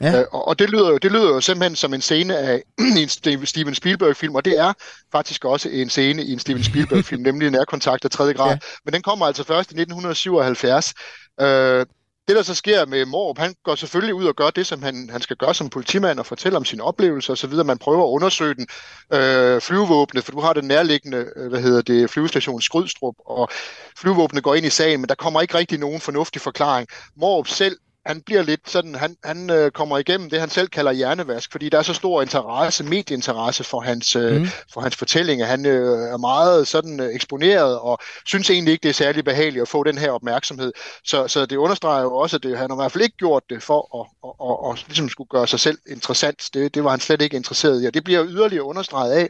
Ja. 0.00 0.20
Øh, 0.20 0.26
og, 0.32 0.48
og 0.48 0.58
det 0.58 0.70
lyder 0.70 0.90
jo 0.90 0.98
det 0.98 1.12
lyder 1.12 1.28
jo 1.28 1.40
simpelthen 1.40 1.76
som 1.76 1.94
en 1.94 2.00
scene 2.00 2.38
af 2.38 2.62
en 3.02 3.46
Steven 3.46 3.74
Spielberg-film, 3.74 4.34
og 4.34 4.44
det 4.44 4.58
er 4.58 4.72
faktisk 5.12 5.44
også 5.44 5.68
en 5.68 5.90
scene 5.90 6.22
i 6.22 6.32
en 6.32 6.38
Steven 6.38 6.64
Spielberg-film, 6.64 7.22
nemlig 7.28 7.50
Nærkontakt 7.50 8.04
af 8.04 8.10
3. 8.10 8.34
grad. 8.34 8.50
Ja. 8.50 8.58
Men 8.84 8.94
den 8.94 9.02
kommer 9.02 9.26
altså 9.26 9.44
først 9.44 9.70
i 9.70 9.74
1977. 9.80 10.94
Øh, 11.40 11.86
det, 12.28 12.36
der 12.36 12.42
så 12.42 12.54
sker 12.54 12.86
med 12.86 13.04
Morup, 13.04 13.38
han 13.38 13.54
går 13.64 13.74
selvfølgelig 13.74 14.14
ud 14.14 14.24
og 14.24 14.36
gør 14.36 14.50
det, 14.50 14.66
som 14.66 14.82
han, 14.82 15.10
han 15.10 15.20
skal 15.20 15.36
gøre 15.36 15.54
som 15.54 15.70
politimand 15.70 16.18
og 16.18 16.26
fortælle 16.26 16.56
om 16.56 16.64
sine 16.64 16.82
oplevelser 16.82 17.32
osv. 17.32 17.52
Man 17.64 17.78
prøver 17.78 18.04
at 18.04 18.10
undersøge 18.10 18.54
den 18.54 18.66
øh, 19.12 19.60
flyvevåbne, 19.60 20.22
for 20.22 20.32
du 20.32 20.40
har 20.40 20.52
den 20.52 20.64
nærliggende, 20.64 21.26
øh, 21.36 21.48
hvad 21.48 21.60
hedder 21.60 21.82
det, 21.82 22.10
flyvestation 22.10 22.60
Skrydstrup, 22.60 23.14
og 23.26 23.48
flyvevåbne 23.96 24.40
går 24.40 24.54
ind 24.54 24.66
i 24.66 24.70
sagen, 24.70 25.00
men 25.00 25.08
der 25.08 25.14
kommer 25.14 25.40
ikke 25.40 25.58
rigtig 25.58 25.78
nogen 25.78 26.00
fornuftig 26.00 26.42
forklaring. 26.42 26.88
Morup 27.16 27.48
selv 27.48 27.76
han 28.06 28.22
bliver 28.22 28.42
lidt 28.42 28.70
sådan, 28.70 28.94
han, 28.94 29.16
han 29.24 29.50
øh, 29.50 29.70
kommer 29.70 29.98
igennem 29.98 30.30
det, 30.30 30.40
han 30.40 30.50
selv 30.50 30.68
kalder 30.68 30.92
hjernevask, 30.92 31.52
fordi 31.52 31.68
der 31.68 31.78
er 31.78 31.82
så 31.82 31.94
stor 31.94 32.22
interesse, 32.22 32.84
medieinteresse 32.84 33.64
for 33.64 33.80
hans, 33.80 34.16
øh, 34.16 34.40
mm. 34.40 34.46
for 34.72 34.80
hans 34.80 34.96
fortællinger. 34.96 35.46
Han 35.46 35.66
øh, 35.66 36.12
er 36.12 36.16
meget 36.16 36.68
sådan 36.68 37.00
øh, 37.00 37.14
eksponeret, 37.14 37.78
og 37.78 37.98
synes 38.26 38.50
egentlig 38.50 38.72
ikke, 38.72 38.82
det 38.82 38.88
er 38.88 38.94
særlig 38.94 39.24
behageligt 39.24 39.62
at 39.62 39.68
få 39.68 39.84
den 39.84 39.98
her 39.98 40.10
opmærksomhed. 40.10 40.72
Så, 41.04 41.28
så 41.28 41.46
det 41.46 41.56
understreger 41.56 42.02
jo 42.02 42.16
også, 42.16 42.36
at 42.36 42.42
det, 42.42 42.58
han 42.58 42.70
har 42.70 42.76
i 42.76 42.80
hvert 42.82 42.92
fald 42.92 43.04
ikke 43.04 43.16
gjort 43.16 43.42
det 43.50 43.62
for 43.62 44.00
at, 44.00 44.06
at, 44.24 44.46
at, 44.48 44.70
at, 44.70 44.78
at 44.78 44.88
ligesom 44.88 45.08
skulle 45.08 45.28
gøre 45.28 45.46
sig 45.46 45.60
selv 45.60 45.78
interessant. 45.86 46.50
Det, 46.54 46.74
det 46.74 46.84
var 46.84 46.90
han 46.90 47.00
slet 47.00 47.22
ikke 47.22 47.36
interesseret 47.36 47.82
i, 47.82 47.86
og 47.86 47.94
det 47.94 48.04
bliver 48.04 48.26
yderligere 48.26 48.64
understreget 48.64 49.12
af, 49.12 49.28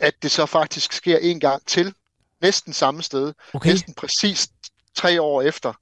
at 0.00 0.14
det 0.22 0.30
så 0.30 0.46
faktisk 0.46 0.92
sker 0.92 1.18
en 1.18 1.40
gang 1.40 1.66
til, 1.66 1.94
næsten 2.42 2.72
samme 2.72 3.02
sted, 3.02 3.32
okay. 3.54 3.70
næsten 3.70 3.94
præcis 3.94 4.48
tre 4.94 5.22
år 5.22 5.42
efter, 5.42 5.72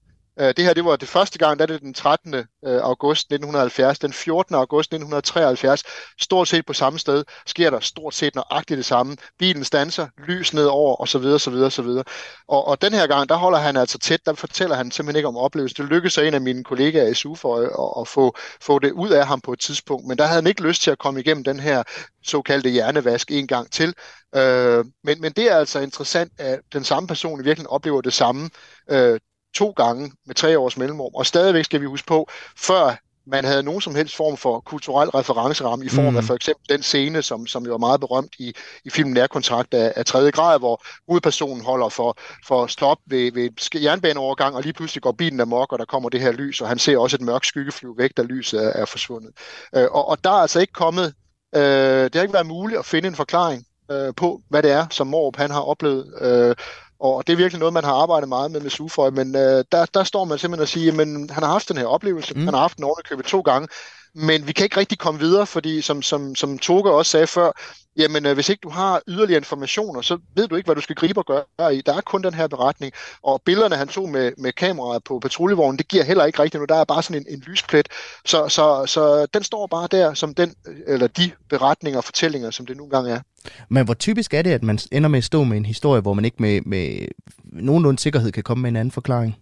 Øh, 0.40 0.54
det 0.56 0.64
her 0.64 0.74
det 0.74 0.84
var 0.84 0.96
det 0.96 1.08
første 1.08 1.38
gang, 1.38 1.58
der 1.58 1.62
er 1.62 1.66
det 1.66 1.80
den 1.80 1.94
13. 1.94 2.34
Øh, 2.34 2.44
august 2.64 3.20
1970. 3.20 3.98
Den 3.98 4.12
14. 4.12 4.54
august 4.54 4.86
1973, 4.86 5.82
stort 6.20 6.48
set 6.48 6.66
på 6.66 6.72
samme 6.72 6.98
sted, 6.98 7.24
sker 7.46 7.70
der 7.70 7.80
stort 7.80 8.14
set 8.14 8.34
nøjagtigt 8.34 8.78
det 8.78 8.84
samme. 8.84 9.16
Bilen 9.38 9.64
stanser, 9.64 10.06
lys 10.28 10.54
nedover, 10.54 10.96
og 10.96 11.08
så 11.08 11.18
videre, 11.18 11.38
så 11.38 11.50
videre, 11.50 11.70
så 11.70 11.82
videre. 11.82 12.04
Og, 12.48 12.66
og 12.68 12.82
den 12.82 12.92
her 12.92 13.06
gang, 13.06 13.28
der 13.28 13.34
holder 13.34 13.58
han 13.58 13.76
altså 13.76 13.98
tæt, 13.98 14.26
der 14.26 14.34
fortæller 14.34 14.76
han 14.76 14.90
simpelthen 14.90 15.16
ikke 15.16 15.28
om 15.28 15.36
oplevelsen. 15.36 15.82
Det 15.82 15.92
lykkedes 15.92 16.18
en 16.18 16.34
af 16.34 16.40
mine 16.40 16.64
kollegaer 16.64 17.06
i 17.08 17.14
SU 17.14 17.34
for 17.34 17.56
øh, 17.56 17.64
at, 17.64 18.00
at 18.00 18.08
få, 18.08 18.36
få 18.60 18.78
det 18.78 18.92
ud 18.92 19.10
af 19.10 19.26
ham 19.26 19.40
på 19.40 19.52
et 19.52 19.60
tidspunkt, 19.60 20.06
men 20.06 20.18
der 20.18 20.24
havde 20.24 20.42
han 20.42 20.46
ikke 20.46 20.62
lyst 20.62 20.82
til 20.82 20.90
at 20.90 20.98
komme 20.98 21.20
igennem 21.20 21.44
den 21.44 21.60
her 21.60 21.82
såkaldte 22.24 22.70
hjernevask 22.70 23.30
en 23.30 23.46
gang 23.46 23.72
til. 23.72 23.94
Øh, 24.34 24.84
men, 25.04 25.20
men 25.20 25.32
det 25.32 25.50
er 25.50 25.56
altså 25.56 25.80
interessant, 25.80 26.32
at 26.38 26.60
den 26.72 26.84
samme 26.84 27.06
person 27.06 27.40
i 27.40 27.44
virkeligheden 27.44 27.70
oplever 27.70 28.00
det 28.00 28.12
samme 28.12 28.50
øh, 28.90 29.20
to 29.54 29.70
gange 29.70 30.12
med 30.26 30.34
tre 30.34 30.58
års 30.58 30.76
mellemrum. 30.76 31.14
Og 31.14 31.26
stadigvæk 31.26 31.64
skal 31.64 31.80
vi 31.80 31.86
huske 31.86 32.06
på, 32.06 32.28
før 32.56 32.96
man 33.26 33.44
havde 33.44 33.62
nogen 33.62 33.80
som 33.80 33.94
helst 33.94 34.16
form 34.16 34.36
for 34.36 34.60
kulturel 34.60 35.08
referenceramme 35.08 35.84
i 35.84 35.88
form 35.88 36.12
mm. 36.12 36.16
af 36.16 36.24
for 36.24 36.34
eksempel 36.34 36.68
den 36.68 36.82
scene, 36.82 37.22
som, 37.22 37.46
som 37.46 37.66
jo 37.66 37.74
er 37.74 37.78
meget 37.78 38.00
berømt 38.00 38.34
i, 38.38 38.54
i 38.84 38.90
filmen 38.90 39.14
Nærkontrakt 39.14 39.74
af, 39.74 39.92
af 39.96 40.06
tredje 40.06 40.30
grad, 40.30 40.58
hvor 40.58 40.82
hovedpersonen 41.08 41.64
holder 41.64 41.88
for, 41.88 42.16
for 42.46 42.66
stop 42.66 42.98
ved, 43.06 43.32
ved 43.32 43.80
jernbaneovergang, 43.82 44.56
og 44.56 44.62
lige 44.62 44.72
pludselig 44.72 45.02
går 45.02 45.12
bilen 45.12 45.40
amok, 45.40 45.72
og 45.72 45.78
der 45.78 45.84
kommer 45.84 46.08
det 46.08 46.20
her 46.20 46.32
lys, 46.32 46.60
og 46.60 46.68
han 46.68 46.78
ser 46.78 46.98
også 46.98 47.16
et 47.16 47.20
mørkt 47.20 47.46
skygge 47.46 47.72
flyve 47.72 47.98
væk, 47.98 48.10
da 48.16 48.22
lyset 48.22 48.64
er, 48.64 48.68
er 48.68 48.84
forsvundet. 48.84 49.30
Øh, 49.76 49.88
og, 49.90 50.08
og 50.08 50.24
der 50.24 50.30
er 50.30 50.42
altså 50.42 50.60
ikke 50.60 50.72
kommet, 50.72 51.14
øh, 51.54 51.62
det 52.04 52.14
har 52.14 52.22
ikke 52.22 52.34
været 52.34 52.46
muligt 52.46 52.78
at 52.78 52.86
finde 52.86 53.08
en 53.08 53.16
forklaring 53.16 53.66
øh, 53.90 54.14
på, 54.16 54.40
hvad 54.48 54.62
det 54.62 54.70
er, 54.70 54.86
som 54.90 55.06
Morup 55.06 55.36
han 55.36 55.50
har 55.50 55.60
oplevet. 55.60 56.14
Øh, 56.20 56.56
og 57.02 57.26
det 57.26 57.32
er 57.32 57.36
virkelig 57.36 57.58
noget, 57.58 57.74
man 57.74 57.84
har 57.84 57.94
arbejdet 57.94 58.28
meget 58.28 58.50
med 58.50 58.60
med 58.60 58.70
Suføj, 58.70 59.10
men 59.10 59.36
øh, 59.36 59.64
der, 59.72 59.86
der 59.94 60.04
står 60.04 60.24
man 60.24 60.38
simpelthen 60.38 60.62
og 60.62 60.68
siger, 60.68 60.92
at 60.92 61.30
han 61.30 61.42
har 61.42 61.52
haft 61.52 61.68
den 61.68 61.76
her 61.76 61.86
oplevelse, 61.86 62.34
mm. 62.34 62.44
han 62.44 62.54
har 62.54 62.60
haft 62.60 62.76
den 62.76 62.84
købet 63.04 63.26
to 63.26 63.40
gange, 63.40 63.68
men 64.14 64.46
vi 64.46 64.52
kan 64.52 64.64
ikke 64.64 64.80
rigtig 64.80 64.98
komme 64.98 65.20
videre, 65.20 65.46
fordi 65.46 65.80
som, 65.80 66.02
som, 66.02 66.34
som 66.34 66.58
Toge 66.58 66.92
også 66.92 67.10
sagde 67.10 67.26
før, 67.26 67.52
jamen 67.96 68.26
øh, 68.26 68.34
hvis 68.34 68.48
ikke 68.48 68.60
du 68.62 68.68
har 68.68 69.02
yderligere 69.08 69.38
informationer, 69.38 70.00
så 70.00 70.18
ved 70.36 70.48
du 70.48 70.56
ikke, 70.56 70.66
hvad 70.66 70.74
du 70.74 70.80
skal 70.80 70.96
gribe 70.96 71.20
og 71.20 71.26
gøre 71.26 71.76
i. 71.76 71.80
Der 71.86 71.94
er 71.94 72.00
kun 72.00 72.22
den 72.22 72.34
her 72.34 72.46
beretning, 72.46 72.92
og 73.22 73.42
billederne, 73.44 73.76
han 73.76 73.88
tog 73.88 74.08
med, 74.08 74.32
med 74.38 74.52
kameraet 74.52 75.04
på 75.04 75.18
patruljevognen, 75.18 75.78
det 75.78 75.88
giver 75.88 76.04
heller 76.04 76.24
ikke 76.24 76.42
rigtigt 76.42 76.58
noget. 76.58 76.68
Der 76.68 76.76
er 76.76 76.84
bare 76.84 77.02
sådan 77.02 77.22
en, 77.28 77.34
en 77.34 77.42
lysplet. 77.46 77.88
Så, 78.24 78.48
så, 78.48 78.86
så 78.86 79.26
den 79.34 79.42
står 79.42 79.66
bare 79.66 79.88
der 79.90 80.14
som 80.14 80.34
den, 80.34 80.54
eller 80.86 81.06
de 81.06 81.30
beretninger 81.48 81.98
og 81.98 82.04
fortællinger, 82.04 82.50
som 82.50 82.66
det 82.66 82.76
nu 82.76 82.84
engang 82.84 83.08
er. 83.08 83.20
Men 83.68 83.84
hvor 83.84 83.94
typisk 83.94 84.34
er 84.34 84.42
det, 84.42 84.50
at 84.50 84.62
man 84.62 84.78
ender 84.92 85.08
med 85.08 85.18
at 85.18 85.24
stå 85.24 85.44
med 85.44 85.56
en 85.56 85.66
historie, 85.66 86.00
hvor 86.00 86.14
man 86.14 86.24
ikke 86.24 86.36
med, 86.40 86.60
med 86.60 87.06
nogenlunde 87.44 88.00
sikkerhed 88.00 88.32
kan 88.32 88.42
komme 88.42 88.62
med 88.62 88.70
en 88.70 88.76
anden 88.76 88.92
forklaring? 88.92 89.36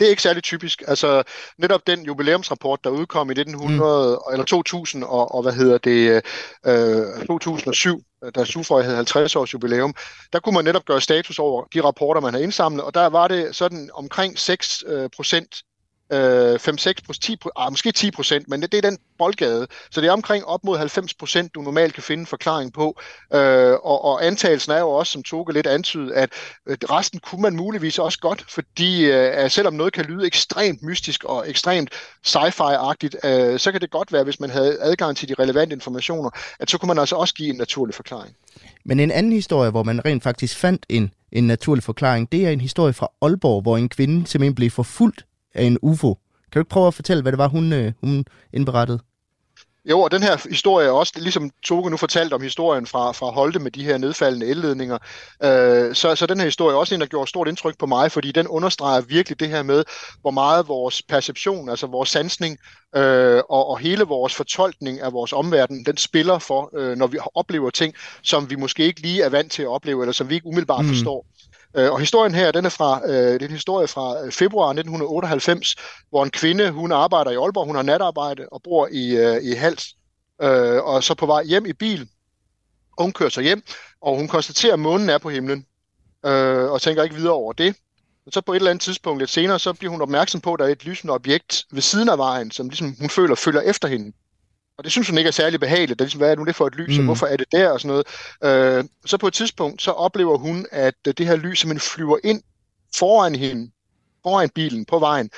Det 0.00 0.06
er 0.06 0.10
ikke 0.10 0.22
særlig 0.22 0.42
typisk. 0.42 0.82
Altså 0.86 1.22
netop 1.58 1.86
den 1.86 2.04
jubilæumsrapport, 2.04 2.84
der 2.84 2.90
udkom 2.90 3.30
i 3.30 3.32
1900 3.32 4.10
mm. 4.10 4.32
eller 4.32 4.44
2000 4.44 5.04
og, 5.04 5.34
og 5.34 5.42
hvad 5.42 5.52
hedder 5.52 5.78
det 5.78 6.22
øh, 6.66 7.26
2007, 7.26 8.02
da 8.34 8.44
Sufrøj 8.44 8.82
havde 8.82 8.96
50 8.96 9.36
års 9.36 9.54
jubilæum, 9.54 9.94
der 10.32 10.40
kunne 10.40 10.54
man 10.54 10.64
netop 10.64 10.84
gøre 10.84 11.00
status 11.00 11.38
over 11.38 11.64
de 11.74 11.80
rapporter, 11.80 12.20
man 12.20 12.32
havde 12.32 12.44
indsamlet, 12.44 12.84
og 12.84 12.94
der 12.94 13.06
var 13.06 13.28
det 13.28 13.56
sådan 13.56 13.90
omkring 13.94 14.38
6 14.38 14.84
øh, 14.86 15.10
procent 15.16 15.62
øh, 16.12 16.54
5-6 16.54 17.18
10, 17.20 17.36
ah, 17.56 17.72
måske 17.72 17.92
10 17.92 18.10
procent, 18.10 18.48
men 18.48 18.62
det, 18.62 18.72
det 18.72 18.84
er 18.84 18.90
den 18.90 18.98
boldgade. 19.18 19.66
Så 19.90 20.00
det 20.00 20.08
er 20.08 20.12
omkring 20.12 20.44
op 20.44 20.64
mod 20.64 20.78
90 20.78 21.14
procent, 21.14 21.54
du 21.54 21.62
normalt 21.62 21.94
kan 21.94 22.02
finde 22.02 22.20
en 22.20 22.26
forklaring 22.26 22.72
på. 22.72 23.00
Øh, 23.34 23.72
og, 23.72 24.04
og 24.04 24.26
antagelsen 24.26 24.72
er 24.72 24.78
jo 24.78 24.90
også, 24.90 25.12
som 25.12 25.22
Toge 25.22 25.52
lidt 25.52 25.66
antydet, 25.66 26.12
at 26.12 26.30
resten 26.66 27.20
kunne 27.20 27.42
man 27.42 27.56
muligvis 27.56 27.98
også 27.98 28.18
godt, 28.18 28.44
fordi 28.48 29.04
øh, 29.04 29.50
selvom 29.50 29.74
noget 29.74 29.92
kan 29.92 30.04
lyde 30.04 30.26
ekstremt 30.26 30.82
mystisk 30.82 31.24
og 31.24 31.50
ekstremt 31.50 31.90
sci-fi-agtigt, 32.26 33.16
øh, 33.24 33.58
så 33.58 33.72
kan 33.72 33.80
det 33.80 33.90
godt 33.90 34.12
være, 34.12 34.24
hvis 34.24 34.40
man 34.40 34.50
havde 34.50 34.78
adgang 34.80 35.16
til 35.16 35.28
de 35.28 35.34
relevante 35.38 35.74
informationer, 35.74 36.30
at 36.60 36.70
så 36.70 36.78
kunne 36.78 36.86
man 36.86 36.98
altså 36.98 37.16
også 37.16 37.34
give 37.34 37.50
en 37.50 37.56
naturlig 37.56 37.94
forklaring. 37.94 38.36
Men 38.84 39.00
en 39.00 39.10
anden 39.10 39.32
historie, 39.32 39.70
hvor 39.70 39.82
man 39.82 40.04
rent 40.04 40.22
faktisk 40.22 40.56
fandt 40.56 40.86
en, 40.88 41.10
en 41.32 41.46
naturlig 41.46 41.84
forklaring, 41.84 42.32
det 42.32 42.46
er 42.46 42.50
en 42.50 42.60
historie 42.60 42.92
fra 42.92 43.08
Aalborg, 43.22 43.62
hvor 43.62 43.76
en 43.76 43.88
kvinde 43.88 44.26
simpelthen 44.26 44.54
blev 44.54 44.70
forfulgt 44.70 45.24
af 45.54 45.64
en 45.64 45.78
UFO. 45.82 46.14
Kan 46.52 46.60
du 46.60 46.62
ikke 46.62 46.70
prøve 46.70 46.86
at 46.86 46.94
fortælle, 46.94 47.22
hvad 47.22 47.32
det 47.32 47.38
var, 47.38 47.48
hun, 47.48 47.72
øh, 47.72 47.92
hun 48.00 48.24
indberettede? 48.52 49.00
Jo, 49.84 50.00
og 50.00 50.10
den 50.10 50.22
her 50.22 50.48
historie 50.48 50.86
er 50.86 50.90
også, 50.90 51.12
ligesom 51.16 51.50
Toge 51.62 51.90
nu 51.90 51.96
fortalte 51.96 52.34
om 52.34 52.42
historien 52.42 52.86
fra, 52.86 53.12
fra 53.12 53.30
Holte 53.30 53.58
med 53.58 53.70
de 53.70 53.84
her 53.84 53.98
nedfaldende 53.98 54.46
elledninger, 54.46 54.98
øh, 55.42 55.94
så, 55.94 56.14
så 56.14 56.26
den 56.26 56.38
her 56.38 56.44
historie 56.44 56.74
er 56.74 56.78
også 56.78 56.94
en, 56.94 57.00
der 57.00 57.06
gjorde 57.06 57.28
stort 57.28 57.48
indtryk 57.48 57.78
på 57.78 57.86
mig, 57.86 58.12
fordi 58.12 58.32
den 58.32 58.48
understreger 58.48 59.00
virkelig 59.00 59.40
det 59.40 59.48
her 59.48 59.62
med, 59.62 59.84
hvor 60.20 60.30
meget 60.30 60.68
vores 60.68 61.02
perception, 61.02 61.68
altså 61.68 61.86
vores 61.86 62.08
sansning 62.08 62.58
øh, 62.96 63.42
og, 63.50 63.68
og 63.68 63.78
hele 63.78 64.04
vores 64.04 64.34
fortolkning 64.34 65.00
af 65.00 65.12
vores 65.12 65.32
omverden, 65.32 65.84
den 65.84 65.96
spiller 65.96 66.38
for, 66.38 66.70
øh, 66.78 66.96
når 66.96 67.06
vi 67.06 67.18
oplever 67.34 67.70
ting, 67.70 67.94
som 68.22 68.50
vi 68.50 68.56
måske 68.56 68.84
ikke 68.84 69.00
lige 69.00 69.22
er 69.22 69.28
vant 69.28 69.52
til 69.52 69.62
at 69.62 69.68
opleve, 69.68 70.02
eller 70.02 70.12
som 70.12 70.28
vi 70.28 70.34
ikke 70.34 70.46
umiddelbart 70.46 70.84
mm. 70.84 70.90
forstår. 70.90 71.26
Øh, 71.76 71.92
og 71.92 72.00
historien 72.00 72.34
her, 72.34 72.52
den 72.52 72.64
er 72.64 72.68
fra 72.68 73.00
øh, 73.06 73.32
det 73.32 73.42
er 73.42 73.46
en 73.46 73.52
historie 73.52 73.88
fra 73.88 74.24
øh, 74.24 74.32
februar 74.32 74.68
1998, 74.68 75.76
hvor 76.10 76.24
en 76.24 76.30
kvinde, 76.30 76.70
hun 76.70 76.92
arbejder 76.92 77.30
i 77.30 77.36
Aalborg, 77.36 77.66
hun 77.66 77.76
har 77.76 77.82
natarbejde 77.82 78.46
og 78.52 78.62
bor 78.62 78.88
i, 78.92 79.16
øh, 79.16 79.42
i 79.42 79.54
Hals, 79.54 79.96
øh, 80.42 80.82
og 80.84 81.04
så 81.04 81.14
på 81.14 81.26
vej 81.26 81.44
hjem 81.44 81.66
i 81.66 81.72
bil, 81.72 82.08
og 82.96 83.04
hun 83.04 83.12
kører 83.12 83.30
sig 83.30 83.44
hjem, 83.44 83.62
og 84.00 84.16
hun 84.16 84.28
konstaterer, 84.28 84.72
at 84.72 84.78
månen 84.78 85.10
er 85.10 85.18
på 85.18 85.30
himlen, 85.30 85.66
øh, 86.26 86.70
og 86.70 86.82
tænker 86.82 87.02
ikke 87.02 87.14
videre 87.14 87.32
over 87.32 87.52
det. 87.52 87.76
Og 88.26 88.32
så 88.32 88.40
på 88.40 88.52
et 88.52 88.56
eller 88.56 88.70
andet 88.70 88.82
tidspunkt 88.82 89.18
lidt 89.18 89.30
senere, 89.30 89.58
så 89.58 89.72
bliver 89.72 89.90
hun 89.90 90.02
opmærksom 90.02 90.40
på, 90.40 90.52
at 90.52 90.58
der 90.58 90.66
er 90.66 90.68
et 90.68 90.84
lysende 90.84 91.14
objekt 91.14 91.64
ved 91.72 91.82
siden 91.82 92.08
af 92.08 92.18
vejen, 92.18 92.50
som 92.50 92.68
ligesom 92.68 92.96
hun 93.00 93.10
føler 93.10 93.34
følger 93.34 93.60
efter 93.60 93.88
hende. 93.88 94.12
Og 94.80 94.84
det 94.84 94.92
synes 94.92 95.08
hun 95.08 95.18
ikke 95.18 95.28
er 95.28 95.32
særlig 95.32 95.60
behageligt. 95.60 95.98
Det 95.98 96.00
er 96.00 96.06
ligesom, 96.06 96.18
hvad 96.18 96.28
er 96.28 96.34
det 96.34 96.38
nu 96.38 96.44
det 96.44 96.56
for 96.56 96.66
et 96.66 96.74
lys, 96.74 96.96
mm. 96.96 96.98
og 96.98 97.04
hvorfor 97.04 97.26
er 97.26 97.36
det 97.36 97.46
der 97.52 97.70
og 97.70 97.80
sådan 97.80 98.02
noget. 98.42 98.78
Øh, 98.78 98.84
så 99.06 99.16
på 99.16 99.26
et 99.26 99.34
tidspunkt, 99.34 99.82
så 99.82 99.90
oplever 99.90 100.38
hun, 100.38 100.66
at 100.70 100.94
det 101.04 101.26
her 101.26 101.36
lys 101.36 101.60
simpelthen 101.60 101.90
flyver 101.94 102.18
ind 102.24 102.42
foran 102.96 103.34
hende, 103.34 103.70
foran 104.22 104.48
bilen 104.48 104.84
på 104.84 104.98
vejen. 104.98 105.30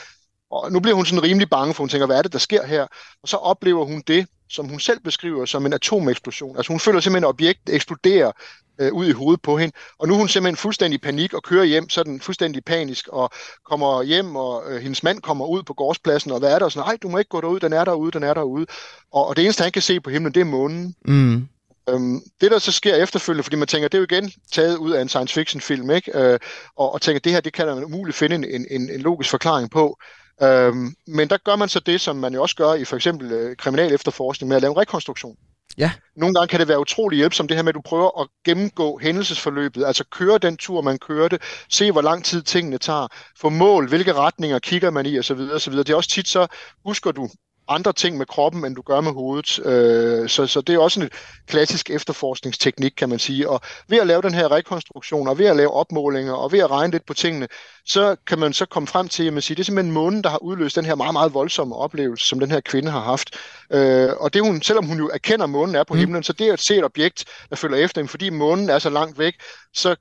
Og 0.51 0.73
nu 0.73 0.81
bliver 0.81 0.95
hun 0.95 1.07
sådan 1.07 1.23
rimelig 1.23 1.51
bange, 1.51 1.75
for 1.75 1.83
hun 1.83 1.89
tænker, 1.89 2.07
hvad 2.07 2.19
er 2.19 2.23
det, 2.23 2.33
der 2.33 2.39
sker 2.39 2.67
her? 2.67 2.87
Og 3.23 3.29
så 3.29 3.37
oplever 3.37 3.85
hun 3.85 4.03
det, 4.07 4.27
som 4.53 4.69
hun 4.69 4.81
selv 4.81 5.01
beskriver 5.01 5.45
som 5.45 5.67
en 5.67 5.73
atomeksplosion. 5.73 6.57
Altså 6.57 6.73
hun 6.73 6.81
føler 6.81 7.01
simpelthen, 7.01 7.25
at 7.25 7.29
objektet 7.29 7.75
eksploderer 7.75 8.33
øh, 8.81 8.93
ud 8.93 9.07
i 9.07 9.13
hovedet 9.13 9.43
på 9.43 9.59
hende. 9.59 9.75
Og 9.99 10.09
nu 10.09 10.15
er 10.15 10.19
hun 10.19 10.29
simpelthen 10.29 10.57
fuldstændig 10.57 10.99
i 10.99 11.01
panik 11.01 11.35
og 11.35 11.43
kører 11.43 11.65
hjem, 11.65 11.89
sådan 11.89 12.21
fuldstændig 12.21 12.65
panisk, 12.65 13.09
og 13.09 13.31
kommer 13.71 14.03
hjem, 14.03 14.37
og 14.37 14.63
øh, 14.71 14.83
hendes 14.83 15.03
mand 15.03 15.21
kommer 15.21 15.47
ud 15.47 15.63
på 15.63 15.75
gårdspladsen, 15.75 16.31
og 16.31 16.39
hvad 16.39 16.53
er 16.53 16.59
der? 16.59 16.65
Og 16.65 16.73
sådan, 16.73 16.87
nej, 16.87 16.99
du 17.03 17.09
må 17.09 17.19
ikke 17.19 17.29
gå 17.29 17.41
derud, 17.41 17.61
den 17.61 17.73
er 17.73 17.85
derude, 17.85 18.11
den 18.11 18.23
er 18.23 18.35
derude. 18.35 18.67
Og, 19.13 19.27
og 19.27 19.37
det 19.37 19.45
eneste, 19.45 19.63
han 19.63 19.73
kan 19.73 19.83
se 19.83 20.01
på 20.01 20.11
himlen, 20.11 20.35
det 20.35 20.41
er 20.41 20.45
månen. 20.45 20.95
Mm. 21.05 21.49
Øhm, 21.89 22.21
det, 22.41 22.51
der 22.51 22.59
så 22.59 22.73
sker 22.73 22.95
efterfølgende, 22.95 23.43
fordi 23.43 23.57
man 23.57 23.69
tænker, 23.69 23.89
det 23.89 23.99
er 23.99 24.01
jo 24.01 24.07
igen 24.11 24.33
taget 24.53 24.77
ud 24.77 24.91
af 24.91 25.03
en 25.03 25.09
science 25.09 25.35
fiction 25.35 25.61
film, 25.61 25.91
ikke? 25.91 26.19
Øh, 26.19 26.39
og, 26.77 26.93
og 26.93 27.01
tænker, 27.01 27.21
det 27.21 27.33
her, 27.33 27.41
det 27.41 27.53
kan 27.53 27.67
man 27.67 27.85
umuligt 27.85 28.17
finde 28.17 28.37
en, 28.37 28.67
en, 28.71 28.91
en 28.91 29.01
logisk 29.01 29.31
forklaring 29.31 29.71
på. 29.71 29.99
Øhm, 30.43 30.95
men 31.07 31.31
der 31.31 31.37
gør 31.37 31.57
man 31.57 31.69
så 31.69 31.81
det, 31.81 32.01
som 32.01 32.17
man 32.17 32.35
jo 32.35 32.43
også 32.43 32.57
gør 32.57 32.75
i 32.75 32.85
for 32.85 32.97
eksempel 32.97 33.33
øh, 33.33 33.57
kriminal 33.57 33.93
efterforskning 33.93 34.49
med 34.49 34.57
at 34.57 34.63
lave 34.63 34.73
en 34.73 34.79
rekonstruktion. 34.79 35.37
Ja. 35.79 35.93
Nogle 36.17 36.35
gange 36.35 36.49
kan 36.49 36.61
det 36.61 36.69
være 36.69 36.81
utrolig 36.81 37.17
hjælpsomt, 37.17 37.49
det 37.49 37.57
her 37.57 37.63
med, 37.63 37.69
at 37.69 37.75
du 37.75 37.81
prøver 37.81 38.21
at 38.21 38.29
gennemgå 38.45 38.99
hændelsesforløbet, 38.99 39.85
altså 39.85 40.05
køre 40.05 40.39
den 40.39 40.57
tur, 40.57 40.81
man 40.81 40.99
kørte, 40.99 41.39
se, 41.69 41.93
hvor 41.93 42.03
lang 42.03 42.25
tid 42.25 42.43
tingene 42.43 42.79
tager, 42.79 43.09
få 43.39 43.49
mål, 43.49 43.89
hvilke 43.89 44.13
retninger 44.13 44.59
kigger 44.59 44.91
man 44.91 45.07
i, 45.07 45.19
osv. 45.19 45.39
osv. 45.55 45.73
Det 45.73 45.91
er 45.91 45.97
også 45.97 46.11
tit 46.11 46.29
så, 46.29 46.47
husker 46.85 47.13
du 47.13 47.29
andre 47.69 47.93
ting 47.93 48.19
med 48.19 48.27
kroppen, 48.27 48.65
end 48.65 48.77
du 48.77 48.83
gør 48.83 49.01
med 49.01 49.13
hovedet. 49.13 49.67
Øh, 49.67 50.29
så, 50.29 50.47
så 50.47 50.61
det 50.61 50.75
er 50.75 50.79
også 50.79 51.01
en 51.01 51.11
klassisk 51.47 51.91
efterforskningsteknik, 51.91 52.93
kan 52.97 53.09
man 53.09 53.19
sige. 53.19 53.49
Og 53.49 53.61
ved 53.89 53.99
at 53.99 54.07
lave 54.07 54.23
den 54.23 54.35
her 54.35 54.53
rekonstruktion, 54.53 55.29
og 55.29 55.39
ved 55.39 55.47
at 55.47 55.57
lave 55.57 55.71
opmålinger, 55.71 56.33
og 56.33 56.53
ved 56.53 56.59
at 56.59 56.71
regne 56.71 56.91
lidt 56.93 57.07
på 57.07 57.15
tingene, 57.15 57.49
så 57.87 58.17
kan 58.27 58.39
man 58.39 58.53
så 58.53 58.67
komme 58.67 58.87
frem 58.87 59.09
til, 59.09 59.27
at 59.27 59.33
man 59.33 59.43
siger, 59.43 59.57
det 59.57 59.63
er 59.63 59.65
simpelthen 59.65 59.95
månen, 59.95 60.25
der 60.25 60.31
har 60.31 60.39
udløst 60.43 60.77
den 60.77 60.85
her 60.85 60.95
meget, 60.95 61.13
meget 61.13 61.35
voldsomme 61.35 61.77
oplevelse, 61.77 62.27
som 62.27 62.41
den 62.41 62.51
her 62.51 62.61
kvinde 62.61 62.91
har 62.91 63.01
haft. 63.01 63.37
Øh, 63.71 64.11
og 64.21 64.35
det 64.35 64.43
hun, 64.43 64.63
selvom 64.63 64.87
hun 64.87 64.99
jo 64.99 65.11
erkender, 65.15 65.45
at 65.45 65.51
månen 65.51 65.75
er 65.75 65.85
på 65.85 65.95
mm. 65.95 66.01
himlen, 66.01 66.23
så 66.23 66.33
det 66.33 66.53
at 66.53 66.61
se 66.61 66.77
et 66.77 66.85
objekt, 66.85 67.25
der 67.51 67.57
følger 67.57 67.79
efter 67.79 68.01
dem, 68.01 68.09
fordi 68.09 68.31
månen 68.31 68.71
er 68.71 68.79
så 68.79 68.91
langt 68.91 69.19
væk, 69.19 69.35
så 69.75 69.97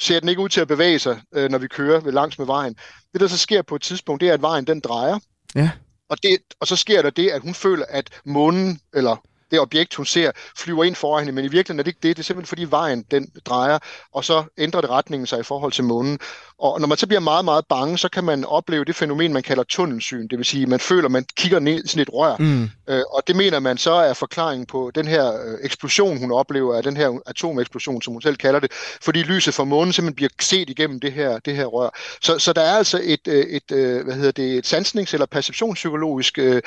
ser 0.00 0.20
den 0.20 0.28
ikke 0.28 0.42
ud 0.42 0.48
til 0.48 0.60
at 0.60 0.68
bevæge 0.68 0.98
sig, 0.98 1.20
øh, 1.34 1.50
når 1.50 1.58
vi 1.58 1.68
kører 1.68 2.00
ved 2.00 2.12
langs 2.12 2.38
med 2.38 2.46
vejen. 2.46 2.76
Det, 3.12 3.20
der 3.20 3.26
så 3.26 3.38
sker 3.38 3.62
på 3.62 3.74
et 3.76 3.82
tidspunkt, 3.82 4.20
det 4.20 4.28
er, 4.28 4.34
at 4.34 4.42
vejen 4.42 4.66
den 4.66 4.80
drejer. 4.80 5.18
Ja. 5.54 5.70
Og, 6.08 6.22
det, 6.22 6.38
og 6.60 6.66
så 6.66 6.76
sker 6.76 7.02
der 7.02 7.10
det, 7.10 7.30
at 7.30 7.42
hun 7.42 7.54
føler, 7.54 7.84
at 7.88 8.20
månen, 8.24 8.80
eller 8.94 9.16
det 9.54 9.60
objekt, 9.60 9.94
hun 9.94 10.06
ser, 10.06 10.30
flyver 10.58 10.84
ind 10.84 10.94
foran 10.94 11.24
hende, 11.24 11.32
men 11.32 11.44
i 11.44 11.48
virkeligheden 11.48 11.78
er 11.78 11.82
det 11.82 11.90
ikke 11.90 12.08
det. 12.08 12.16
Det 12.16 12.22
er 12.22 12.24
simpelthen 12.24 12.48
fordi 12.48 12.64
vejen 12.64 13.04
den 13.10 13.28
drejer, 13.44 13.78
og 14.12 14.24
så 14.24 14.44
ændrer 14.58 14.80
det 14.80 14.90
retningen 14.90 15.26
sig 15.26 15.40
i 15.40 15.42
forhold 15.42 15.72
til 15.72 15.84
månen. 15.84 16.18
Og 16.58 16.80
når 16.80 16.86
man 16.86 16.98
så 16.98 17.06
bliver 17.06 17.20
meget, 17.20 17.44
meget 17.44 17.64
bange, 17.68 17.98
så 17.98 18.08
kan 18.08 18.24
man 18.24 18.44
opleve 18.44 18.84
det 18.84 18.96
fænomen, 18.96 19.32
man 19.32 19.42
kalder 19.42 19.62
tunnelsyn. 19.62 20.28
Det 20.28 20.38
vil 20.38 20.46
sige, 20.46 20.66
man 20.66 20.80
føler, 20.80 21.08
man 21.08 21.24
kigger 21.36 21.58
ned 21.58 21.84
i 21.84 21.88
sådan 21.88 22.02
et 22.02 22.08
rør. 22.12 22.36
Mm. 22.38 22.70
Øh, 22.88 23.02
og 23.10 23.22
det 23.26 23.36
mener 23.36 23.60
man 23.60 23.78
så 23.78 23.92
er 23.92 24.14
forklaringen 24.14 24.66
på 24.66 24.90
den 24.94 25.06
her 25.06 25.32
øh, 25.32 25.58
eksplosion, 25.62 26.18
hun 26.18 26.32
oplever, 26.32 26.76
af 26.76 26.82
den 26.82 26.96
her 26.96 27.18
atomeksplosion, 27.26 28.02
som 28.02 28.12
hun 28.12 28.22
selv 28.22 28.36
kalder 28.36 28.60
det, 28.60 28.72
fordi 29.02 29.22
lyset 29.22 29.54
fra 29.54 29.64
månen 29.64 29.92
simpelthen 29.92 30.14
bliver 30.14 30.28
set 30.40 30.70
igennem 30.70 31.00
det 31.00 31.12
her, 31.12 31.38
det 31.38 31.56
her 31.56 31.64
rør. 31.64 31.90
Så, 32.22 32.38
så 32.38 32.52
der 32.52 32.62
er 32.62 32.76
altså 32.76 33.00
et, 33.02 33.28
øh, 33.28 33.34
et, 33.34 33.62
et, 33.70 34.04
hvad 34.04 34.14
hedder 34.14 34.32
det, 34.32 34.56
et 34.58 34.66
sansnings- 34.74 35.12
eller 35.12 35.26
perceptionspsykologisk, 35.26 36.38
øh, 36.38 36.62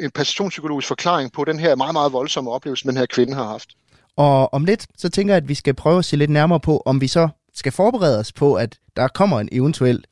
en 0.00 0.10
perceptionspsykologisk 0.10 0.88
forklaring 0.88 1.32
på 1.32 1.44
den 1.44 1.58
her 1.58 1.74
meget, 1.74 1.92
meget 1.92 1.99
voldsomme 2.08 2.50
oplevelse, 2.50 2.88
den 2.88 2.96
her 2.96 3.06
kvinde 3.06 3.34
har 3.34 3.44
haft. 3.44 3.68
Og 4.16 4.54
om 4.54 4.64
lidt, 4.64 4.86
så 4.98 5.08
tænker 5.08 5.34
jeg, 5.34 5.42
at 5.42 5.48
vi 5.48 5.54
skal 5.54 5.74
prøve 5.74 5.98
at 5.98 6.04
se 6.04 6.16
lidt 6.16 6.30
nærmere 6.30 6.60
på, 6.60 6.82
om 6.86 7.00
vi 7.00 7.06
så 7.06 7.28
skal 7.54 7.72
forberede 7.72 8.18
os 8.18 8.32
på, 8.32 8.54
at 8.54 8.78
der 8.96 9.08
kommer 9.08 9.40
en 9.40 9.48
eventuel 9.52 10.04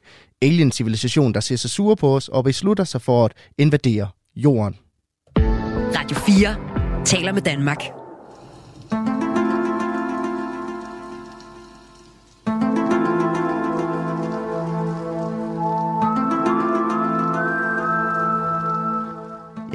alien-civilisation, 0.43 1.35
der 1.35 1.41
ser 1.41 1.57
sig 1.57 1.71
sure 1.71 1.97
på 1.97 2.17
os 2.17 2.29
og 2.29 2.45
beslutter 2.45 2.85
sig 2.85 3.03
for 3.03 3.25
at 3.25 3.33
invadere 3.59 4.09
jorden. 4.37 4.77
Radio 5.97 6.17
4 6.17 7.05
taler 7.05 7.33
med 7.33 7.43
Danmark. 7.43 7.98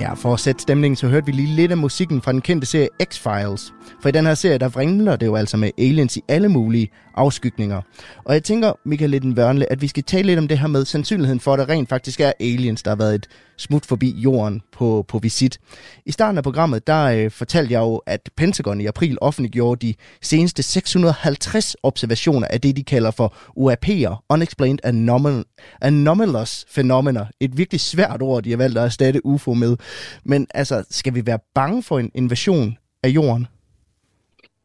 Ja, 0.03 0.13
for 0.13 0.33
at 0.33 0.39
sætte 0.39 0.61
stemningen, 0.61 0.95
så 0.95 1.07
hørte 1.07 1.25
vi 1.25 1.31
lige 1.31 1.55
lidt 1.55 1.71
af 1.71 1.77
musikken 1.77 2.21
fra 2.21 2.31
den 2.31 2.41
kendte 2.41 2.67
serie 2.67 2.89
X-Files. 3.03 3.73
For 4.01 4.09
i 4.09 4.11
den 4.11 4.25
her 4.25 4.33
serie, 4.33 4.57
der 4.57 4.69
vrimler 4.69 5.15
det 5.15 5.25
jo 5.25 5.35
altså 5.35 5.57
med 5.57 5.71
aliens 5.77 6.17
i 6.17 6.21
alle 6.27 6.49
mulige 6.49 6.89
afskygninger. 7.15 7.81
Og 8.23 8.33
jeg 8.33 8.43
tænker, 8.43 8.73
Michael 8.85 9.09
Litten 9.09 9.37
Vørnle, 9.37 9.71
at 9.71 9.81
vi 9.81 9.87
skal 9.87 10.03
tale 10.03 10.27
lidt 10.27 10.39
om 10.39 10.47
det 10.47 10.59
her 10.59 10.67
med 10.67 10.85
sandsynligheden 10.85 11.39
for, 11.39 11.53
at 11.53 11.59
der 11.59 11.69
rent 11.69 11.89
faktisk 11.89 12.19
er 12.19 12.31
aliens, 12.39 12.83
der 12.83 12.91
har 12.91 12.95
været 12.95 13.15
et 13.15 13.27
smut 13.57 13.85
forbi 13.85 14.09
jorden 14.09 14.61
på, 14.71 15.05
på 15.07 15.19
visit. 15.19 15.59
I 16.05 16.11
starten 16.11 16.37
af 16.37 16.43
programmet, 16.43 16.87
der 16.87 17.03
øh, 17.05 17.31
fortalte 17.31 17.73
jeg 17.73 17.79
jo, 17.79 17.95
at 17.95 18.29
Pentagon 18.37 18.81
i 18.81 18.85
april 18.85 19.17
offentliggjorde 19.21 19.87
de 19.87 19.93
seneste 20.21 20.63
650 20.63 21.75
observationer 21.83 22.47
af 22.47 22.61
det, 22.61 22.75
de 22.75 22.83
kalder 22.83 23.11
for 23.11 23.33
UAP'er, 23.59 24.25
Unexplained 24.29 24.79
Anomal 24.83 25.43
Anomalous 25.81 26.65
Phenomena. 26.73 27.25
Et 27.39 27.57
virkelig 27.57 27.81
svært 27.81 28.21
ord, 28.21 28.43
de 28.43 28.49
har 28.49 28.57
valgt 28.57 28.77
at 28.77 28.83
erstatte 28.83 29.25
UFO 29.25 29.53
med. 29.53 29.77
Men 30.25 30.47
altså, 30.53 30.83
skal 30.89 31.15
vi 31.15 31.25
være 31.25 31.39
bange 31.55 31.83
for 31.83 31.99
en 31.99 32.11
invasion 32.15 32.77
af 33.03 33.09
jorden? 33.09 33.47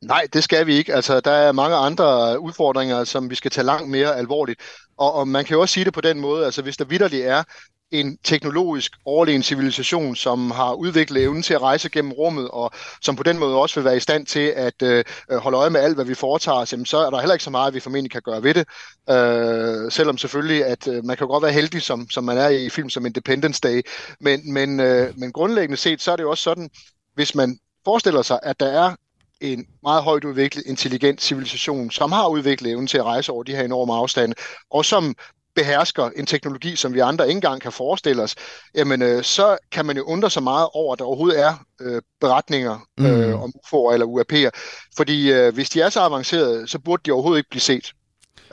Nej, 0.02 0.26
det 0.32 0.44
skal 0.44 0.66
vi 0.66 0.74
ikke. 0.74 0.94
Altså, 0.94 1.20
der 1.20 1.30
er 1.30 1.52
mange 1.52 1.76
andre 1.76 2.40
udfordringer, 2.40 3.04
som 3.04 3.30
vi 3.30 3.34
skal 3.34 3.50
tage 3.50 3.64
langt 3.64 3.90
mere 3.90 4.16
alvorligt. 4.16 4.60
Og, 4.96 5.14
og 5.14 5.28
man 5.28 5.44
kan 5.44 5.54
jo 5.54 5.60
også 5.60 5.72
sige 5.72 5.84
det 5.84 5.92
på 5.92 6.00
den 6.00 6.20
måde, 6.20 6.44
altså 6.44 6.62
hvis 6.62 6.76
der 6.76 6.84
vidderligt 6.84 7.26
er 7.26 7.42
en 7.90 8.18
teknologisk 8.24 8.92
overlegen 9.04 9.42
civilisation, 9.42 10.16
som 10.16 10.50
har 10.50 10.72
udviklet 10.72 11.22
evnen 11.22 11.42
til 11.42 11.54
at 11.54 11.62
rejse 11.62 11.88
gennem 11.88 12.12
rummet, 12.12 12.48
og 12.48 12.70
som 13.02 13.16
på 13.16 13.22
den 13.22 13.38
måde 13.38 13.56
også 13.56 13.80
vil 13.80 13.84
være 13.84 13.96
i 13.96 14.00
stand 14.00 14.26
til 14.26 14.52
at 14.56 14.82
øh, 14.82 15.04
øh, 15.30 15.38
holde 15.38 15.58
øje 15.58 15.70
med 15.70 15.80
alt, 15.80 15.94
hvad 15.94 16.04
vi 16.04 16.14
foretager 16.14 16.58
os, 16.58 16.72
jamen, 16.72 16.86
så 16.86 16.98
er 16.98 17.10
der 17.10 17.18
heller 17.20 17.34
ikke 17.34 17.44
så 17.44 17.50
meget, 17.50 17.74
vi 17.74 17.80
formentlig 17.80 18.10
kan 18.10 18.22
gøre 18.24 18.42
ved 18.42 18.54
det. 18.54 18.66
Øh, 19.10 19.92
selvom 19.92 20.18
selvfølgelig, 20.18 20.64
at 20.64 20.88
øh, 20.88 21.04
man 21.04 21.16
kan 21.16 21.26
godt 21.26 21.42
være 21.42 21.52
heldig, 21.52 21.82
som, 21.82 22.10
som 22.10 22.24
man 22.24 22.38
er 22.38 22.48
i 22.48 22.68
film 22.68 22.90
som 22.90 23.06
Independence 23.06 23.60
Day, 23.60 23.82
men, 24.20 24.52
men, 24.52 24.80
øh, 24.80 25.18
men 25.18 25.32
grundlæggende 25.32 25.76
set, 25.76 26.02
så 26.02 26.12
er 26.12 26.16
det 26.16 26.22
jo 26.22 26.30
også 26.30 26.42
sådan, 26.42 26.70
hvis 27.14 27.34
man 27.34 27.58
forestiller 27.84 28.22
sig, 28.22 28.38
at 28.42 28.60
der 28.60 28.66
er 28.66 28.94
en 29.40 29.66
meget 29.82 30.02
højt 30.02 30.24
udviklet, 30.24 30.66
intelligent 30.66 31.22
civilisation, 31.22 31.90
som 31.90 32.12
har 32.12 32.28
udviklet 32.28 32.70
evnen 32.70 32.86
til 32.86 32.98
at 32.98 33.04
rejse 33.04 33.32
over 33.32 33.42
de 33.42 33.56
her 33.56 33.64
enorme 33.64 33.94
afstande, 33.94 34.34
og 34.70 34.84
som 34.84 35.14
behersker 35.54 36.10
en 36.16 36.26
teknologi, 36.26 36.76
som 36.76 36.94
vi 36.94 36.98
andre 36.98 37.28
ikke 37.28 37.36
engang 37.36 37.60
kan 37.60 37.72
forestille 37.72 38.22
os, 38.22 38.34
jamen 38.74 39.02
øh, 39.02 39.24
så 39.24 39.58
kan 39.72 39.86
man 39.86 39.96
jo 39.96 40.02
undre 40.02 40.30
sig 40.30 40.42
meget 40.42 40.68
over, 40.72 40.92
at 40.92 40.98
der 40.98 41.04
overhovedet 41.04 41.40
er 41.40 41.54
øh, 41.80 42.02
beretninger 42.20 42.78
øh, 43.00 43.28
mm. 43.28 43.34
om 43.34 43.52
UFO'er 43.56 43.92
eller 43.92 44.06
UAP'er. 44.06 44.50
Fordi 44.96 45.32
øh, 45.32 45.54
hvis 45.54 45.70
de 45.70 45.80
er 45.80 45.88
så 45.88 46.00
avancerede, 46.00 46.68
så 46.68 46.78
burde 46.78 47.02
de 47.06 47.12
overhovedet 47.12 47.38
ikke 47.38 47.50
blive 47.50 47.60
set. 47.60 47.92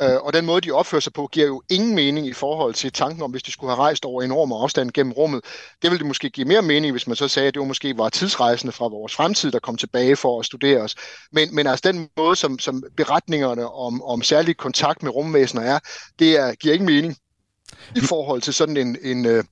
Øh, 0.01 0.15
og 0.15 0.33
den 0.33 0.45
måde, 0.45 0.61
de 0.61 0.71
opfører 0.71 1.01
sig 1.01 1.13
på, 1.13 1.27
giver 1.31 1.47
jo 1.47 1.61
ingen 1.69 1.95
mening 1.95 2.27
i 2.27 2.33
forhold 2.33 2.73
til 2.73 2.91
tanken 2.91 3.23
om, 3.23 3.31
hvis 3.31 3.43
de 3.43 3.51
skulle 3.51 3.71
have 3.71 3.83
rejst 3.83 4.05
over 4.05 4.21
enorme 4.21 4.55
afstand 4.55 4.91
gennem 4.91 5.13
rummet. 5.13 5.43
Det 5.81 5.91
ville 5.91 5.97
det 5.97 6.07
måske 6.07 6.29
give 6.29 6.47
mere 6.47 6.61
mening, 6.61 6.91
hvis 6.91 7.07
man 7.07 7.15
så 7.15 7.27
sagde, 7.27 7.47
at 7.47 7.53
det 7.53 7.59
var 7.59 7.65
måske 7.65 7.97
var 7.97 8.09
tidsrejsende 8.09 8.71
fra 8.71 8.87
vores 8.87 9.15
fremtid, 9.15 9.51
der 9.51 9.59
kom 9.59 9.77
tilbage 9.77 10.15
for 10.15 10.39
at 10.39 10.45
studere 10.45 10.81
os. 10.81 10.95
Men, 11.31 11.55
men 11.55 11.67
altså 11.67 11.91
den 11.91 12.09
måde, 12.17 12.35
som, 12.35 12.59
som 12.59 12.83
beretningerne 12.97 13.69
om, 13.69 14.01
om 14.03 14.21
særlig 14.21 14.57
kontakt 14.57 15.03
med 15.03 15.15
rumvæsener 15.15 15.61
er, 15.61 15.79
det 16.19 16.39
er, 16.39 16.55
giver 16.55 16.73
ikke 16.73 16.85
mening 16.85 17.17
i 17.95 17.99
forhold 17.99 18.41
til 18.41 18.53
sådan 18.53 18.77
en, 18.77 18.97
en, 19.01 19.25
øh, 19.25 19.43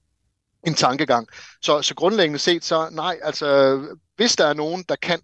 en 0.67 0.73
tankegang. 0.73 1.27
Så, 1.61 1.81
så 1.81 1.95
grundlæggende 1.95 2.39
set, 2.39 2.65
så 2.65 2.89
nej, 2.91 3.17
altså 3.23 3.79
hvis 4.15 4.35
der 4.35 4.45
er 4.45 4.53
nogen, 4.53 4.83
der 4.89 4.95
kan, 4.95 5.19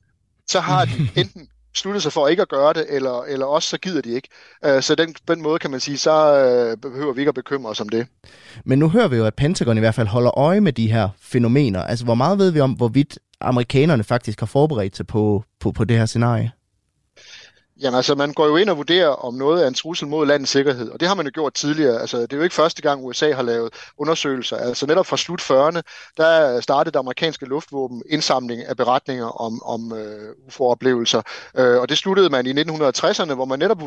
så 0.48 0.60
har 0.60 0.86
de 0.86 1.10
enten 1.22 1.50
besluttet 1.74 2.04
sig 2.04 2.12
for 2.12 2.28
ikke 2.28 2.42
at 2.42 2.50
gøre 2.50 2.74
det, 2.74 2.86
eller, 2.90 3.24
eller 3.24 3.46
også 3.46 3.70
så 3.70 3.78
gider 3.78 4.02
de 4.02 4.10
ikke. 4.10 4.28
Øh, 4.66 4.82
så 4.82 4.96
den, 4.96 5.16
den 5.28 5.42
måde 5.42 5.60
kan 5.60 5.72
man 5.72 5.80
sige, 5.80 5.98
så 5.98 6.12
øh, 6.12 6.78
behøver 6.78 7.14
vi 7.14 7.22
ikke 7.22 7.30
at 7.30 7.36
bekymre 7.36 7.70
os 7.70 7.82
om 7.82 7.90
det. 7.90 8.08
Men 8.66 8.80
nu 8.80 8.90
hører 8.90 9.08
vi 9.08 9.18
jo, 9.18 9.26
at 9.26 9.36
Pentagon 9.36 9.78
i 9.78 9.80
hvert 9.80 9.96
fald 9.96 10.08
holder 10.08 10.40
øje 10.40 10.62
med 10.62 10.74
de 10.74 10.92
her 10.92 11.10
fænomener. 11.22 11.84
Altså, 11.84 12.06
hvor 12.06 12.16
meget 12.16 12.38
ved 12.38 12.52
vi 12.52 12.60
om, 12.60 12.72
hvorvidt 12.72 13.20
amerikanerne 13.42 14.04
faktisk 14.04 14.40
har 14.40 14.48
forberedt 14.48 14.98
sig 14.98 15.08
på, 15.08 15.44
på, 15.60 15.72
på 15.72 15.84
det 15.84 15.98
her 15.98 16.06
scenarie? 16.06 16.52
Jamen 17.82 17.98
altså, 17.98 18.16
man 18.16 18.34
går 18.34 18.48
jo 18.48 18.56
ind 18.56 18.70
og 18.70 18.78
vurderer, 18.78 19.08
om 19.08 19.34
noget 19.34 19.64
er 19.64 19.68
en 19.68 19.74
trussel 19.74 20.08
mod 20.08 20.26
landets 20.26 20.52
sikkerhed, 20.52 20.90
og 20.90 21.00
det 21.00 21.08
har 21.08 21.16
man 21.16 21.26
jo 21.26 21.32
gjort 21.34 21.54
tidligere. 21.54 22.02
Altså, 22.02 22.22
det 22.22 22.34
er 22.34 22.38
jo 22.38 22.44
ikke 22.44 22.56
første 22.56 22.82
gang, 22.82 23.06
USA 23.06 23.34
har 23.34 23.44
lavet 23.44 23.74
undersøgelser. 23.98 24.58
Altså 24.58 24.86
netop 24.86 25.06
fra 25.06 25.18
slut 25.18 25.42
40'erne, 25.42 25.82
der 26.18 26.62
startede 26.62 26.94
det 26.94 27.00
amerikanske 27.00 27.46
luftvåben 27.46 28.04
indsamling 28.10 28.66
af 28.66 28.78
beretninger 28.78 29.42
om, 29.42 29.64
om 29.64 29.94
øh, 29.98 30.36
UFO-oplevelser, 30.48 31.22
øh, 31.56 31.80
og 31.80 31.90
det 31.90 31.98
sluttede 31.98 32.30
man 32.30 32.46
i 32.46 32.54
1960'erne, 32.54 33.34
hvor 33.34 33.46
man 33.46 33.60
netop 33.60 33.82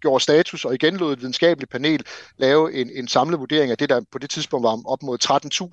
gjorde 0.00 0.22
status 0.22 0.64
og 0.64 0.74
igen 0.74 0.96
lod 0.96 1.12
et 1.12 1.18
videnskabeligt 1.18 1.72
panel 1.72 2.02
lave 2.36 2.74
en, 2.74 2.90
en 2.94 3.08
samlet 3.08 3.40
vurdering 3.40 3.70
af 3.70 3.78
det, 3.78 3.88
der 3.88 4.00
på 4.12 4.18
det 4.18 4.30
tidspunkt 4.30 4.64
var 4.64 4.80
op 4.84 5.02
mod 5.02 5.18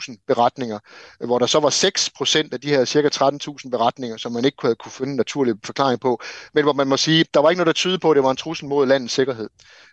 13.000 0.09 0.23
beretninger, 0.27 0.79
øh, 1.21 1.27
hvor 1.27 1.39
der 1.39 1.45
så 1.45 1.59
var 1.59 1.69
6% 1.69 2.49
af 2.51 2.61
de 2.61 2.69
her 2.69 2.85
cirka 2.85 3.09
13.000 3.15 3.69
beretninger, 3.69 4.17
som 4.17 4.31
man 4.31 4.45
ikke 4.45 4.57
kunne, 4.57 4.75
kunne 4.75 4.91
finde 4.91 5.11
en 5.11 5.17
naturlig 5.17 5.55
forklaring 5.63 5.99
på, 5.99 6.21
men 6.53 6.63
hvor 6.63 6.73
man 6.73 6.87
må 6.87 6.97
sige, 6.97 7.25
der 7.33 7.39
var 7.39 7.54
ikke 7.55 7.63
noget, 7.63 7.75
der 7.75 7.81
tyder 7.81 7.97
på, 7.97 8.11
at 8.11 8.15
det 8.15 8.23
var 8.23 8.31
en 8.31 8.37
trussel 8.37 8.67
mod 8.67 8.85
landets 8.85 9.13
sikkerhed. 9.13 9.49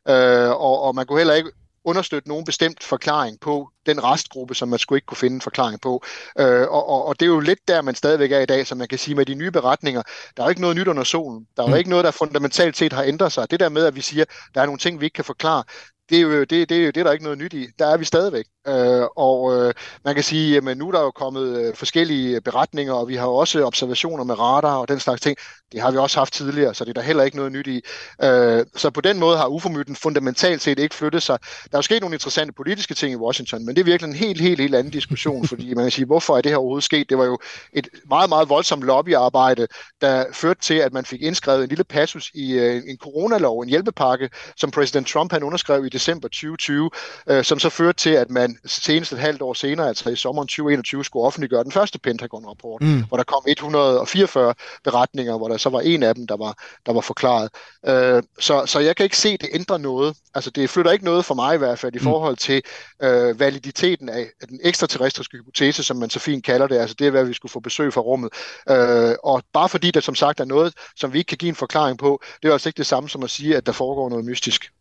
Øh, 0.08 0.50
og, 0.50 0.82
og 0.82 0.94
man 0.94 1.06
kunne 1.06 1.18
heller 1.18 1.34
ikke 1.34 1.52
understøtte 1.84 2.28
nogen 2.28 2.44
bestemt 2.44 2.82
forklaring 2.82 3.40
på 3.40 3.68
den 3.86 4.04
restgruppe, 4.04 4.54
som 4.54 4.68
man 4.68 4.78
skulle 4.78 4.96
ikke 4.96 5.06
kunne 5.06 5.16
finde 5.16 5.34
en 5.34 5.40
forklaring 5.40 5.80
på. 5.80 6.02
Øh, 6.38 6.68
og, 6.68 6.88
og, 6.88 7.06
og 7.06 7.20
det 7.20 7.26
er 7.26 7.30
jo 7.30 7.40
lidt 7.40 7.68
der, 7.68 7.82
man 7.82 7.94
stadigvæk 7.94 8.32
er 8.32 8.40
i 8.40 8.46
dag, 8.46 8.66
som 8.66 8.78
man 8.78 8.88
kan 8.88 8.98
sige 8.98 9.14
med 9.14 9.26
de 9.26 9.34
nye 9.34 9.50
beretninger. 9.50 10.02
Der 10.36 10.42
er 10.42 10.46
jo 10.46 10.50
ikke 10.50 10.60
noget 10.60 10.76
nyt 10.76 10.88
under 10.88 11.04
solen. 11.04 11.46
Der 11.56 11.62
er 11.62 11.66
jo 11.66 11.74
mm. 11.74 11.78
ikke 11.78 11.90
noget, 11.90 12.04
der 12.04 12.10
fundamentalt 12.10 12.76
set 12.76 12.92
har 12.92 13.02
ændret 13.02 13.32
sig. 13.32 13.50
Det 13.50 13.60
der 13.60 13.68
med, 13.68 13.86
at 13.86 13.96
vi 13.96 14.00
siger, 14.00 14.24
der 14.54 14.60
er 14.60 14.66
nogle 14.66 14.78
ting, 14.78 15.00
vi 15.00 15.06
ikke 15.06 15.14
kan 15.14 15.24
forklare, 15.24 15.64
det 16.10 16.18
er 16.18 16.22
jo 16.22 16.40
det, 16.40 16.50
det, 16.50 16.68
det 16.68 16.96
er 16.96 17.04
der 17.04 17.12
ikke 17.12 17.24
noget 17.24 17.38
nyt 17.38 17.52
i. 17.52 17.66
Der 17.78 17.86
er 17.86 17.96
vi 17.96 18.04
stadigvæk. 18.04 18.44
Øh, 18.68 19.06
og 19.16 19.56
øh, 19.56 19.74
man 20.04 20.14
kan 20.14 20.24
sige, 20.24 20.56
at 20.56 20.76
nu 20.76 20.88
er 20.88 20.92
der 20.92 21.00
jo 21.00 21.10
kommet 21.10 21.58
øh, 21.58 21.74
forskellige 21.74 22.40
beretninger, 22.40 22.94
og 22.94 23.08
vi 23.08 23.16
har 23.16 23.26
også 23.26 23.64
observationer 23.64 24.24
med 24.24 24.38
radar 24.38 24.76
og 24.76 24.88
den 24.88 25.00
slags 25.00 25.20
ting. 25.20 25.36
Det 25.72 25.80
har 25.80 25.90
vi 25.90 25.96
også 25.96 26.18
haft 26.18 26.32
tidligere, 26.32 26.74
så 26.74 26.84
det 26.84 26.90
er 26.90 26.94
der 26.94 27.00
heller 27.00 27.22
ikke 27.22 27.36
noget 27.36 27.52
nyt 27.52 27.66
i. 27.66 27.80
Øh, 28.22 28.66
så 28.76 28.90
på 28.90 29.00
den 29.00 29.18
måde 29.18 29.36
har 29.36 29.46
UFO-myten 29.46 29.96
fundamentalt 29.96 30.62
set 30.62 30.78
ikke 30.78 30.94
flyttet 30.94 31.22
sig. 31.22 31.38
Der 31.42 31.68
er 31.72 31.78
jo 31.78 31.82
sket 31.82 32.00
nogle 32.00 32.14
interessante 32.14 32.52
politiske 32.52 32.94
ting 32.94 33.12
i 33.12 33.16
Washington, 33.16 33.66
men 33.66 33.76
det 33.76 33.80
er 33.80 33.84
virkelig 33.84 34.08
en 34.08 34.16
helt, 34.16 34.40
helt, 34.40 34.60
helt 34.60 34.74
anden 34.74 34.92
diskussion, 34.92 35.46
fordi 35.52 35.74
man 35.74 35.84
kan 35.84 35.90
sige, 35.90 36.06
hvorfor 36.06 36.36
er 36.36 36.40
det 36.40 36.50
her 36.50 36.56
overhovedet 36.56 36.84
sket? 36.84 37.08
Det 37.08 37.18
var 37.18 37.24
jo 37.24 37.38
et 37.72 37.88
meget, 38.08 38.28
meget 38.28 38.48
voldsomt 38.48 38.82
lobbyarbejde, 38.82 39.66
der 40.00 40.24
førte 40.32 40.60
til, 40.60 40.74
at 40.74 40.92
man 40.92 41.04
fik 41.04 41.22
indskrevet 41.22 41.62
en 41.62 41.68
lille 41.68 41.84
passus 41.84 42.30
i 42.34 42.52
øh, 42.52 42.82
en 42.86 42.98
coronalov, 42.98 43.60
en 43.60 43.68
hjælpepakke, 43.68 44.30
som 44.56 44.70
præsident 44.70 45.06
Trump 45.06 45.32
han 45.32 45.42
underskrev 45.42 45.86
i 45.86 45.88
december 45.88 46.28
2020, 46.28 46.90
øh, 47.26 47.44
som 47.44 47.58
så 47.58 47.68
førte 47.68 47.96
til, 47.98 48.10
at 48.10 48.30
man 48.30 48.51
senest 48.64 49.12
et 49.12 49.18
halvt 49.18 49.42
år 49.42 49.54
senere, 49.54 49.88
altså 49.88 50.10
i 50.10 50.16
sommeren 50.16 50.48
2021, 50.48 51.04
skulle 51.04 51.26
offentliggøre 51.26 51.64
den 51.64 51.72
første 51.72 51.98
Pentagon-rapport, 51.98 52.82
mm. 52.82 53.04
hvor 53.08 53.16
der 53.16 53.24
kom 53.24 53.44
144 53.46 54.54
beretninger, 54.84 55.38
hvor 55.38 55.48
der 55.48 55.56
så 55.56 55.68
var 55.68 55.80
en 55.80 56.02
af 56.02 56.14
dem, 56.14 56.26
der 56.26 56.36
var, 56.36 56.58
der 56.86 56.92
var 56.92 57.00
forklaret. 57.00 57.50
Øh, 57.86 58.22
så, 58.40 58.66
så 58.66 58.80
jeg 58.80 58.96
kan 58.96 59.04
ikke 59.04 59.16
se, 59.16 59.28
at 59.28 59.40
det 59.40 59.48
ændrer 59.52 59.78
noget. 59.78 60.16
Altså 60.34 60.50
det 60.50 60.70
flytter 60.70 60.92
ikke 60.92 61.04
noget 61.04 61.24
for 61.24 61.34
mig 61.34 61.54
i 61.54 61.58
hvert 61.58 61.78
fald 61.78 61.94
i 61.94 61.98
mm. 61.98 62.04
forhold 62.04 62.36
til 62.36 62.62
øh, 63.02 63.40
validiteten 63.40 64.08
af, 64.08 64.26
af 64.40 64.48
den 64.48 64.60
ekstraterrestriske 64.62 65.36
hypotese, 65.36 65.84
som 65.84 65.96
man 65.96 66.10
så 66.10 66.18
fint 66.18 66.44
kalder 66.44 66.66
det, 66.66 66.78
altså 66.78 66.96
det 66.98 67.06
er, 67.06 67.10
hvad 67.10 67.24
vi 67.24 67.32
skulle 67.32 67.52
få 67.52 67.60
besøg 67.60 67.92
fra 67.92 68.00
rummet. 68.00 68.32
Øh, 68.70 69.14
og 69.24 69.42
bare 69.52 69.68
fordi 69.68 69.90
der 69.90 70.00
som 70.00 70.14
sagt 70.14 70.40
er 70.40 70.44
noget, 70.44 70.74
som 70.96 71.12
vi 71.12 71.18
ikke 71.18 71.28
kan 71.28 71.38
give 71.38 71.48
en 71.48 71.54
forklaring 71.54 71.98
på, 71.98 72.22
det 72.42 72.48
er 72.48 72.52
altså 72.52 72.68
ikke 72.68 72.78
det 72.78 72.86
samme 72.86 73.08
som 73.08 73.22
at 73.22 73.30
sige, 73.30 73.56
at 73.56 73.66
der 73.66 73.72
foregår 73.72 74.08
noget 74.08 74.24
mystisk. 74.24 74.72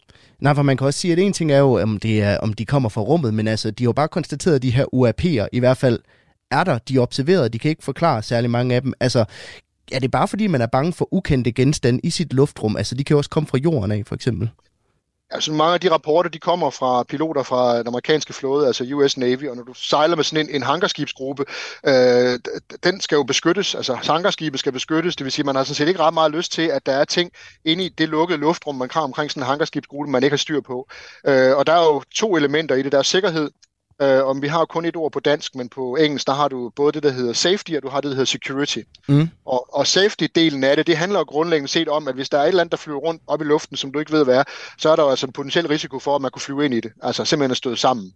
Nej, 0.42 0.54
for 0.56 0.62
man 0.62 0.78
kan 0.78 0.88
også 0.88 1.00
sige, 1.00 1.12
at 1.12 1.20
en 1.20 1.34
ting 1.34 1.52
er 1.52 1.58
jo, 1.58 1.82
om, 1.82 2.00
det 2.00 2.22
er, 2.22 2.38
om 2.38 2.54
de 2.54 2.66
kommer 2.66 2.90
fra 2.90 3.02
rummet, 3.02 3.34
men 3.34 3.48
altså, 3.48 3.72
de 3.72 3.84
har 3.84 3.88
jo 3.88 3.94
bare 3.94 4.08
konstateret, 4.08 4.56
at 4.56 4.62
de 4.62 4.72
her 4.72 4.86
UAP'er 4.94 5.48
i 5.52 5.60
hvert 5.60 5.78
fald 5.78 6.00
er 6.52 6.64
der, 6.64 6.78
de 6.78 6.96
er 6.96 7.00
observeret, 7.00 7.54
de 7.54 7.60
kan 7.60 7.70
ikke 7.70 7.84
forklare 7.84 8.24
særlig 8.24 8.50
mange 8.50 8.76
af 8.76 8.82
dem. 8.82 8.94
Altså, 9.00 9.26
er 9.92 10.00
det 10.00 10.12
bare 10.12 10.28
fordi, 10.28 10.48
man 10.48 10.62
er 10.62 10.66
bange 10.66 10.94
for 10.94 11.14
ukendte 11.14 11.52
genstande 11.52 12.00
i 12.04 12.10
sit 12.10 12.34
luftrum? 12.34 12.78
Altså, 12.78 12.96
de 12.96 13.04
kan 13.04 13.14
jo 13.14 13.18
også 13.18 13.30
komme 13.30 13.48
fra 13.48 13.58
jorden 13.58 13.92
af, 13.92 14.04
for 14.08 14.16
eksempel. 14.16 14.50
Altså 15.32 15.52
mange 15.52 15.74
af 15.74 15.80
de 15.80 15.92
rapporter, 15.92 16.30
de 16.30 16.40
kommer 16.40 16.70
fra 16.70 17.04
piloter 17.04 17.44
fra 17.44 17.80
den 17.80 17.88
amerikanske 17.88 18.34
flåde, 18.34 18.68
altså 18.68 18.84
US 18.94 19.18
Navy, 19.18 19.50
og 19.50 19.56
når 19.56 19.64
du 19.64 19.74
sejler 19.74 20.16
med 20.16 20.24
sådan 20.24 20.50
en, 20.50 20.56
en 20.56 20.64
hangarskibsgruppe, 20.64 21.46
øh, 21.86 22.40
den 22.84 23.02
skal 23.02 23.16
jo 23.16 23.24
beskyttes, 23.24 23.76
altså 23.76 23.94
hangarskibet 23.94 24.60
skal 24.60 24.72
beskyttes, 24.72 25.16
det 25.16 25.24
vil 25.24 25.32
sige, 25.32 25.46
man 25.46 25.56
har 25.56 25.64
sådan 25.64 25.76
set 25.76 25.88
ikke 25.88 26.00
ret 26.00 26.14
meget 26.14 26.32
lyst 26.32 26.52
til, 26.52 26.62
at 26.62 26.86
der 26.86 26.92
er 26.92 27.06
ting 27.06 27.32
inde 27.66 27.86
i 27.86 27.90
det 27.90 28.10
lukkede 28.10 28.40
luftrum, 28.40 28.76
man 28.76 28.90
har 28.92 29.02
omkring 29.02 29.32
sådan 29.32 29.44
en 29.44 29.48
hangarskibsgruppe, 29.48 30.12
man 30.12 30.24
ikke 30.24 30.34
har 30.34 30.38
styr 30.38 30.62
på. 30.62 30.88
Øh, 31.28 31.58
og 31.58 31.68
der 31.68 31.74
er 31.74 31.84
jo 31.84 32.04
to 32.16 32.38
elementer 32.38 32.76
i 32.76 32.82
det, 32.82 32.92
der 32.92 32.98
er 32.98 33.04
sikkerhed, 33.04 33.50
Uh, 34.02 34.28
om 34.28 34.42
vi 34.42 34.48
har 34.48 34.66
kun 34.66 34.86
et 34.86 34.96
ord 34.96 35.12
på 35.12 35.20
dansk, 35.20 35.56
men 35.56 35.70
på 35.70 35.96
engelsk, 35.96 36.28
der 36.28 36.34
har 36.34 36.48
du 36.48 36.72
både 36.76 36.92
det, 36.92 37.04
der 37.04 37.12
hedder 37.12 37.34
safety, 37.34 37.72
og 37.72 37.84
du 37.84 37.90
har 37.90 38.02
det, 38.02 38.10
der 38.10 38.16
hedder 38.16 38.26
security. 38.26 38.80
Mm. 39.08 39.30
Og, 39.46 39.76
og 39.76 39.86
safety-delen 39.86 40.64
af 40.64 40.76
det, 40.76 40.88
det 40.88 40.98
handler 40.98 41.20
jo 41.20 41.24
grundlæggende 41.24 41.72
set 41.72 41.90
om, 41.90 42.08
at 42.08 42.16
hvis 42.16 42.30
der 42.30 42.38
er 42.38 42.44
et 42.44 42.48
eller 42.48 42.62
andet, 42.62 42.72
der 42.72 42.78
flyver 42.78 43.00
rundt 43.00 43.22
op 43.28 43.42
i 43.42 43.44
luften, 43.44 43.78
som 43.78 43.92
du 43.92 44.00
ikke 44.00 44.12
ved, 44.12 44.24
hvad 44.24 44.36
er, 44.36 44.44
så 44.78 44.90
er 44.90 44.96
der 44.96 45.04
jo 45.04 45.10
altså 45.10 45.26
en 45.26 45.34
potentiel 45.34 45.68
risiko 45.68 46.00
for, 46.00 46.16
at 46.16 46.22
man 46.22 46.32
kunne 46.32 46.42
flyve 46.42 46.66
ind 46.66 46.74
i 46.74 46.80
det. 46.80 46.92
Altså 47.04 47.26
simpelthen 47.26 47.52
at 47.52 47.58
støde 47.58 47.78
sammen. 47.78 48.14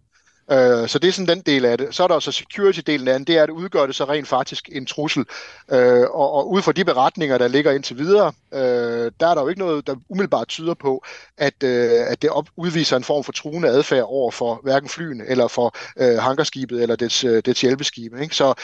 Øh, 0.50 0.88
så 0.88 0.98
det 0.98 1.08
er 1.08 1.12
sådan 1.12 1.36
den 1.36 1.40
del 1.40 1.64
af 1.64 1.78
det. 1.78 1.94
Så 1.94 2.02
er 2.02 2.08
der 2.08 2.14
også 2.14 2.30
security-delen 2.30 3.08
af 3.08 3.18
det, 3.18 3.26
det 3.26 3.36
er, 3.36 3.42
at 3.42 3.48
det 3.48 3.54
udgør 3.54 3.86
det 3.86 3.94
så 3.94 4.04
rent 4.04 4.28
faktisk 4.28 4.68
en 4.72 4.86
trussel. 4.86 5.24
Øh, 5.72 6.02
og, 6.02 6.32
og 6.32 6.50
ud 6.50 6.62
fra 6.62 6.72
de 6.72 6.84
beretninger, 6.84 7.38
der 7.38 7.48
ligger 7.48 7.72
indtil 7.72 7.98
videre, 7.98 8.32
øh, 8.54 9.12
der 9.20 9.26
er 9.26 9.34
der 9.34 9.42
jo 9.42 9.48
ikke 9.48 9.60
noget, 9.60 9.86
der 9.86 9.96
umiddelbart 10.08 10.48
tyder 10.48 10.74
på, 10.74 11.04
at, 11.38 11.62
øh, 11.64 11.90
at 12.10 12.22
det 12.22 12.30
op, 12.30 12.48
udviser 12.56 12.96
en 12.96 13.04
form 13.04 13.24
for 13.24 13.32
truende 13.32 13.68
adfærd 13.68 14.04
over 14.06 14.30
for 14.30 14.60
hverken 14.62 14.88
flyene, 14.88 15.24
eller 15.26 15.48
for 15.48 15.76
øh, 15.98 16.18
hangarskibet, 16.18 16.82
eller 16.82 16.96
dets, 16.96 17.24
øh, 17.24 17.42
dets 17.44 17.60
hjælpeskibe. 17.60 18.22
Ikke? 18.22 18.36
Så 18.36 18.54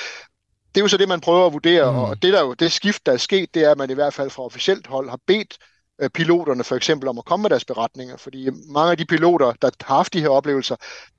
det 0.74 0.80
er 0.80 0.84
jo 0.84 0.88
så 0.88 0.96
det, 0.96 1.08
man 1.08 1.20
prøver 1.20 1.46
at 1.46 1.52
vurdere, 1.52 1.92
mm. 1.92 1.98
og 1.98 2.22
det, 2.22 2.32
der 2.32 2.40
jo, 2.40 2.54
det 2.54 2.72
skift, 2.72 3.06
der 3.06 3.12
er 3.12 3.16
sket, 3.16 3.54
det 3.54 3.64
er, 3.64 3.70
at 3.70 3.78
man 3.78 3.90
i 3.90 3.94
hvert 3.94 4.14
fald 4.14 4.30
fra 4.30 4.42
officielt 4.42 4.86
hold 4.86 5.10
har 5.10 5.18
bedt 5.26 5.58
Øh, 6.02 6.10
piloterne 6.10 6.64
for 6.64 6.76
eksempel 6.76 7.08
om 7.08 7.18
at 7.18 7.24
komme 7.24 7.42
med 7.42 7.50
deres 7.50 7.64
beretninger, 7.64 8.16
fordi 8.16 8.50
mange 8.68 8.90
af 8.90 8.96
de 8.96 9.04
piloter, 9.04 9.52
der 9.62 9.70
har 9.84 9.94
haft 9.94 10.14
de 10.14 10.20
her 10.20 10.28
oplevelser, 10.28 10.76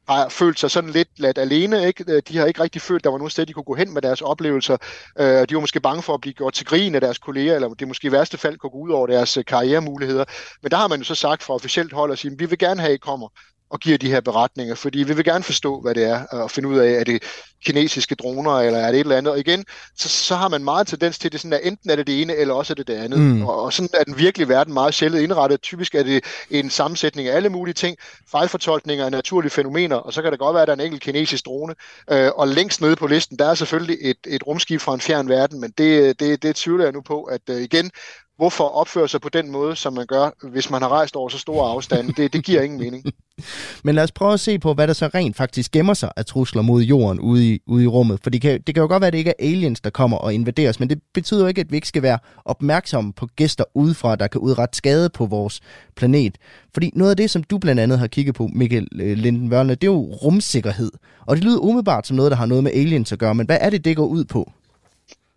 har 0.10 0.30
følt 0.30 0.60
sig 0.60 0.72
sådan 0.72 0.90
lidt 0.90 1.08
ladt 1.18 1.38
alene. 1.38 1.88
Ikke? 1.88 2.06
Øh, 2.08 2.22
de 2.28 2.38
har 2.38 2.46
ikke 2.46 2.64
rigtig 2.64 2.82
følt, 2.82 3.00
at 3.00 3.04
der 3.04 3.10
var 3.10 3.18
nogen 3.18 3.30
sted, 3.30 3.46
de 3.46 3.54
kunne 3.54 3.64
gå 3.64 3.76
hen 3.76 3.94
med 3.94 4.02
deres 4.02 4.22
oplevelser. 4.22 4.78
Øh, 5.20 5.26
de 5.26 5.56
var 5.56 5.60
måske 5.60 5.80
bange 5.80 6.02
for 6.02 6.14
at 6.14 6.22
blive 6.22 6.34
gjort 6.34 6.54
til 6.54 6.66
grin 6.66 6.96
af 6.96 7.02
deres 7.02 7.18
kolleger, 7.18 7.56
eller 7.56 7.70
det 7.70 7.88
måske 7.88 8.08
i 8.08 8.12
værste 8.12 8.38
fald 8.38 8.58
kunne 8.58 8.70
gå 8.70 8.78
ud 8.78 8.92
over 8.92 9.08
deres 9.08 9.38
karrieremuligheder. 9.48 10.26
Men 10.62 10.72
der 10.72 10.78
har 10.78 10.88
man 10.88 11.00
jo 11.00 11.06
så 11.06 11.16
sagt 11.16 11.44
fra 11.44 11.54
officielt 11.54 11.94
hold 11.94 12.12
at 12.12 12.20
sige, 12.20 12.38
vi 12.38 12.46
vil 12.46 12.58
gerne 12.58 12.82
have, 12.82 12.90
at 12.90 12.96
I 12.96 12.98
kommer 12.98 13.28
og 13.74 13.80
giver 13.80 13.98
de 13.98 14.10
her 14.10 14.22
beretninger, 14.22 14.76
fordi 14.76 15.04
vi 15.04 15.16
vil 15.16 15.26
gerne 15.26 15.44
forstå, 15.44 15.82
hvad 15.82 15.96
det 15.96 16.04
er, 16.04 16.24
og 16.26 16.52
finde 16.52 16.70
ud 16.70 16.78
af, 16.78 16.92
er 16.92 17.04
det 17.04 17.24
kinesiske 17.66 18.16
droner, 18.16 18.52
eller 18.52 18.80
er 18.80 18.92
det 18.92 19.00
et 19.00 19.00
eller 19.00 19.18
andet. 19.18 19.34
Og 19.34 19.40
igen, 19.40 19.66
så, 19.98 20.10
så 20.10 20.36
har 20.36 20.48
man 20.48 20.64
meget 20.64 20.88
tendens 20.88 21.20
til, 21.20 21.32
det 21.32 21.40
sådan, 21.40 21.54
at 21.54 21.60
enten 21.64 21.90
er 21.90 21.96
det 21.96 22.08
det 22.08 22.22
ene, 22.22 22.36
eller 22.36 22.54
også 22.54 22.74
er 22.74 22.76
det 22.76 22.88
det 22.88 22.94
andet. 22.94 23.20
Mm. 23.20 23.46
Og, 23.46 23.62
og 23.62 23.74
sådan 23.74 23.90
er 23.94 24.04
den 24.04 24.18
virkelige 24.18 24.50
verden 24.50 24.74
meget 24.74 24.94
sjældent 24.94 25.24
indrettet. 25.24 25.62
Typisk 25.62 25.96
er 25.96 26.04
det 26.04 26.24
en 26.50 26.70
sammensætning 26.70 27.28
af 27.28 27.36
alle 27.36 27.50
mulige 27.50 27.74
ting, 27.74 27.98
fejlfortolkninger 28.32 29.06
af 29.06 29.12
naturlige 29.12 29.52
fænomener, 29.52 29.96
og 29.96 30.14
så 30.14 30.22
kan 30.22 30.32
det 30.32 30.40
godt 30.40 30.54
være, 30.54 30.62
at 30.62 30.68
der 30.68 30.74
er 30.74 30.80
en 30.80 30.86
enkelt 30.86 31.04
kinesisk 31.04 31.46
drone. 31.46 31.76
Øh, 32.12 32.32
og 32.36 32.48
længst 32.48 32.82
nede 32.82 32.96
på 32.96 33.08
listen, 33.08 33.40
der 33.40 33.50
er 33.50 33.54
selvfølgelig 33.54 33.98
et, 34.02 34.18
et 34.28 34.48
rumskib 34.48 34.82
fra 34.82 34.94
en 34.94 35.02
fjern 35.02 35.30
verden, 35.30 35.62
men 35.62 35.74
det, 35.78 36.20
det, 36.20 36.44
det 36.44 36.56
tvivler 36.56 36.84
jeg 36.84 36.94
nu 36.94 37.02
på, 37.02 37.24
at 37.24 37.42
øh, 37.50 37.62
igen, 37.62 37.92
hvorfor 38.38 38.64
opføre 38.64 39.08
sig 39.08 39.22
på 39.22 39.30
den 39.30 39.52
måde, 39.52 39.76
som 39.76 39.94
man 39.94 40.06
gør, 40.06 40.48
hvis 40.50 40.70
man 40.70 40.82
har 40.82 40.90
rejst 40.90 41.16
over 41.16 41.30
så 41.30 41.38
store 41.38 41.70
afstande. 41.70 42.14
Det, 42.14 42.34
det 42.34 42.44
giver 42.44 42.62
ingen 42.62 42.80
mening. 42.80 43.04
Men 43.84 43.96
lad 43.96 44.04
os 44.04 44.12
prøve 44.12 44.34
at 44.34 44.40
se 44.40 44.60
på, 44.60 44.74
hvad 44.74 44.88
der 44.88 44.94
så 44.94 45.10
rent 45.16 45.38
faktisk 45.38 45.72
gemmer 45.72 45.94
sig 45.94 46.12
af 46.16 46.26
trusler 46.26 46.62
mod 46.62 46.82
jorden 46.82 47.20
ude 47.20 47.54
i, 47.54 47.60
ude 47.68 47.84
i 47.84 47.88
rummet. 47.88 48.20
For 48.24 48.30
det 48.30 48.42
kan, 48.42 48.62
det 48.68 48.76
kan 48.76 48.82
jo 48.82 48.88
godt 48.88 49.02
være, 49.02 49.08
at 49.08 49.14
det 49.14 49.20
ikke 49.20 49.34
er 49.40 49.46
aliens, 49.48 49.82
der 49.82 49.90
kommer 49.90 50.18
og 50.18 50.34
invaderer 50.34 50.70
os, 50.70 50.80
men 50.80 50.90
det 50.90 51.00
betyder 51.14 51.42
jo 51.42 51.48
ikke, 51.48 51.62
at 51.62 51.72
vi 51.72 51.76
ikke 51.76 51.88
skal 51.88 52.02
være 52.02 52.20
opmærksomme 52.46 53.14
på 53.14 53.28
gæster 53.36 53.64
udefra, 53.76 54.16
der 54.16 54.28
kan 54.28 54.42
udrette 54.42 54.78
skade 54.78 55.10
på 55.10 55.26
vores 55.26 55.62
planet. 55.96 56.38
Fordi 56.74 56.92
noget 56.96 57.12
af 57.12 57.18
det, 57.18 57.30
som 57.30 57.44
du 57.44 57.58
blandt 57.58 57.82
andet 57.82 58.00
har 58.00 58.08
kigget 58.08 58.36
på, 58.36 58.50
Mikkel 58.54 58.88
øh, 59.02 59.18
Linden 59.18 59.52
Wørne, 59.52 59.76
det 59.76 59.84
er 59.84 59.92
jo 59.92 60.02
rumsikkerhed. 60.02 60.92
Og 61.26 61.36
det 61.36 61.44
lyder 61.44 61.60
umiddelbart 61.60 62.08
som 62.08 62.18
noget, 62.18 62.32
der 62.32 62.38
har 62.38 62.46
noget 62.46 62.64
med 62.64 62.72
aliens 62.72 63.12
at 63.12 63.20
gøre, 63.20 63.36
men 63.36 63.46
hvad 63.46 63.58
er 63.62 63.70
det, 63.70 63.86
det 63.86 63.96
går 63.96 64.06
ud 64.06 64.26
på? 64.26 64.52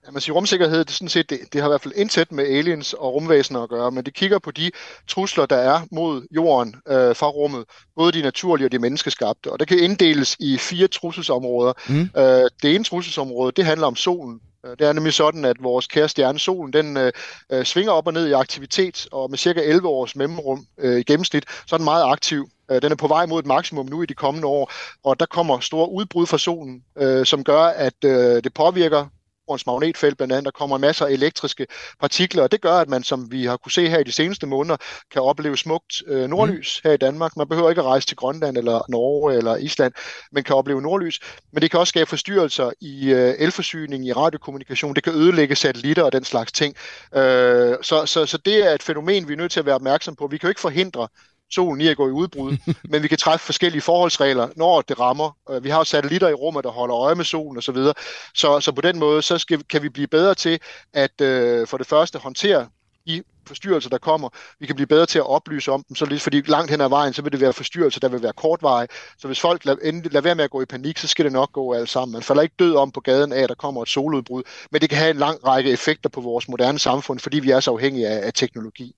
Ja, 0.07 0.11
man 0.11 0.21
siger, 0.21 0.35
rumsikkerhed, 0.35 0.85
det, 0.85 0.91
sådan 0.91 1.09
set, 1.09 1.31
det, 1.31 1.39
det 1.53 1.61
har 1.61 1.69
i 1.69 1.71
hvert 1.71 1.81
fald 1.81 1.95
indsat 1.97 2.33
med 2.33 2.45
aliens 2.45 2.93
og 2.93 3.15
rumvæsener 3.15 3.63
at 3.63 3.69
gøre, 3.69 3.91
men 3.91 4.05
det 4.05 4.15
kigger 4.15 4.39
på 4.39 4.51
de 4.51 4.71
trusler, 5.09 5.47
der 5.47 5.57
er 5.57 5.81
mod 5.93 6.27
jorden 6.31 6.75
øh, 6.89 7.17
fra 7.17 7.29
rummet, 7.29 7.65
både 7.97 8.13
de 8.13 8.23
naturlige 8.23 8.67
og 8.67 8.73
de 8.73 8.79
menneskeskabte, 8.79 9.53
og 9.53 9.61
det 9.61 9.69
kan 9.69 9.79
inddeles 9.79 10.37
i 10.41 10.59
fire 10.59 10.89
trusselsområder. 10.89 11.73
Mm. 11.89 12.11
Øh, 12.17 12.51
det 12.63 12.75
ene 12.75 12.85
trusselsområde, 12.85 13.53
det 13.53 13.65
handler 13.65 13.87
om 13.87 13.97
solen. 13.97 14.41
Øh, 14.67 14.71
det 14.79 14.87
er 14.87 14.93
nemlig 14.93 15.13
sådan, 15.13 15.45
at 15.45 15.57
vores 15.63 15.87
kære 15.87 16.09
stjerne 16.09 16.39
solen, 16.39 16.73
den 16.73 16.97
øh, 16.97 17.13
øh, 17.53 17.65
svinger 17.65 17.93
op 17.93 18.07
og 18.07 18.13
ned 18.13 18.27
i 18.29 18.33
aktivitet, 18.33 19.09
og 19.13 19.31
med 19.31 19.39
cirka 19.39 19.61
11 19.61 19.89
års 19.89 20.17
mellemrum 20.17 20.67
øh, 20.79 20.99
i 20.99 21.03
gennemsnit, 21.03 21.45
så 21.67 21.77
er 21.77 21.79
den 21.79 21.85
meget 21.85 22.05
aktiv. 22.05 22.49
Øh, 22.71 22.83
den 22.83 22.93
er 22.93 22.97
på 22.97 23.09
vej 23.09 23.27
mod 23.27 23.41
et 23.41 23.47
maksimum 23.47 23.87
nu 23.87 24.03
i 24.03 24.07
de 24.07 24.15
kommende 24.15 24.49
år, 24.49 24.73
og 25.05 25.21
der 25.21 25.27
kommer 25.27 25.61
store 25.61 25.91
udbrud 25.91 26.27
fra 26.27 26.39
solen, 26.39 26.83
øh, 26.99 27.27
som 27.27 27.45
gør, 27.45 27.63
at 27.63 28.05
øh, 28.05 28.45
det 28.45 28.55
påvirker 28.55 29.07
jordens 29.49 29.67
magnetfelt 29.67 30.17
blandt 30.17 30.33
andet, 30.33 30.45
der 30.45 30.51
kommer 30.51 30.79
masser 30.79 31.07
af 31.07 31.11
elektriske 31.11 31.67
partikler, 32.01 32.43
og 32.43 32.53
det 32.53 32.61
gør, 32.61 32.75
at 32.75 32.89
man, 32.89 33.03
som 33.03 33.33
vi 33.33 33.45
har 33.45 33.57
kunne 33.57 33.73
se 33.73 33.89
her 33.89 33.99
i 33.99 34.05
de 34.05 34.13
seneste 34.13 34.47
måneder, 34.47 34.77
kan 35.13 35.23
opleve 35.23 35.57
smukt 35.57 36.03
øh, 36.07 36.29
nordlys 36.29 36.81
mm. 36.85 36.89
her 36.89 36.95
i 36.95 36.97
Danmark. 36.97 37.37
Man 37.37 37.49
behøver 37.49 37.71
ikke 37.71 37.81
at 37.81 37.87
rejse 37.87 38.07
til 38.07 38.17
Grønland 38.17 38.57
eller 38.57 38.83
Norge 38.89 39.37
eller 39.37 39.57
Island, 39.57 39.93
men 40.33 40.45
kan 40.45 40.57
opleve 40.57 40.83
nordlys. 40.83 41.21
Men 41.53 41.63
det 41.63 41.71
kan 41.71 41.81
også 41.81 41.89
skabe 41.89 42.09
forstyrrelser 42.09 42.71
i 42.81 43.13
øh, 43.13 43.35
elforsyning, 43.39 44.07
i 44.07 44.13
radiokommunikation, 44.13 44.95
det 44.95 45.05
kan 45.05 45.15
ødelægge 45.15 45.57
satellitter 45.57 46.03
og 46.03 46.13
den 46.13 46.25
slags 46.25 46.53
ting. 46.53 46.77
Øh, 47.15 47.77
så, 47.83 48.07
så, 48.07 48.27
så 48.27 48.39
det 48.39 48.67
er 48.67 48.75
et 48.75 48.83
fænomen, 48.83 49.29
vi 49.29 49.33
er 49.33 49.37
nødt 49.37 49.53
til 49.53 49.61
at 49.61 49.67
være 49.67 49.75
opmærksom 49.75 50.17
på. 50.17 50.27
Vi 50.27 50.39
kan 50.39 50.47
jo 50.47 50.51
ikke 50.51 50.61
forhindre 50.61 51.09
solen 51.51 51.81
i 51.81 51.89
at 51.89 51.97
gå 51.97 52.09
i 52.09 52.11
udbrud, 52.11 52.57
men 52.91 53.03
vi 53.03 53.09
kan 53.09 53.19
træffe 53.19 53.47
forskellige 53.47 53.83
forholdsregler, 53.83 54.49
når 54.57 54.81
det 54.81 55.01
rammer. 55.01 55.37
Øh, 55.51 55.65
vi 55.65 55.69
har 55.69 55.85
satellitter 55.85 56.29
i 56.29 56.35
rummet, 56.35 56.65
der 56.65 56.71
holder 56.71 56.97
øje 56.97 57.15
med 57.15 57.25
solen 57.25 57.59
osv. 57.59 57.75
Så, 57.75 57.93
så, 58.35 58.61
så 58.61 58.73
på 58.73 58.81
den 58.81 58.99
måde, 58.99 59.23
så 59.23 59.39
skal, 59.39 59.65
kan 59.65 59.83
vi 59.83 59.89
blive 59.89 60.07
bedre 60.07 60.35
til 60.35 60.61
at 60.93 61.21
øh, 61.21 61.67
for 61.67 61.79
det 61.79 61.87
første 61.87 62.19
håndtere 62.19 62.69
de 63.07 63.23
forstyrrelser, 63.47 63.91
der 63.91 63.99
kommer. 63.99 64.29
Vi 64.61 64.67
kan 64.67 64.75
blive 64.75 64.87
bedre 64.87 65.07
til 65.07 65.19
at 65.19 65.27
oplyse 65.27 65.73
om 65.73 65.85
dem, 65.89 65.97
så 65.97 66.07
lidt, 66.07 66.23
fordi 66.23 66.41
langt 66.41 66.71
hen 66.71 66.81
ad 66.81 66.89
vejen, 66.89 67.13
så 67.13 67.23
vil 67.23 67.33
det 67.33 67.41
være 67.41 67.53
forstyrrelser, 67.53 68.01
der 68.01 68.09
vil 68.09 68.23
være 68.23 68.33
kortveje. 68.33 68.87
Så 69.19 69.27
hvis 69.27 69.41
folk 69.41 69.65
lader, 69.65 70.09
lad 70.11 70.23
være 70.23 70.35
med 70.35 70.45
at 70.45 70.51
gå 70.51 70.63
i 70.63 70.65
panik, 70.65 70.99
så 70.99 71.09
skal 71.09 71.25
det 71.25 71.33
nok 71.33 71.53
gå 71.53 71.73
alt 71.73 71.89
sammen. 71.89 72.13
Man 72.13 72.23
falder 72.23 72.43
ikke 72.43 72.55
død 72.59 72.75
om 72.75 72.91
på 72.91 73.01
gaden 73.01 73.33
af, 73.33 73.43
at 73.43 73.49
der 73.49 73.55
kommer 73.55 73.83
et 73.83 73.89
soludbrud, 73.89 74.43
men 74.71 74.81
det 74.81 74.91
kan 74.91 74.99
have 74.99 75.11
en 75.11 75.17
lang 75.17 75.47
række 75.47 75.71
effekter 75.71 76.09
på 76.09 76.21
vores 76.21 76.49
moderne 76.49 76.79
samfund, 76.79 77.19
fordi 77.19 77.41
vi 77.41 77.51
er 77.51 77.61
så 77.61 77.71
afhængige 77.71 78.09
af, 78.09 78.27
af 78.27 78.33
teknologi. 78.35 78.97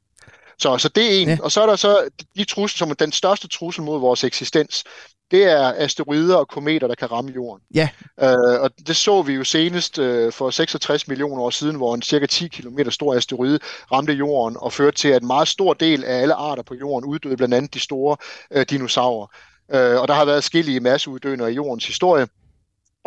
Så, 0.58 0.78
så 0.78 0.88
det 0.88 1.04
er 1.04 1.22
en. 1.22 1.28
Ja. 1.28 1.38
Og 1.42 1.52
så 1.52 1.62
er 1.62 1.66
der 1.66 1.76
så 1.76 2.08
de 2.36 2.44
trusler, 2.44 2.86
som 2.86 2.96
den 2.96 3.12
største 3.12 3.48
trussel 3.48 3.84
mod 3.84 4.00
vores 4.00 4.24
eksistens. 4.24 4.84
Det 5.30 5.44
er 5.44 5.72
asteroider 5.76 6.36
og 6.36 6.48
kometer, 6.48 6.86
der 6.86 6.94
kan 6.94 7.12
ramme 7.12 7.32
jorden. 7.32 7.62
Ja. 7.74 7.88
Øh, 8.20 8.60
og 8.60 8.70
det 8.86 8.96
så 8.96 9.22
vi 9.22 9.32
jo 9.32 9.44
senest 9.44 9.98
øh, 9.98 10.32
for 10.32 10.50
66 10.50 11.08
millioner 11.08 11.42
år 11.42 11.50
siden, 11.50 11.76
hvor 11.76 11.94
en 11.94 12.02
cirka 12.02 12.26
10 12.26 12.48
km 12.48 12.78
stor 12.88 13.14
asteroide 13.14 13.58
ramte 13.92 14.12
jorden 14.12 14.56
og 14.60 14.72
førte 14.72 14.96
til, 14.96 15.08
at 15.08 15.22
en 15.22 15.26
meget 15.26 15.48
stor 15.48 15.74
del 15.74 16.04
af 16.04 16.22
alle 16.22 16.34
arter 16.34 16.62
på 16.62 16.74
jorden 16.74 17.08
uddøde, 17.08 17.36
blandt 17.36 17.54
andet 17.54 17.74
de 17.74 17.80
store 17.80 18.16
øh, 18.50 18.66
dinosaurer. 18.70 19.26
Øh, 19.72 20.00
og 20.00 20.08
der 20.08 20.14
har 20.14 20.24
været 20.24 20.44
skillige 20.44 20.80
masseuddøender 20.80 21.46
i 21.46 21.52
jordens 21.52 21.86
historie. 21.86 22.26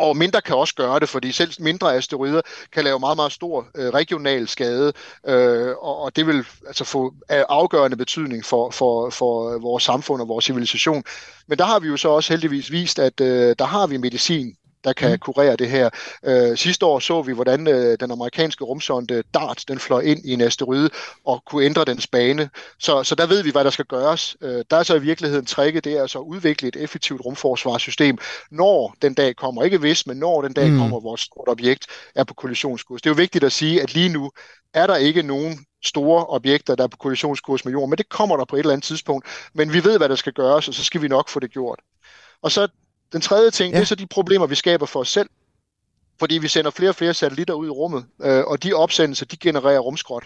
Og 0.02 0.16
mindre 0.16 0.40
kan 0.40 0.56
også 0.56 0.74
gøre 0.74 1.00
det, 1.00 1.08
fordi 1.08 1.32
selv 1.32 1.52
mindre 1.58 1.94
asteroider 1.96 2.40
kan 2.72 2.84
lave 2.84 3.00
meget, 3.00 3.16
meget 3.16 3.32
stor 3.32 3.66
øh, 3.76 3.88
regional 3.88 4.48
skade, 4.48 4.92
øh, 5.26 5.68
og, 5.68 6.02
og 6.02 6.16
det 6.16 6.26
vil 6.26 6.46
altså 6.66 6.84
få 6.84 7.14
øh, 7.32 7.44
afgørende 7.48 7.96
betydning 7.96 8.44
for, 8.44 8.70
for, 8.70 9.10
for 9.10 9.58
vores 9.58 9.82
samfund 9.82 10.22
og 10.22 10.28
vores 10.28 10.44
civilisation. 10.44 11.04
Men 11.46 11.58
der 11.58 11.64
har 11.64 11.80
vi 11.80 11.88
jo 11.88 11.96
så 11.96 12.08
også 12.08 12.32
heldigvis 12.32 12.70
vist, 12.72 12.98
at 12.98 13.20
øh, 13.20 13.56
der 13.58 13.64
har 13.64 13.86
vi 13.86 13.96
medicin 13.96 14.56
der 14.84 14.92
kan 14.92 15.10
mm. 15.10 15.18
kurere 15.18 15.56
det 15.56 15.70
her. 15.70 15.90
Øh, 16.24 16.56
sidste 16.56 16.86
år 16.86 16.98
så 16.98 17.22
vi, 17.22 17.32
hvordan 17.32 17.68
øh, 17.68 17.96
den 18.00 18.10
amerikanske 18.10 18.64
rumsonde 18.64 19.22
DART, 19.34 19.64
den 19.68 19.78
fløj 19.78 20.00
ind 20.00 20.20
i 20.24 20.32
en 20.32 20.40
asteroide 20.40 20.90
og 21.24 21.42
kunne 21.46 21.64
ændre 21.64 21.84
dens 21.84 22.06
bane. 22.06 22.50
Så, 22.78 23.02
så 23.02 23.14
der 23.14 23.26
ved 23.26 23.42
vi, 23.42 23.50
hvad 23.50 23.64
der 23.64 23.70
skal 23.70 23.84
gøres. 23.84 24.36
Øh, 24.40 24.64
der 24.70 24.76
er 24.76 24.82
så 24.82 24.94
i 24.94 25.00
virkeligheden 25.00 25.46
tricket, 25.46 25.84
det 25.84 25.92
er 25.92 26.02
altså 26.02 26.18
at 26.18 26.24
udvikle 26.24 26.68
et 26.68 26.76
effektivt 26.76 27.20
rumforsvarssystem, 27.24 28.18
når 28.50 28.94
den 29.02 29.14
dag 29.14 29.36
kommer. 29.36 29.64
Ikke 29.64 29.78
hvis, 29.78 30.06
men 30.06 30.16
når 30.16 30.42
den 30.42 30.52
dag 30.52 30.70
mm. 30.70 30.78
kommer, 30.78 31.00
vores 31.00 31.20
stort 31.20 31.48
objekt 31.48 31.86
er 32.14 32.24
på 32.24 32.34
kollisionskurs. 32.34 33.02
Det 33.02 33.10
er 33.10 33.14
jo 33.14 33.16
vigtigt 33.16 33.44
at 33.44 33.52
sige, 33.52 33.82
at 33.82 33.94
lige 33.94 34.08
nu 34.08 34.30
er 34.74 34.86
der 34.86 34.96
ikke 34.96 35.22
nogen 35.22 35.66
store 35.84 36.26
objekter, 36.26 36.74
der 36.74 36.84
er 36.84 36.88
på 36.88 36.96
kollisionskurs 36.96 37.64
med 37.64 37.72
jorden, 37.72 37.90
men 37.90 37.98
det 37.98 38.08
kommer 38.08 38.36
der 38.36 38.44
på 38.44 38.56
et 38.56 38.60
eller 38.60 38.72
andet 38.72 38.84
tidspunkt. 38.84 39.26
Men 39.54 39.72
vi 39.72 39.84
ved, 39.84 39.98
hvad 39.98 40.08
der 40.08 40.14
skal 40.14 40.32
gøres, 40.32 40.68
og 40.68 40.74
så 40.74 40.84
skal 40.84 41.02
vi 41.02 41.08
nok 41.08 41.28
få 41.28 41.40
det 41.40 41.50
gjort. 41.50 41.80
Og 42.42 42.52
så 42.52 42.68
den 43.12 43.20
tredje 43.20 43.50
ting, 43.50 43.72
ja. 43.72 43.76
det 43.76 43.82
er 43.82 43.86
så 43.86 43.94
de 43.94 44.06
problemer, 44.06 44.46
vi 44.46 44.54
skaber 44.54 44.86
for 44.86 45.00
os 45.00 45.08
selv, 45.08 45.28
fordi 46.18 46.38
vi 46.38 46.48
sender 46.48 46.70
flere 46.70 46.90
og 46.90 46.94
flere 46.94 47.14
satellitter 47.14 47.54
ud 47.54 47.66
i 47.66 47.70
rummet, 47.70 48.04
øh, 48.22 48.44
og 48.44 48.62
de 48.62 48.72
opsendelser, 48.72 49.26
de 49.26 49.36
genererer 49.36 49.78
rumskrot. 49.78 50.24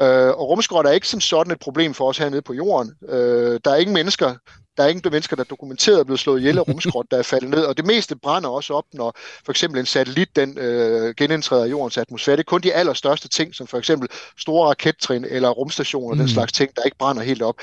Øh, 0.00 0.28
og 0.28 0.48
rumskrot 0.48 0.86
er 0.86 0.90
ikke 0.90 1.08
som 1.08 1.20
sådan 1.20 1.52
et 1.52 1.60
problem 1.60 1.94
for 1.94 2.08
os 2.08 2.18
hernede 2.18 2.42
på 2.42 2.52
jorden. 2.52 2.92
Øh, 3.08 3.60
der 3.64 3.70
er 3.70 3.76
ingen 3.76 3.94
mennesker, 3.94 4.34
der 4.76 4.84
er 4.84 4.88
ingen 4.88 5.10
mennesker, 5.10 5.36
der 5.36 5.42
er 5.42 5.48
dokumenteret 5.48 6.00
er 6.00 6.04
blevet 6.04 6.20
slået 6.20 6.40
ihjel 6.40 6.58
af 6.58 6.68
rumskrot, 6.68 7.06
der 7.10 7.18
er 7.18 7.22
faldet 7.22 7.50
ned, 7.50 7.64
og 7.64 7.76
det 7.76 7.86
meste 7.86 8.16
brænder 8.16 8.48
også 8.48 8.74
op, 8.74 8.84
når 8.92 9.14
for 9.44 9.52
eksempel 9.52 9.80
en 9.80 9.86
satellit 9.86 10.36
den 10.36 10.58
øh, 10.58 11.14
genindtræder 11.14 11.66
jordens 11.66 11.98
atmosfære. 11.98 12.36
Det 12.36 12.40
er 12.40 12.44
kun 12.44 12.60
de 12.60 12.74
allerstørste 12.74 13.28
ting, 13.28 13.54
som 13.54 13.66
for 13.66 13.78
eksempel 13.78 14.08
store 14.38 14.68
rakettrin 14.68 15.24
eller 15.24 15.48
rumstationer, 15.48 16.14
mm. 16.14 16.18
den 16.18 16.28
slags 16.28 16.52
ting, 16.52 16.76
der 16.76 16.82
ikke 16.82 16.98
brænder 16.98 17.22
helt 17.22 17.42
op. 17.42 17.56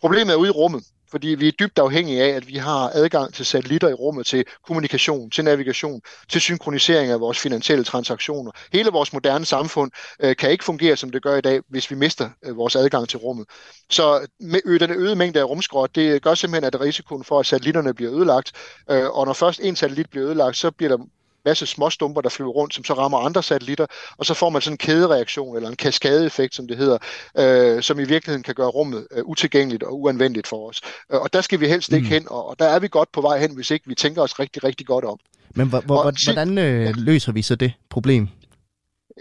Problemet 0.00 0.32
er 0.32 0.36
ude 0.36 0.48
i 0.48 0.52
rummet 0.52 0.84
fordi 1.10 1.28
vi 1.28 1.48
er 1.48 1.52
dybt 1.52 1.78
afhængige 1.78 2.22
af, 2.22 2.28
at 2.28 2.48
vi 2.48 2.56
har 2.56 2.90
adgang 2.94 3.34
til 3.34 3.46
satellitter 3.46 3.88
i 3.88 3.92
rummet, 3.92 4.26
til 4.26 4.44
kommunikation, 4.66 5.30
til 5.30 5.44
navigation, 5.44 6.00
til 6.28 6.40
synkronisering 6.40 7.10
af 7.10 7.20
vores 7.20 7.38
finansielle 7.38 7.84
transaktioner. 7.84 8.52
Hele 8.72 8.90
vores 8.90 9.12
moderne 9.12 9.44
samfund 9.44 9.90
øh, 10.20 10.36
kan 10.36 10.50
ikke 10.50 10.64
fungere, 10.64 10.96
som 10.96 11.10
det 11.10 11.22
gør 11.22 11.36
i 11.36 11.40
dag, 11.40 11.60
hvis 11.68 11.90
vi 11.90 11.96
mister 11.96 12.30
øh, 12.44 12.56
vores 12.56 12.76
adgang 12.76 13.08
til 13.08 13.18
rummet. 13.18 13.46
Så 13.90 14.26
med 14.40 14.78
den 14.78 14.90
øgede 14.90 15.16
mængde 15.16 15.40
af 15.40 15.44
rumskrot, 15.44 15.94
det 15.94 16.22
gør 16.22 16.34
simpelthen, 16.34 16.64
at 16.64 16.80
risikoen 16.80 17.24
for, 17.24 17.40
at 17.40 17.46
satellitterne 17.46 17.94
bliver 17.94 18.12
ødelagt, 18.12 18.52
øh, 18.90 19.10
og 19.10 19.26
når 19.26 19.32
først 19.32 19.60
en 19.60 19.76
satellit 19.76 20.10
bliver 20.10 20.26
ødelagt, 20.26 20.56
så 20.56 20.70
bliver 20.70 20.96
der 20.96 21.04
masse 21.48 21.66
småstumper, 21.66 22.20
der 22.20 22.28
flyver 22.28 22.50
rundt, 22.50 22.74
som 22.74 22.84
så 22.84 22.94
rammer 22.94 23.18
andre 23.18 23.42
satellitter, 23.42 23.86
og 24.18 24.26
så 24.26 24.34
får 24.34 24.50
man 24.50 24.62
sådan 24.62 24.74
en 24.74 24.78
kædereaktion, 24.78 25.56
eller 25.56 25.68
en 25.68 25.76
kaskadeeffekt, 25.76 26.54
som 26.54 26.68
det 26.68 26.76
hedder, 26.76 26.98
øh, 27.38 27.82
som 27.82 27.98
i 27.98 28.04
virkeligheden 28.04 28.42
kan 28.42 28.54
gøre 28.54 28.68
rummet 28.68 29.06
øh, 29.10 29.24
utilgængeligt 29.24 29.82
og 29.82 30.00
uanvendeligt 30.00 30.46
for 30.46 30.68
os. 30.68 30.80
Øh, 31.12 31.20
og 31.20 31.32
der 31.32 31.40
skal 31.40 31.60
vi 31.60 31.68
helst 31.68 31.92
ikke 31.92 32.04
mm. 32.04 32.10
hen, 32.10 32.26
og, 32.30 32.48
og 32.48 32.58
der 32.58 32.64
er 32.64 32.78
vi 32.78 32.88
godt 32.88 33.12
på 33.12 33.20
vej 33.20 33.38
hen, 33.38 33.54
hvis 33.54 33.70
ikke 33.70 33.88
vi 33.88 33.94
tænker 33.94 34.22
os 34.22 34.38
rigtig, 34.38 34.64
rigtig 34.64 34.86
godt 34.86 35.04
om. 35.04 35.18
Men 35.54 35.68
hvor, 35.68 35.80
hvor, 35.80 35.96
og, 35.96 36.12
hvordan 36.24 36.58
øh, 36.58 36.84
ja. 36.84 36.92
løser 36.96 37.32
vi 37.32 37.42
så 37.42 37.54
det 37.56 37.72
problem? 37.90 38.28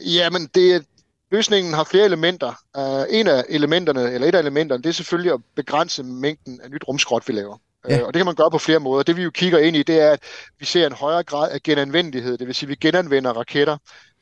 Jamen, 0.06 0.50
det, 0.56 0.86
løsningen 1.32 1.74
har 1.74 1.84
flere 1.84 2.06
elementer. 2.06 2.54
Uh, 2.78 3.18
en 3.20 3.28
af 3.28 3.44
elementerne, 3.50 4.12
eller 4.12 4.28
et 4.28 4.36
af 4.36 4.40
elementerne, 4.40 4.84
det 4.84 4.90
er 4.90 4.94
selvfølgelig 4.94 5.34
at 5.34 5.40
begrænse 5.56 6.04
mængden 6.04 6.62
af 6.64 6.72
nyt 6.72 6.84
rumskrot, 6.88 7.28
vi 7.28 7.34
laver. 7.34 7.58
Ja. 7.88 8.00
Øh, 8.00 8.06
og 8.08 8.14
det 8.14 8.20
kan 8.20 8.26
man 8.26 8.36
gøre 8.36 8.52
på 8.52 8.58
flere 8.58 8.80
måder. 8.80 9.04
Det 9.04 9.18
vi 9.18 9.24
jo 9.24 9.32
kigger 9.32 9.60
ind 9.60 9.76
i, 9.76 9.84
det 9.84 10.00
er, 10.02 10.12
at 10.12 10.24
vi 10.60 10.66
ser 10.66 10.88
en 10.88 10.94
højere 10.94 11.24
grad 11.24 11.52
af 11.52 11.64
genanvendelighed. 11.64 12.38
Det 12.38 12.48
vil 12.48 12.56
sige, 12.56 12.68
at 12.68 12.70
vi 12.70 12.76
genanvender 12.76 13.34
raketter. 13.34 13.78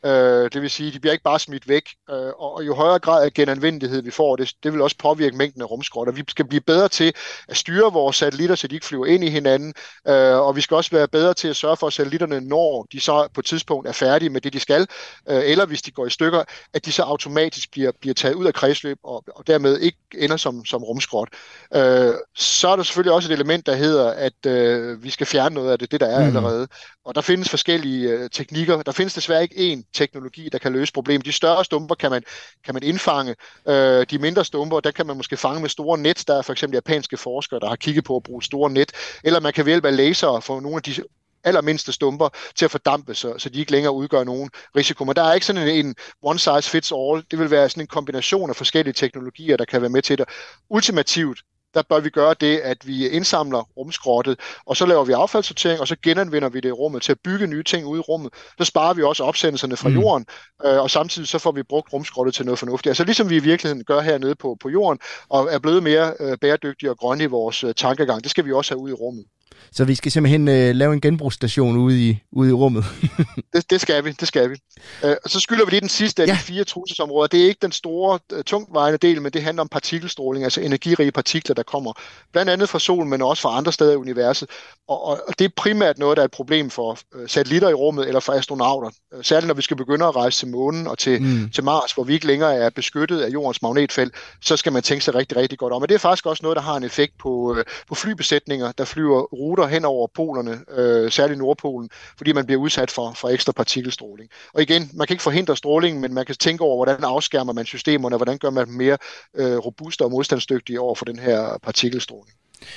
Øh, 0.06 0.50
det 0.54 0.62
vil 0.62 0.70
sige, 0.70 0.92
de 0.92 1.00
bliver 1.00 1.14
ikke 1.14 1.24
bare 1.24 1.40
smidt 1.40 1.68
væk. 1.68 1.90
Øh, 2.10 2.32
og, 2.38 2.66
jo 2.66 2.76
højere 2.76 3.00
grad 3.00 3.26
af 3.26 3.34
genanvendelighed 3.34 4.02
vi 4.02 4.12
får, 4.12 4.36
det, 4.36 4.54
det 4.64 4.74
vil 4.74 4.82
også 4.82 4.96
påvirke 5.00 5.38
mængden 5.38 5.62
af 5.62 5.72
rumskrot. 5.72 6.08
Og 6.08 6.18
vi 6.18 6.24
skal 6.28 6.48
blive 6.48 6.62
bedre 6.62 6.88
til 6.88 7.14
at 7.48 7.58
styre 7.58 7.94
vores 7.94 8.16
satellitter, 8.16 8.56
så 8.56 8.68
de 8.68 8.76
ikke 8.76 8.86
flyver 8.86 9.06
ind 9.06 9.24
i 9.24 9.30
hinanden. 9.30 9.74
Øh, 10.08 10.40
og 10.40 10.56
vi 10.56 10.62
skal 10.62 10.76
også 10.76 10.92
være 10.92 11.08
bedre 11.08 11.34
til 11.34 11.48
at 11.48 11.56
sørge 11.56 11.78
for, 11.78 11.88
at 11.88 11.94
satellitterne, 11.94 12.42
når 12.42 12.88
de 12.92 13.00
så 13.00 13.28
på 13.34 13.42
et 13.42 13.46
tidspunkt 13.46 13.88
er 13.88 13.92
færdige 13.92 14.30
med 14.30 14.42
det, 14.42 14.54
de 14.54 14.60
skal, 14.60 14.88
øh, 15.30 15.42
eller 15.44 15.66
hvis 15.66 15.82
de 15.82 15.92
går 15.92 16.06
i 16.06 16.10
stykker, 16.10 16.44
at 16.74 16.86
de 16.86 16.92
så 16.92 17.04
automatisk 17.04 17.72
bliver, 17.72 17.92
bliver 18.02 18.14
taget 18.14 18.36
ud 18.36 18.46
af 18.46 18.54
kredsløb 18.54 18.98
og, 19.04 19.24
og 19.36 19.48
dermed 19.48 19.80
ikke 19.80 19.98
ender 20.18 20.38
som, 20.38 20.66
som 20.66 20.84
rumskrot. 20.84 21.30
Øh, 21.76 22.14
så 22.36 22.68
er 22.68 22.76
der 22.76 22.84
selvfølgelig 22.84 23.14
også 23.14 23.32
et 23.32 23.36
element, 23.36 23.66
der 23.66 23.76
hedder, 23.76 24.12
at 24.12 24.46
øh, 24.46 25.04
vi 25.04 25.10
skal 25.10 25.28
fjerne 25.28 25.56
noget 25.56 25.72
af 25.72 25.80
det, 25.80 25.92
det 25.92 26.00
der 26.00 26.08
er 26.08 26.20
mm. 26.20 26.28
allerede. 26.28 26.68
Og 27.06 27.16
der 27.16 27.22
findes 27.22 27.50
forskellige 27.50 28.10
øh, 28.10 28.30
teknikker. 28.30 28.82
Der 28.82 28.92
findes 28.92 29.14
desværre 29.14 29.44
ikke 29.44 29.74
én 29.74 29.92
teknologi, 29.94 30.50
der 30.52 30.58
kan 30.58 30.74
løse 30.74 30.94
problemet. 30.94 31.26
De 31.26 31.32
større 31.32 31.66
stumper 31.66 31.96
kan 31.96 32.12
man, 32.12 32.24
kan 32.66 32.74
man 32.74 32.84
indfange. 32.84 33.36
Øh, 33.68 34.06
de 34.10 34.18
mindre 34.18 34.46
stumper, 34.46 34.80
der 34.80 34.92
kan 34.92 35.08
man 35.08 35.18
måske 35.18 35.38
fange 35.38 35.62
med 35.62 35.70
store 35.70 35.98
net. 35.98 36.24
Der 36.28 36.38
er 36.38 36.42
for 36.42 36.52
eksempel 36.52 36.76
japanske 36.76 37.18
forskere, 37.18 37.60
der 37.60 37.68
har 37.70 37.76
kigget 37.76 38.04
på 38.04 38.16
at 38.16 38.24
bruge 38.24 38.44
store 38.44 38.72
net. 38.72 38.92
Eller 39.24 39.40
man 39.40 39.54
kan 39.54 39.66
ved 39.66 39.72
hjælp 39.72 39.86
af 39.86 39.96
laser 39.96 40.40
få 40.40 40.60
nogle 40.60 40.76
af 40.76 40.84
de 40.84 40.96
allermindste 41.44 41.92
stumper 41.92 42.30
til 42.56 42.66
at 42.66 42.72
fordampe, 42.72 43.16
så, 43.16 43.34
så 43.38 43.50
de 43.50 43.60
ikke 43.60 43.72
længere 43.72 43.94
udgør 43.94 44.24
nogen 44.24 44.50
risiko. 44.76 45.06
Men 45.06 45.16
der 45.16 45.24
er 45.24 45.34
ikke 45.34 45.46
sådan 45.46 45.68
en, 45.68 45.86
en 45.86 45.96
one 46.22 46.40
size 46.40 46.62
fits 46.62 46.92
all. 46.92 47.24
Det 47.32 47.40
vil 47.40 47.52
være 47.52 47.70
sådan 47.70 47.84
en 47.84 47.88
kombination 47.88 48.50
af 48.50 48.56
forskellige 48.56 48.94
teknologier, 48.94 49.58
der 49.58 49.66
kan 49.66 49.82
være 49.82 49.90
med 49.90 50.02
til 50.02 50.18
det. 50.18 50.26
Ultimativt 50.70 51.40
der 51.76 51.82
bør 51.90 52.00
vi 52.00 52.10
gøre 52.10 52.36
det, 52.42 52.58
at 52.58 52.88
vi 52.88 53.08
indsamler 53.08 53.60
rumskrottet, 53.78 54.40
og 54.66 54.78
så 54.78 54.86
laver 54.86 55.04
vi 55.04 55.14
affaldssortering, 55.14 55.82
og 55.82 55.88
så 55.88 55.96
genanvender 56.04 56.50
vi 56.50 56.60
det 56.60 56.70
i 56.70 56.72
rummet 56.72 57.02
til 57.02 57.12
at 57.12 57.20
bygge 57.24 57.48
nye 57.48 57.64
ting 57.64 57.86
ude 57.86 58.00
i 58.00 58.02
rummet. 58.02 58.34
Så 58.58 58.66
sparer 58.66 58.94
vi 58.94 59.04
også 59.04 59.24
opsendelserne 59.24 59.78
fra 59.78 59.90
mm. 59.90 59.96
jorden, 59.96 60.26
øh, 60.66 60.80
og 60.80 60.92
samtidig 60.92 61.28
så 61.28 61.40
får 61.40 61.52
vi 61.52 61.64
brugt 61.64 61.94
rumskrottet 61.94 62.36
til 62.36 62.46
noget 62.46 62.60
fornuftigt. 62.60 62.92
Altså 62.92 63.04
ligesom 63.04 63.30
vi 63.30 63.36
i 63.36 63.40
virkeligheden 63.40 63.84
gør 63.84 64.00
hernede 64.02 64.36
på, 64.36 64.58
på 64.62 64.70
jorden, 64.70 65.00
og 65.30 65.48
er 65.52 65.60
blevet 65.60 65.84
mere 65.84 66.14
øh, 66.20 66.38
bæredygtige 66.38 66.90
og 66.90 66.98
grønne 66.98 67.24
i 67.24 67.28
vores 67.28 67.64
øh, 67.64 67.74
tankegang, 67.74 68.24
det 68.24 68.32
skal 68.32 68.46
vi 68.46 68.52
også 68.52 68.74
have 68.74 68.80
ude 68.80 68.92
i 68.92 68.96
rummet. 68.96 69.26
Så 69.72 69.86
vi 69.86 69.96
skal 69.96 70.12
simpelthen 70.12 70.48
øh, 70.48 70.76
lave 70.76 70.94
en 70.94 71.02
genbrugsstation 71.02 71.78
ude 71.78 72.10
i, 72.10 72.20
ude 72.32 72.50
i 72.50 72.54
rummet. 72.54 72.86
det, 73.54 73.70
det 73.70 73.82
skal 73.82 74.06
vi, 74.06 74.12
det 74.12 74.28
skal 74.28 74.50
vi. 74.50 74.56
Øh, 75.04 75.16
og 75.24 75.30
så 75.30 75.40
skylder 75.40 75.66
vi 75.66 75.72
lige 75.72 75.82
den 75.82 75.90
sidste 75.90 76.24
af 76.24 76.28
ja. 76.28 76.34
de 76.34 76.38
fire 76.38 76.64
trusselsområder. 76.64 77.28
Det 77.28 77.42
er 77.42 77.48
ikke 77.48 77.60
den 77.62 77.72
store, 77.72 78.20
øh, 78.34 78.44
tungtvejende 78.44 78.98
del, 78.98 79.22
men 79.22 79.32
det 79.32 79.44
handler 79.44 79.62
om 79.62 79.68
partikelstråling, 79.68 80.44
altså 80.44 80.62
energirige 80.62 81.12
partikler, 81.12 81.56
der 81.56 81.64
kommer 81.64 81.94
blandt 82.32 82.52
andet 82.52 82.70
fra 82.70 82.80
solen, 82.80 83.10
men 83.10 83.22
også 83.22 83.42
fra 83.42 83.58
andre 83.58 83.72
steder 83.72 83.94
i 83.94 83.96
universet. 83.96 84.50
Og, 84.88 85.06
og, 85.06 85.22
og 85.28 85.40
det 85.40 85.46
er 85.46 85.50
primært 85.58 85.98
noget, 85.98 86.18
der 86.18 86.24
er 86.24 86.26
et 86.26 86.32
problem 86.32 86.70
for 86.70 86.98
øh, 87.16 87.30
satellitter 87.30 87.70
i 87.70 87.74
rummet 87.74 88.08
eller 88.08 88.20
for 88.20 88.34
astronauter. 88.34 88.90
Øh, 89.14 89.24
særligt 89.24 89.48
når 89.48 89.54
vi 89.54 89.62
skal 89.62 89.78
begynde 89.78 90.06
at 90.06 90.16
rejse 90.16 90.40
til 90.40 90.48
månen 90.48 90.88
og 90.88 90.98
til, 90.98 91.22
mm. 91.22 91.50
til 91.50 91.64
Mars, 91.64 91.92
hvor 91.92 92.04
vi 92.04 92.14
ikke 92.14 92.28
længere 92.28 92.56
er 92.56 92.70
beskyttet 92.70 93.22
af 93.22 93.30
jordens 93.30 93.62
magnetfelt, 93.62 94.14
så 94.42 94.58
skal 94.58 94.74
man 94.74 94.84
tænke 94.84 95.04
sig 95.04 95.16
rigtig, 95.16 95.38
rigtig 95.38 95.58
godt 95.58 95.74
om. 95.74 95.82
Men 95.82 95.90
det 95.90 95.96
er 95.96 96.00
faktisk 96.00 96.26
også 96.26 96.44
noget, 96.44 96.56
der 96.56 96.62
har 96.62 96.76
en 96.76 96.84
effekt 96.84 97.14
på, 97.20 97.56
øh, 97.58 97.66
på 97.88 97.96
flybesætninger, 97.96 98.72
der 98.72 98.86
flyver 98.86 99.34
ruter 99.46 99.68
hen 99.68 99.86
over 99.86 100.08
polerne, 100.14 100.56
øh, 100.78 101.12
særligt 101.12 101.40
Nordpolen, 101.40 101.90
fordi 102.18 102.34
man 102.34 102.46
bliver 102.46 102.62
udsat 102.62 102.92
for, 102.92 103.14
for 103.16 103.30
ekstra 103.30 103.52
partikelstråling. 103.52 104.30
Og 104.54 104.62
igen, 104.62 104.90
man 104.94 105.08
kan 105.08 105.14
ikke 105.14 105.24
forhindre 105.24 105.58
strålingen, 105.58 106.02
men 106.02 106.14
man 106.14 106.26
kan 106.26 106.36
tænke 106.36 106.64
over, 106.64 106.76
hvordan 106.76 107.04
afskærmer 107.04 107.54
man 107.54 107.66
systemerne, 107.66 108.16
hvordan 108.16 108.38
gør 108.38 108.50
man 108.50 108.66
dem 108.68 108.74
mere 108.74 108.98
øh, 109.36 109.58
robuste 109.58 110.02
og 110.02 110.12
modstandsdygtige 110.12 110.80
over 110.80 110.96
for 110.96 111.06
den 111.06 111.20
her 111.20 111.58
partikelstråling. 111.64 112.36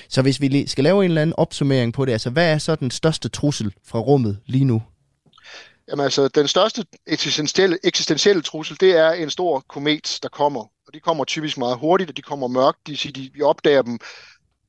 Så 0.08 0.22
hvis 0.22 0.40
vi 0.40 0.66
skal 0.66 0.84
lave 0.84 1.04
en 1.04 1.10
eller 1.10 1.22
anden 1.22 1.34
opsummering 1.36 1.92
på 1.92 2.04
det, 2.04 2.12
altså 2.12 2.30
hvad 2.30 2.52
er 2.52 2.58
så 2.58 2.74
den 2.74 2.90
største 2.90 3.28
trussel 3.28 3.74
fra 3.86 3.98
rummet 3.98 4.38
lige 4.46 4.64
nu? 4.64 4.82
Jamen 5.88 6.04
altså, 6.04 6.28
den 6.28 6.48
største 6.48 6.84
eksistentielle, 7.06 7.78
eksistentielle 7.84 8.42
trussel, 8.42 8.76
det 8.80 8.96
er 8.96 9.10
en 9.10 9.30
stor 9.30 9.64
komet, 9.68 10.18
der 10.22 10.28
kommer. 10.28 10.60
Og 10.60 10.94
de 10.94 11.00
kommer 11.00 11.24
typisk 11.24 11.58
meget 11.58 11.78
hurtigt, 11.78 12.10
og 12.10 12.16
de 12.16 12.22
kommer 12.22 12.48
mørkt. 12.48 12.86
De, 12.86 12.96
de, 12.96 13.30
vi 13.34 13.42
opdager 13.42 13.82
dem 13.82 13.98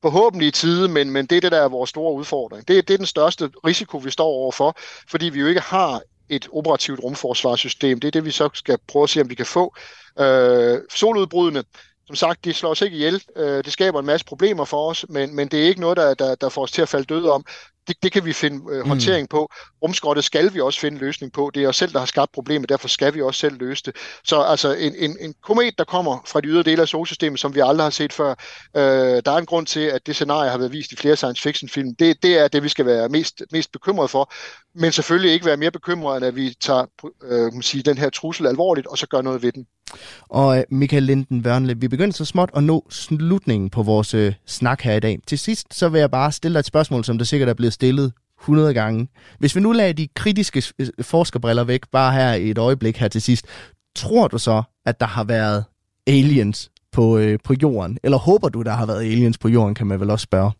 forhåbentlig 0.02 0.48
i 0.48 0.50
tide, 0.50 0.88
men, 0.88 1.10
men 1.10 1.26
det 1.26 1.36
er 1.36 1.40
det, 1.40 1.52
der 1.52 1.60
er 1.60 1.68
vores 1.68 1.90
store 1.90 2.14
udfordring. 2.14 2.68
Det, 2.68 2.88
det 2.88 2.94
er 2.94 2.98
den 2.98 3.06
største 3.06 3.50
risiko, 3.66 3.98
vi 3.98 4.10
står 4.10 4.26
overfor, 4.26 4.76
fordi 5.10 5.28
vi 5.28 5.40
jo 5.40 5.46
ikke 5.46 5.60
har 5.60 6.00
et 6.28 6.48
operativt 6.52 7.00
rumforsvarssystem. 7.04 8.00
Det 8.00 8.08
er 8.08 8.12
det, 8.12 8.24
vi 8.24 8.30
så 8.30 8.48
skal 8.54 8.78
prøve 8.88 9.02
at 9.02 9.10
se, 9.10 9.20
om 9.20 9.30
vi 9.30 9.34
kan 9.34 9.46
få. 9.46 9.74
Øh, 10.20 10.78
soludbrudene, 10.94 11.64
som 12.06 12.16
sagt, 12.16 12.44
de 12.44 12.52
slår 12.52 12.70
os 12.70 12.80
ikke 12.80 12.96
ihjel. 12.96 13.22
Øh, 13.36 13.64
det 13.64 13.72
skaber 13.72 14.00
en 14.00 14.06
masse 14.06 14.26
problemer 14.26 14.64
for 14.64 14.90
os, 14.90 15.06
men, 15.08 15.36
men 15.36 15.48
det 15.48 15.60
er 15.60 15.68
ikke 15.68 15.80
noget, 15.80 15.96
der, 15.96 16.14
der, 16.14 16.34
der 16.34 16.48
får 16.48 16.62
os 16.62 16.72
til 16.72 16.82
at 16.82 16.88
falde 16.88 17.04
døde 17.04 17.32
om 17.32 17.44
det, 17.88 17.96
det 18.02 18.12
kan 18.12 18.24
vi 18.24 18.32
finde 18.32 18.60
øh, 18.70 18.82
mm. 18.82 18.88
håndtering 18.88 19.28
på. 19.28 19.50
Rumskrottet 19.82 20.24
skal 20.24 20.54
vi 20.54 20.60
også 20.60 20.80
finde 20.80 20.98
løsning 20.98 21.32
på. 21.32 21.50
Det 21.54 21.64
er 21.64 21.68
os 21.68 21.76
selv, 21.76 21.92
der 21.92 21.98
har 21.98 22.06
skabt 22.06 22.32
problemet, 22.32 22.68
derfor 22.68 22.88
skal 22.88 23.14
vi 23.14 23.22
også 23.22 23.40
selv 23.40 23.58
løse 23.58 23.82
det. 23.86 23.96
Så 24.24 24.40
altså 24.40 24.74
en, 24.74 24.94
en, 24.98 25.16
en 25.20 25.34
komet, 25.42 25.78
der 25.78 25.84
kommer 25.84 26.18
fra 26.26 26.40
de 26.40 26.48
ydre 26.48 26.62
dele 26.62 26.82
af 26.82 26.88
solsystemet, 26.88 27.40
som 27.40 27.54
vi 27.54 27.60
aldrig 27.60 27.84
har 27.84 27.90
set 27.90 28.12
før, 28.12 28.30
øh, 28.76 29.22
der 29.24 29.32
er 29.32 29.38
en 29.38 29.46
grund 29.46 29.66
til, 29.66 29.80
at 29.80 30.06
det 30.06 30.14
scenarie 30.14 30.50
har 30.50 30.58
været 30.58 30.72
vist 30.72 30.92
i 30.92 30.96
flere 30.96 31.16
science 31.16 31.42
fiction 31.42 31.68
film. 31.68 31.94
Det, 31.94 32.22
det 32.22 32.38
er 32.38 32.48
det, 32.48 32.62
vi 32.62 32.68
skal 32.68 32.86
være 32.86 33.08
mest, 33.08 33.42
mest 33.52 33.72
bekymret 33.72 34.10
for. 34.10 34.32
Men 34.74 34.92
selvfølgelig 34.92 35.32
ikke 35.32 35.46
være 35.46 35.56
mere 35.56 35.70
bekymret, 35.70 36.16
end 36.16 36.26
at 36.26 36.36
vi 36.36 36.56
tager 36.60 36.86
øh, 37.22 37.52
man 37.52 37.62
sige, 37.62 37.82
den 37.82 37.98
her 37.98 38.10
trussel 38.10 38.46
alvorligt, 38.46 38.86
og 38.86 38.98
så 38.98 39.06
gør 39.06 39.22
noget 39.22 39.42
ved 39.42 39.52
den. 39.52 39.66
Og 40.28 40.58
øh, 40.58 40.64
Michael 40.70 41.02
Linden 41.02 41.46
Wørnle, 41.46 41.80
vi 41.80 41.88
begynder 41.88 42.14
så 42.14 42.24
småt 42.24 42.50
at 42.54 42.64
nå 42.64 42.86
slutningen 42.90 43.70
på 43.70 43.82
vores 43.82 44.14
øh, 44.14 44.34
snak 44.46 44.82
her 44.82 44.94
i 44.94 45.00
dag. 45.00 45.18
Til 45.26 45.38
sidst 45.38 45.66
så 45.74 45.88
vil 45.88 45.98
jeg 45.98 46.10
bare 46.10 46.32
stille 46.32 46.54
dig 46.54 46.58
et 46.58 46.66
spørgsmål, 46.66 47.04
som 47.04 47.18
der 47.18 47.24
sikkert 47.24 47.48
er 47.48 47.54
blevet 47.54 47.69
stillet 47.72 48.12
100 48.40 48.74
gange. 48.74 49.08
Hvis 49.38 49.56
vi 49.56 49.60
nu 49.60 49.72
lader 49.72 49.92
de 49.92 50.08
kritiske 50.14 50.62
øh, 50.78 50.88
forskerbriller 51.00 51.64
væk, 51.64 51.80
bare 51.92 52.12
her 52.12 52.34
i 52.34 52.50
et 52.50 52.58
øjeblik 52.58 52.96
her 52.96 53.08
til 53.08 53.22
sidst, 53.22 53.46
tror 53.94 54.28
du 54.28 54.38
så, 54.38 54.62
at 54.86 55.00
der 55.00 55.06
har 55.06 55.24
været 55.24 55.64
aliens 56.06 56.70
på, 56.92 57.18
øh, 57.18 57.38
på 57.44 57.54
jorden? 57.62 57.98
Eller 58.02 58.18
håber 58.18 58.48
du, 58.48 58.62
der 58.62 58.70
har 58.70 58.86
været 58.86 59.00
aliens 59.00 59.38
på 59.38 59.48
jorden, 59.48 59.74
kan 59.74 59.86
man 59.86 60.00
vel 60.00 60.10
også 60.10 60.22
spørge? 60.22 60.52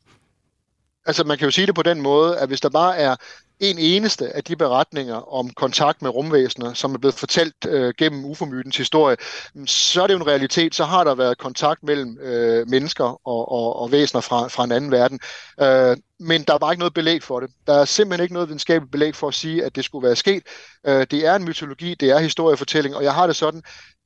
Altså 1.07 1.25
man 1.25 1.39
kan 1.39 1.45
jo 1.45 1.51
sige 1.51 1.67
det 1.67 1.75
på 1.75 1.83
den 1.83 2.03
måde, 2.03 2.39
at 2.39 2.49
hvis 2.49 2.61
der 2.61 2.71
bare 2.71 2.97
er 2.97 3.17
en 3.61 3.79
eneste 3.79 4.37
af 4.37 4.45
de 4.45 4.57
beretninger 4.57 5.35
om 5.35 5.51
kontakt 5.51 6.03
med 6.03 6.11
rumvæsener, 6.11 6.75
som 6.75 6.95
er 6.95 6.99
blevet 6.99 7.15
fortalt 7.15 7.55
øh, 7.69 7.95
gennem 7.99 8.25
ufomytens 8.25 8.77
historie, 8.77 9.17
mm, 9.55 9.67
så 9.67 10.03
er 10.03 10.07
det 10.07 10.15
jo 10.15 10.19
en 10.19 10.27
realitet, 10.27 10.75
så 10.75 10.85
har 10.85 11.05
der 11.05 11.15
været 11.15 11.39
kontakt 11.39 11.83
mellem 11.83 12.19
øh, 12.19 12.69
mennesker 12.69 13.05
og, 13.05 13.53
og, 13.53 13.77
og 13.77 13.93
væsener 13.93 14.21
fra, 14.21 14.49
fra 14.49 14.65
en 14.65 14.73
anden 14.73 14.91
verden. 14.91 15.21
Øh, 15.61 15.97
men 16.21 16.43
der 16.43 16.55
er 16.55 16.59
bare 16.59 16.73
ikke 16.73 16.81
noget 16.81 16.95
belæg 16.95 17.23
for 17.23 17.41
det. 17.41 17.51
Der 17.67 17.75
er 17.75 17.85
simpelthen 17.85 18.23
ikke 18.23 18.35
noget 18.35 18.49
videnskabeligt 18.49 18.93
belæg 18.93 19.15
for 19.15 19.29
at 19.29 19.35
sige, 19.35 19.65
at 19.65 19.77
det 19.77 19.85
skulle 19.85 20.07
være 20.07 20.17
sket. 20.17 20.43
Øh, 20.87 21.07
det 21.11 21.27
er 21.27 21.35
en 21.35 21.45
mytologi, 21.45 21.95
det 21.95 22.11
er 22.11 22.19
historiefortælling, 22.19 22.97
og 22.97 23.05
jeg 23.05 23.15
har 23.15 23.27
det 23.27 23.37
sådan, 23.37 23.63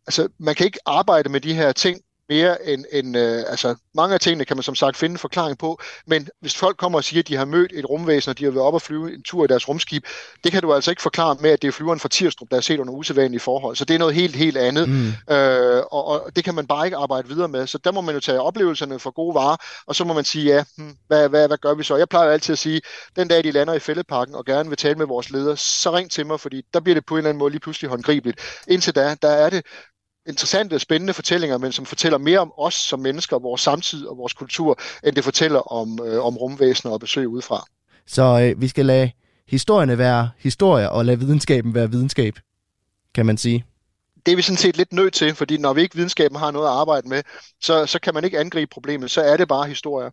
altså 0.07 0.29
man 0.39 0.55
kan 0.55 0.67
ikke 0.67 0.79
arbejde 0.87 1.29
med 1.29 1.41
de 1.41 1.55
her 1.55 1.73
ting 1.73 2.01
mere 2.29 2.69
end, 2.69 2.85
end 2.93 3.17
øh, 3.17 3.45
altså 3.49 3.75
mange 3.95 4.15
af 4.15 4.21
tingene 4.21 4.45
kan 4.45 4.57
man 4.57 4.63
som 4.63 4.75
sagt 4.75 4.97
finde 4.97 5.13
en 5.13 5.19
forklaring 5.19 5.59
på, 5.59 5.81
men 6.07 6.29
hvis 6.41 6.57
folk 6.57 6.77
kommer 6.77 6.99
og 6.99 7.05
siger, 7.05 7.23
at 7.23 7.29
de 7.29 7.37
har 7.37 7.45
mødt 7.45 7.73
et 7.75 7.91
rumvæsen, 7.91 8.31
og 8.31 8.39
de 8.39 8.45
har 8.45 8.51
været 8.51 8.67
op 8.67 8.75
og 8.75 8.83
flyve 8.83 9.15
en 9.15 9.23
tur 9.23 9.45
i 9.45 9.47
deres 9.47 9.69
rumskib, 9.69 10.05
det 10.45 10.53
kan 10.53 10.63
du 10.63 10.75
altså 10.75 10.91
ikke 10.91 11.03
forklare 11.03 11.37
med, 11.41 11.51
at 11.51 11.63
det 11.63 11.69
er 11.69 11.73
flyveren 11.73 12.01
fra 12.01 12.09
Tirstrup, 12.09 12.51
der 12.51 12.57
er 12.57 12.61
set 12.61 12.81
under 12.81 12.93
usædvanlige 12.93 13.41
forhold. 13.41 13.77
Så 13.77 13.85
det 13.85 13.95
er 13.95 13.99
noget 13.99 14.15
helt, 14.15 14.37
helt 14.37 14.57
andet, 14.57 14.89
mm. 14.89 15.35
øh, 15.35 15.83
og, 15.93 16.05
og 16.07 16.31
det 16.37 16.45
kan 16.45 16.55
man 16.55 16.67
bare 16.67 16.87
ikke 16.87 16.97
arbejde 16.97 17.29
videre 17.29 17.49
med. 17.49 17.67
Så 17.67 17.79
der 17.79 17.93
må 17.93 18.01
man 18.01 18.15
jo 18.15 18.21
tage 18.21 18.41
oplevelserne 18.41 18.99
for 18.99 19.11
gode 19.11 19.35
varer, 19.35 19.57
og 19.87 19.95
så 19.95 20.05
må 20.05 20.15
man 20.15 20.25
sige, 20.25 20.45
ja, 20.45 20.65
hmm, 20.77 20.97
hvad, 21.07 21.29
hvad, 21.29 21.47
hvad 21.49 21.59
gør 21.59 21.75
vi 21.75 21.83
så? 21.83 21.97
Jeg 21.97 22.09
plejer 22.09 22.31
altid 22.31 22.53
at 22.53 22.59
sige, 22.59 22.81
den 23.17 23.29
dag 23.29 23.45
de 23.45 23.51
lander 23.51 23.75
i 23.75 23.79
fældeparken 23.79 24.35
og 24.35 24.45
gerne 24.45 24.69
vil 24.69 24.79
tale 24.79 24.95
med 24.95 25.07
vores 25.07 25.31
ledere, 25.31 25.57
så 25.57 25.93
ring 25.93 26.11
til 26.11 26.27
mig, 26.27 26.41
fordi 26.41 26.63
der 26.75 26.81
bliver 26.81 26.95
det 26.95 27.07
på 27.07 27.15
en 27.15 27.19
eller 27.19 27.29
anden 27.31 27.39
måde 27.39 27.51
lige 27.51 27.61
pludselig 27.61 27.91
håndgribeligt. 27.91 28.41
Indtil 28.69 28.95
da, 28.95 29.17
der 29.23 29.29
er 29.29 29.51
det 29.51 29.67
interessante 30.29 30.75
og 30.75 30.81
spændende 30.81 31.13
fortællinger, 31.13 31.59
men 31.59 31.73
som 31.73 31.87
fortæller 31.87 32.19
mere 32.19 32.39
om 32.39 32.53
os 32.59 32.75
som 32.75 33.01
mennesker, 33.01 33.39
vores 33.39 33.61
samtid 33.61 34.07
og 34.07 34.19
vores 34.19 34.33
kultur, 34.33 34.79
end 35.05 35.17
det 35.17 35.25
fortæller 35.25 35.73
om, 35.73 35.99
øh, 36.07 36.25
om 36.25 36.37
rumvæsener 36.37 36.93
og 36.93 37.01
besøg 37.01 37.29
udefra. 37.29 37.65
Så 38.07 38.41
øh, 38.41 38.61
vi 38.61 38.69
skal 38.69 38.87
lade 38.87 39.11
historierne 39.49 39.99
være 39.99 40.31
historier, 40.39 40.87
og 40.87 41.05
lade 41.05 41.19
videnskaben 41.19 41.75
være 41.75 41.91
videnskab, 41.91 42.39
kan 43.15 43.27
man 43.27 43.37
sige. 43.37 43.65
Det 44.27 44.33
er 44.33 44.37
vi 44.37 44.43
sådan 44.43 44.57
set 44.57 44.77
lidt 44.77 44.93
nødt 44.93 45.15
til, 45.15 45.35
fordi 45.35 45.57
når 45.57 45.73
vi 45.73 45.81
ikke 45.81 45.97
videnskaben 45.97 46.39
har 46.39 46.51
noget 46.51 46.67
at 46.67 46.73
arbejde 46.73 47.09
med, 47.09 47.23
så, 47.61 47.87
så 47.87 47.99
kan 47.99 48.15
man 48.15 48.25
ikke 48.25 48.39
angribe 48.39 48.71
problemet, 48.73 49.11
så 49.11 49.21
er 49.21 49.37
det 49.37 49.49
bare 49.49 49.69
historier. 49.69 50.11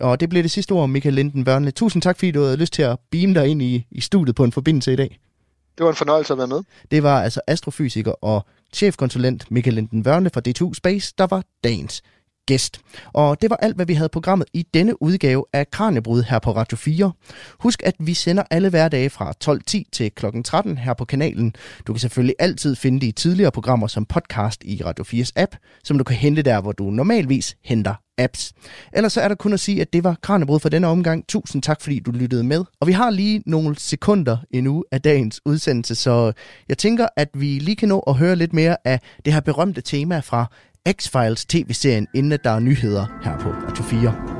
Og 0.00 0.20
det 0.20 0.28
bliver 0.28 0.42
det 0.42 0.50
sidste 0.50 0.72
ord, 0.72 0.88
Michael 0.88 1.14
Linden 1.14 1.44
Børnle. 1.44 1.70
Tusind 1.70 2.02
tak, 2.02 2.18
fordi 2.18 2.30
du 2.30 2.42
havde 2.42 2.56
lyst 2.56 2.72
til 2.72 2.82
at 2.82 2.98
beame 3.10 3.34
dig 3.34 3.48
ind 3.48 3.62
i, 3.62 3.86
i 3.90 4.00
studiet 4.00 4.36
på 4.36 4.44
en 4.44 4.52
forbindelse 4.52 4.92
i 4.92 4.96
dag. 4.96 5.18
Det 5.78 5.84
var 5.84 5.90
en 5.90 5.96
fornøjelse 5.96 6.32
at 6.32 6.38
være 6.38 6.46
med. 6.46 6.60
Det 6.90 7.02
var 7.02 7.22
altså 7.22 7.40
astrofysiker 7.46 8.12
og 8.12 8.46
chefkonsulent 8.72 9.50
Michael 9.50 9.74
Linden 9.74 10.04
Vørne 10.04 10.30
fra 10.30 10.40
D2 10.48 10.74
Space, 10.74 11.14
der 11.18 11.26
var 11.26 11.42
dagens 11.64 12.02
gæst. 12.46 12.80
Og 13.12 13.42
det 13.42 13.50
var 13.50 13.56
alt, 13.56 13.76
hvad 13.76 13.86
vi 13.86 13.94
havde 13.94 14.08
programmet 14.08 14.48
i 14.52 14.66
denne 14.74 15.02
udgave 15.02 15.44
af 15.52 15.70
Kranjebrud 15.70 16.22
her 16.22 16.38
på 16.38 16.52
Radio 16.52 16.76
4. 16.76 17.12
Husk, 17.60 17.82
at 17.84 17.94
vi 17.98 18.14
sender 18.14 18.42
alle 18.50 18.70
hverdage 18.70 19.10
fra 19.10 19.32
12.10 19.44 19.82
til 19.92 20.10
kl. 20.10 20.26
13 20.44 20.78
her 20.78 20.94
på 20.94 21.04
kanalen. 21.04 21.54
Du 21.86 21.92
kan 21.92 22.00
selvfølgelig 22.00 22.36
altid 22.38 22.76
finde 22.76 23.06
de 23.06 23.12
tidligere 23.12 23.50
programmer 23.50 23.86
som 23.86 24.04
podcast 24.04 24.64
i 24.64 24.82
Radio 24.84 25.04
4's 25.04 25.30
app, 25.36 25.56
som 25.84 25.98
du 25.98 26.04
kan 26.04 26.16
hente 26.16 26.42
der, 26.42 26.60
hvor 26.60 26.72
du 26.72 26.84
normalvis 26.84 27.56
henter 27.64 27.94
apps. 28.18 28.52
Ellers 28.92 29.12
så 29.12 29.20
er 29.20 29.28
der 29.28 29.34
kun 29.34 29.52
at 29.52 29.60
sige, 29.60 29.80
at 29.80 29.92
det 29.92 30.04
var 30.04 30.16
Kranjebrud 30.22 30.60
for 30.60 30.68
denne 30.68 30.86
omgang. 30.86 31.26
Tusind 31.28 31.62
tak, 31.62 31.80
fordi 31.80 31.98
du 31.98 32.10
lyttede 32.10 32.44
med. 32.44 32.64
Og 32.80 32.86
vi 32.86 32.92
har 32.92 33.10
lige 33.10 33.42
nogle 33.46 33.78
sekunder 33.78 34.36
endnu 34.50 34.84
af 34.92 35.02
dagens 35.02 35.40
udsendelse, 35.44 35.94
så 35.94 36.32
jeg 36.68 36.78
tænker, 36.78 37.06
at 37.16 37.28
vi 37.34 37.58
lige 37.58 37.76
kan 37.76 37.88
nå 37.88 38.00
at 38.00 38.14
høre 38.14 38.36
lidt 38.36 38.52
mere 38.52 38.76
af 38.84 39.00
det 39.24 39.32
her 39.32 39.40
berømte 39.40 39.80
tema 39.80 40.20
fra 40.20 40.46
X-Files 40.88 41.44
tv-serien, 41.48 42.06
inden 42.14 42.38
der 42.44 42.50
er 42.50 42.60
nyheder 42.60 43.06
her 43.24 43.38
på 43.38 43.48
Radio 43.48 43.84
4. 43.84 44.35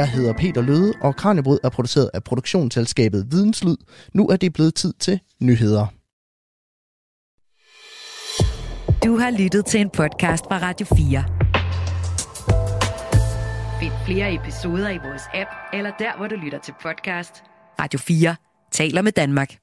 Jeg 0.00 0.10
hedder 0.10 0.32
Peter 0.32 0.62
Løde, 0.62 0.92
og 1.00 1.16
Kranjebrud 1.16 1.58
er 1.64 1.68
produceret 1.68 2.10
af 2.14 2.24
produktionsselskabet 2.24 3.26
Videnslyd. 3.30 3.76
Nu 4.14 4.26
er 4.28 4.36
det 4.36 4.52
blevet 4.52 4.74
tid 4.74 4.92
til 4.92 5.20
nyheder. 5.40 5.86
Du 9.04 9.16
har 9.16 9.30
lyttet 9.38 9.66
til 9.66 9.80
en 9.80 9.90
podcast 9.90 10.44
fra 10.44 10.58
Radio 10.58 10.86
4. 10.86 11.24
Find 13.80 13.92
flere 14.06 14.34
episoder 14.34 14.90
i 14.90 14.98
vores 14.98 15.22
app, 15.34 15.50
eller 15.72 15.90
der, 15.98 16.16
hvor 16.16 16.26
du 16.26 16.34
lytter 16.34 16.58
til 16.58 16.74
podcast. 16.82 17.34
Radio 17.80 17.98
4 17.98 18.36
taler 18.72 19.02
med 19.02 19.12
Danmark. 19.12 19.56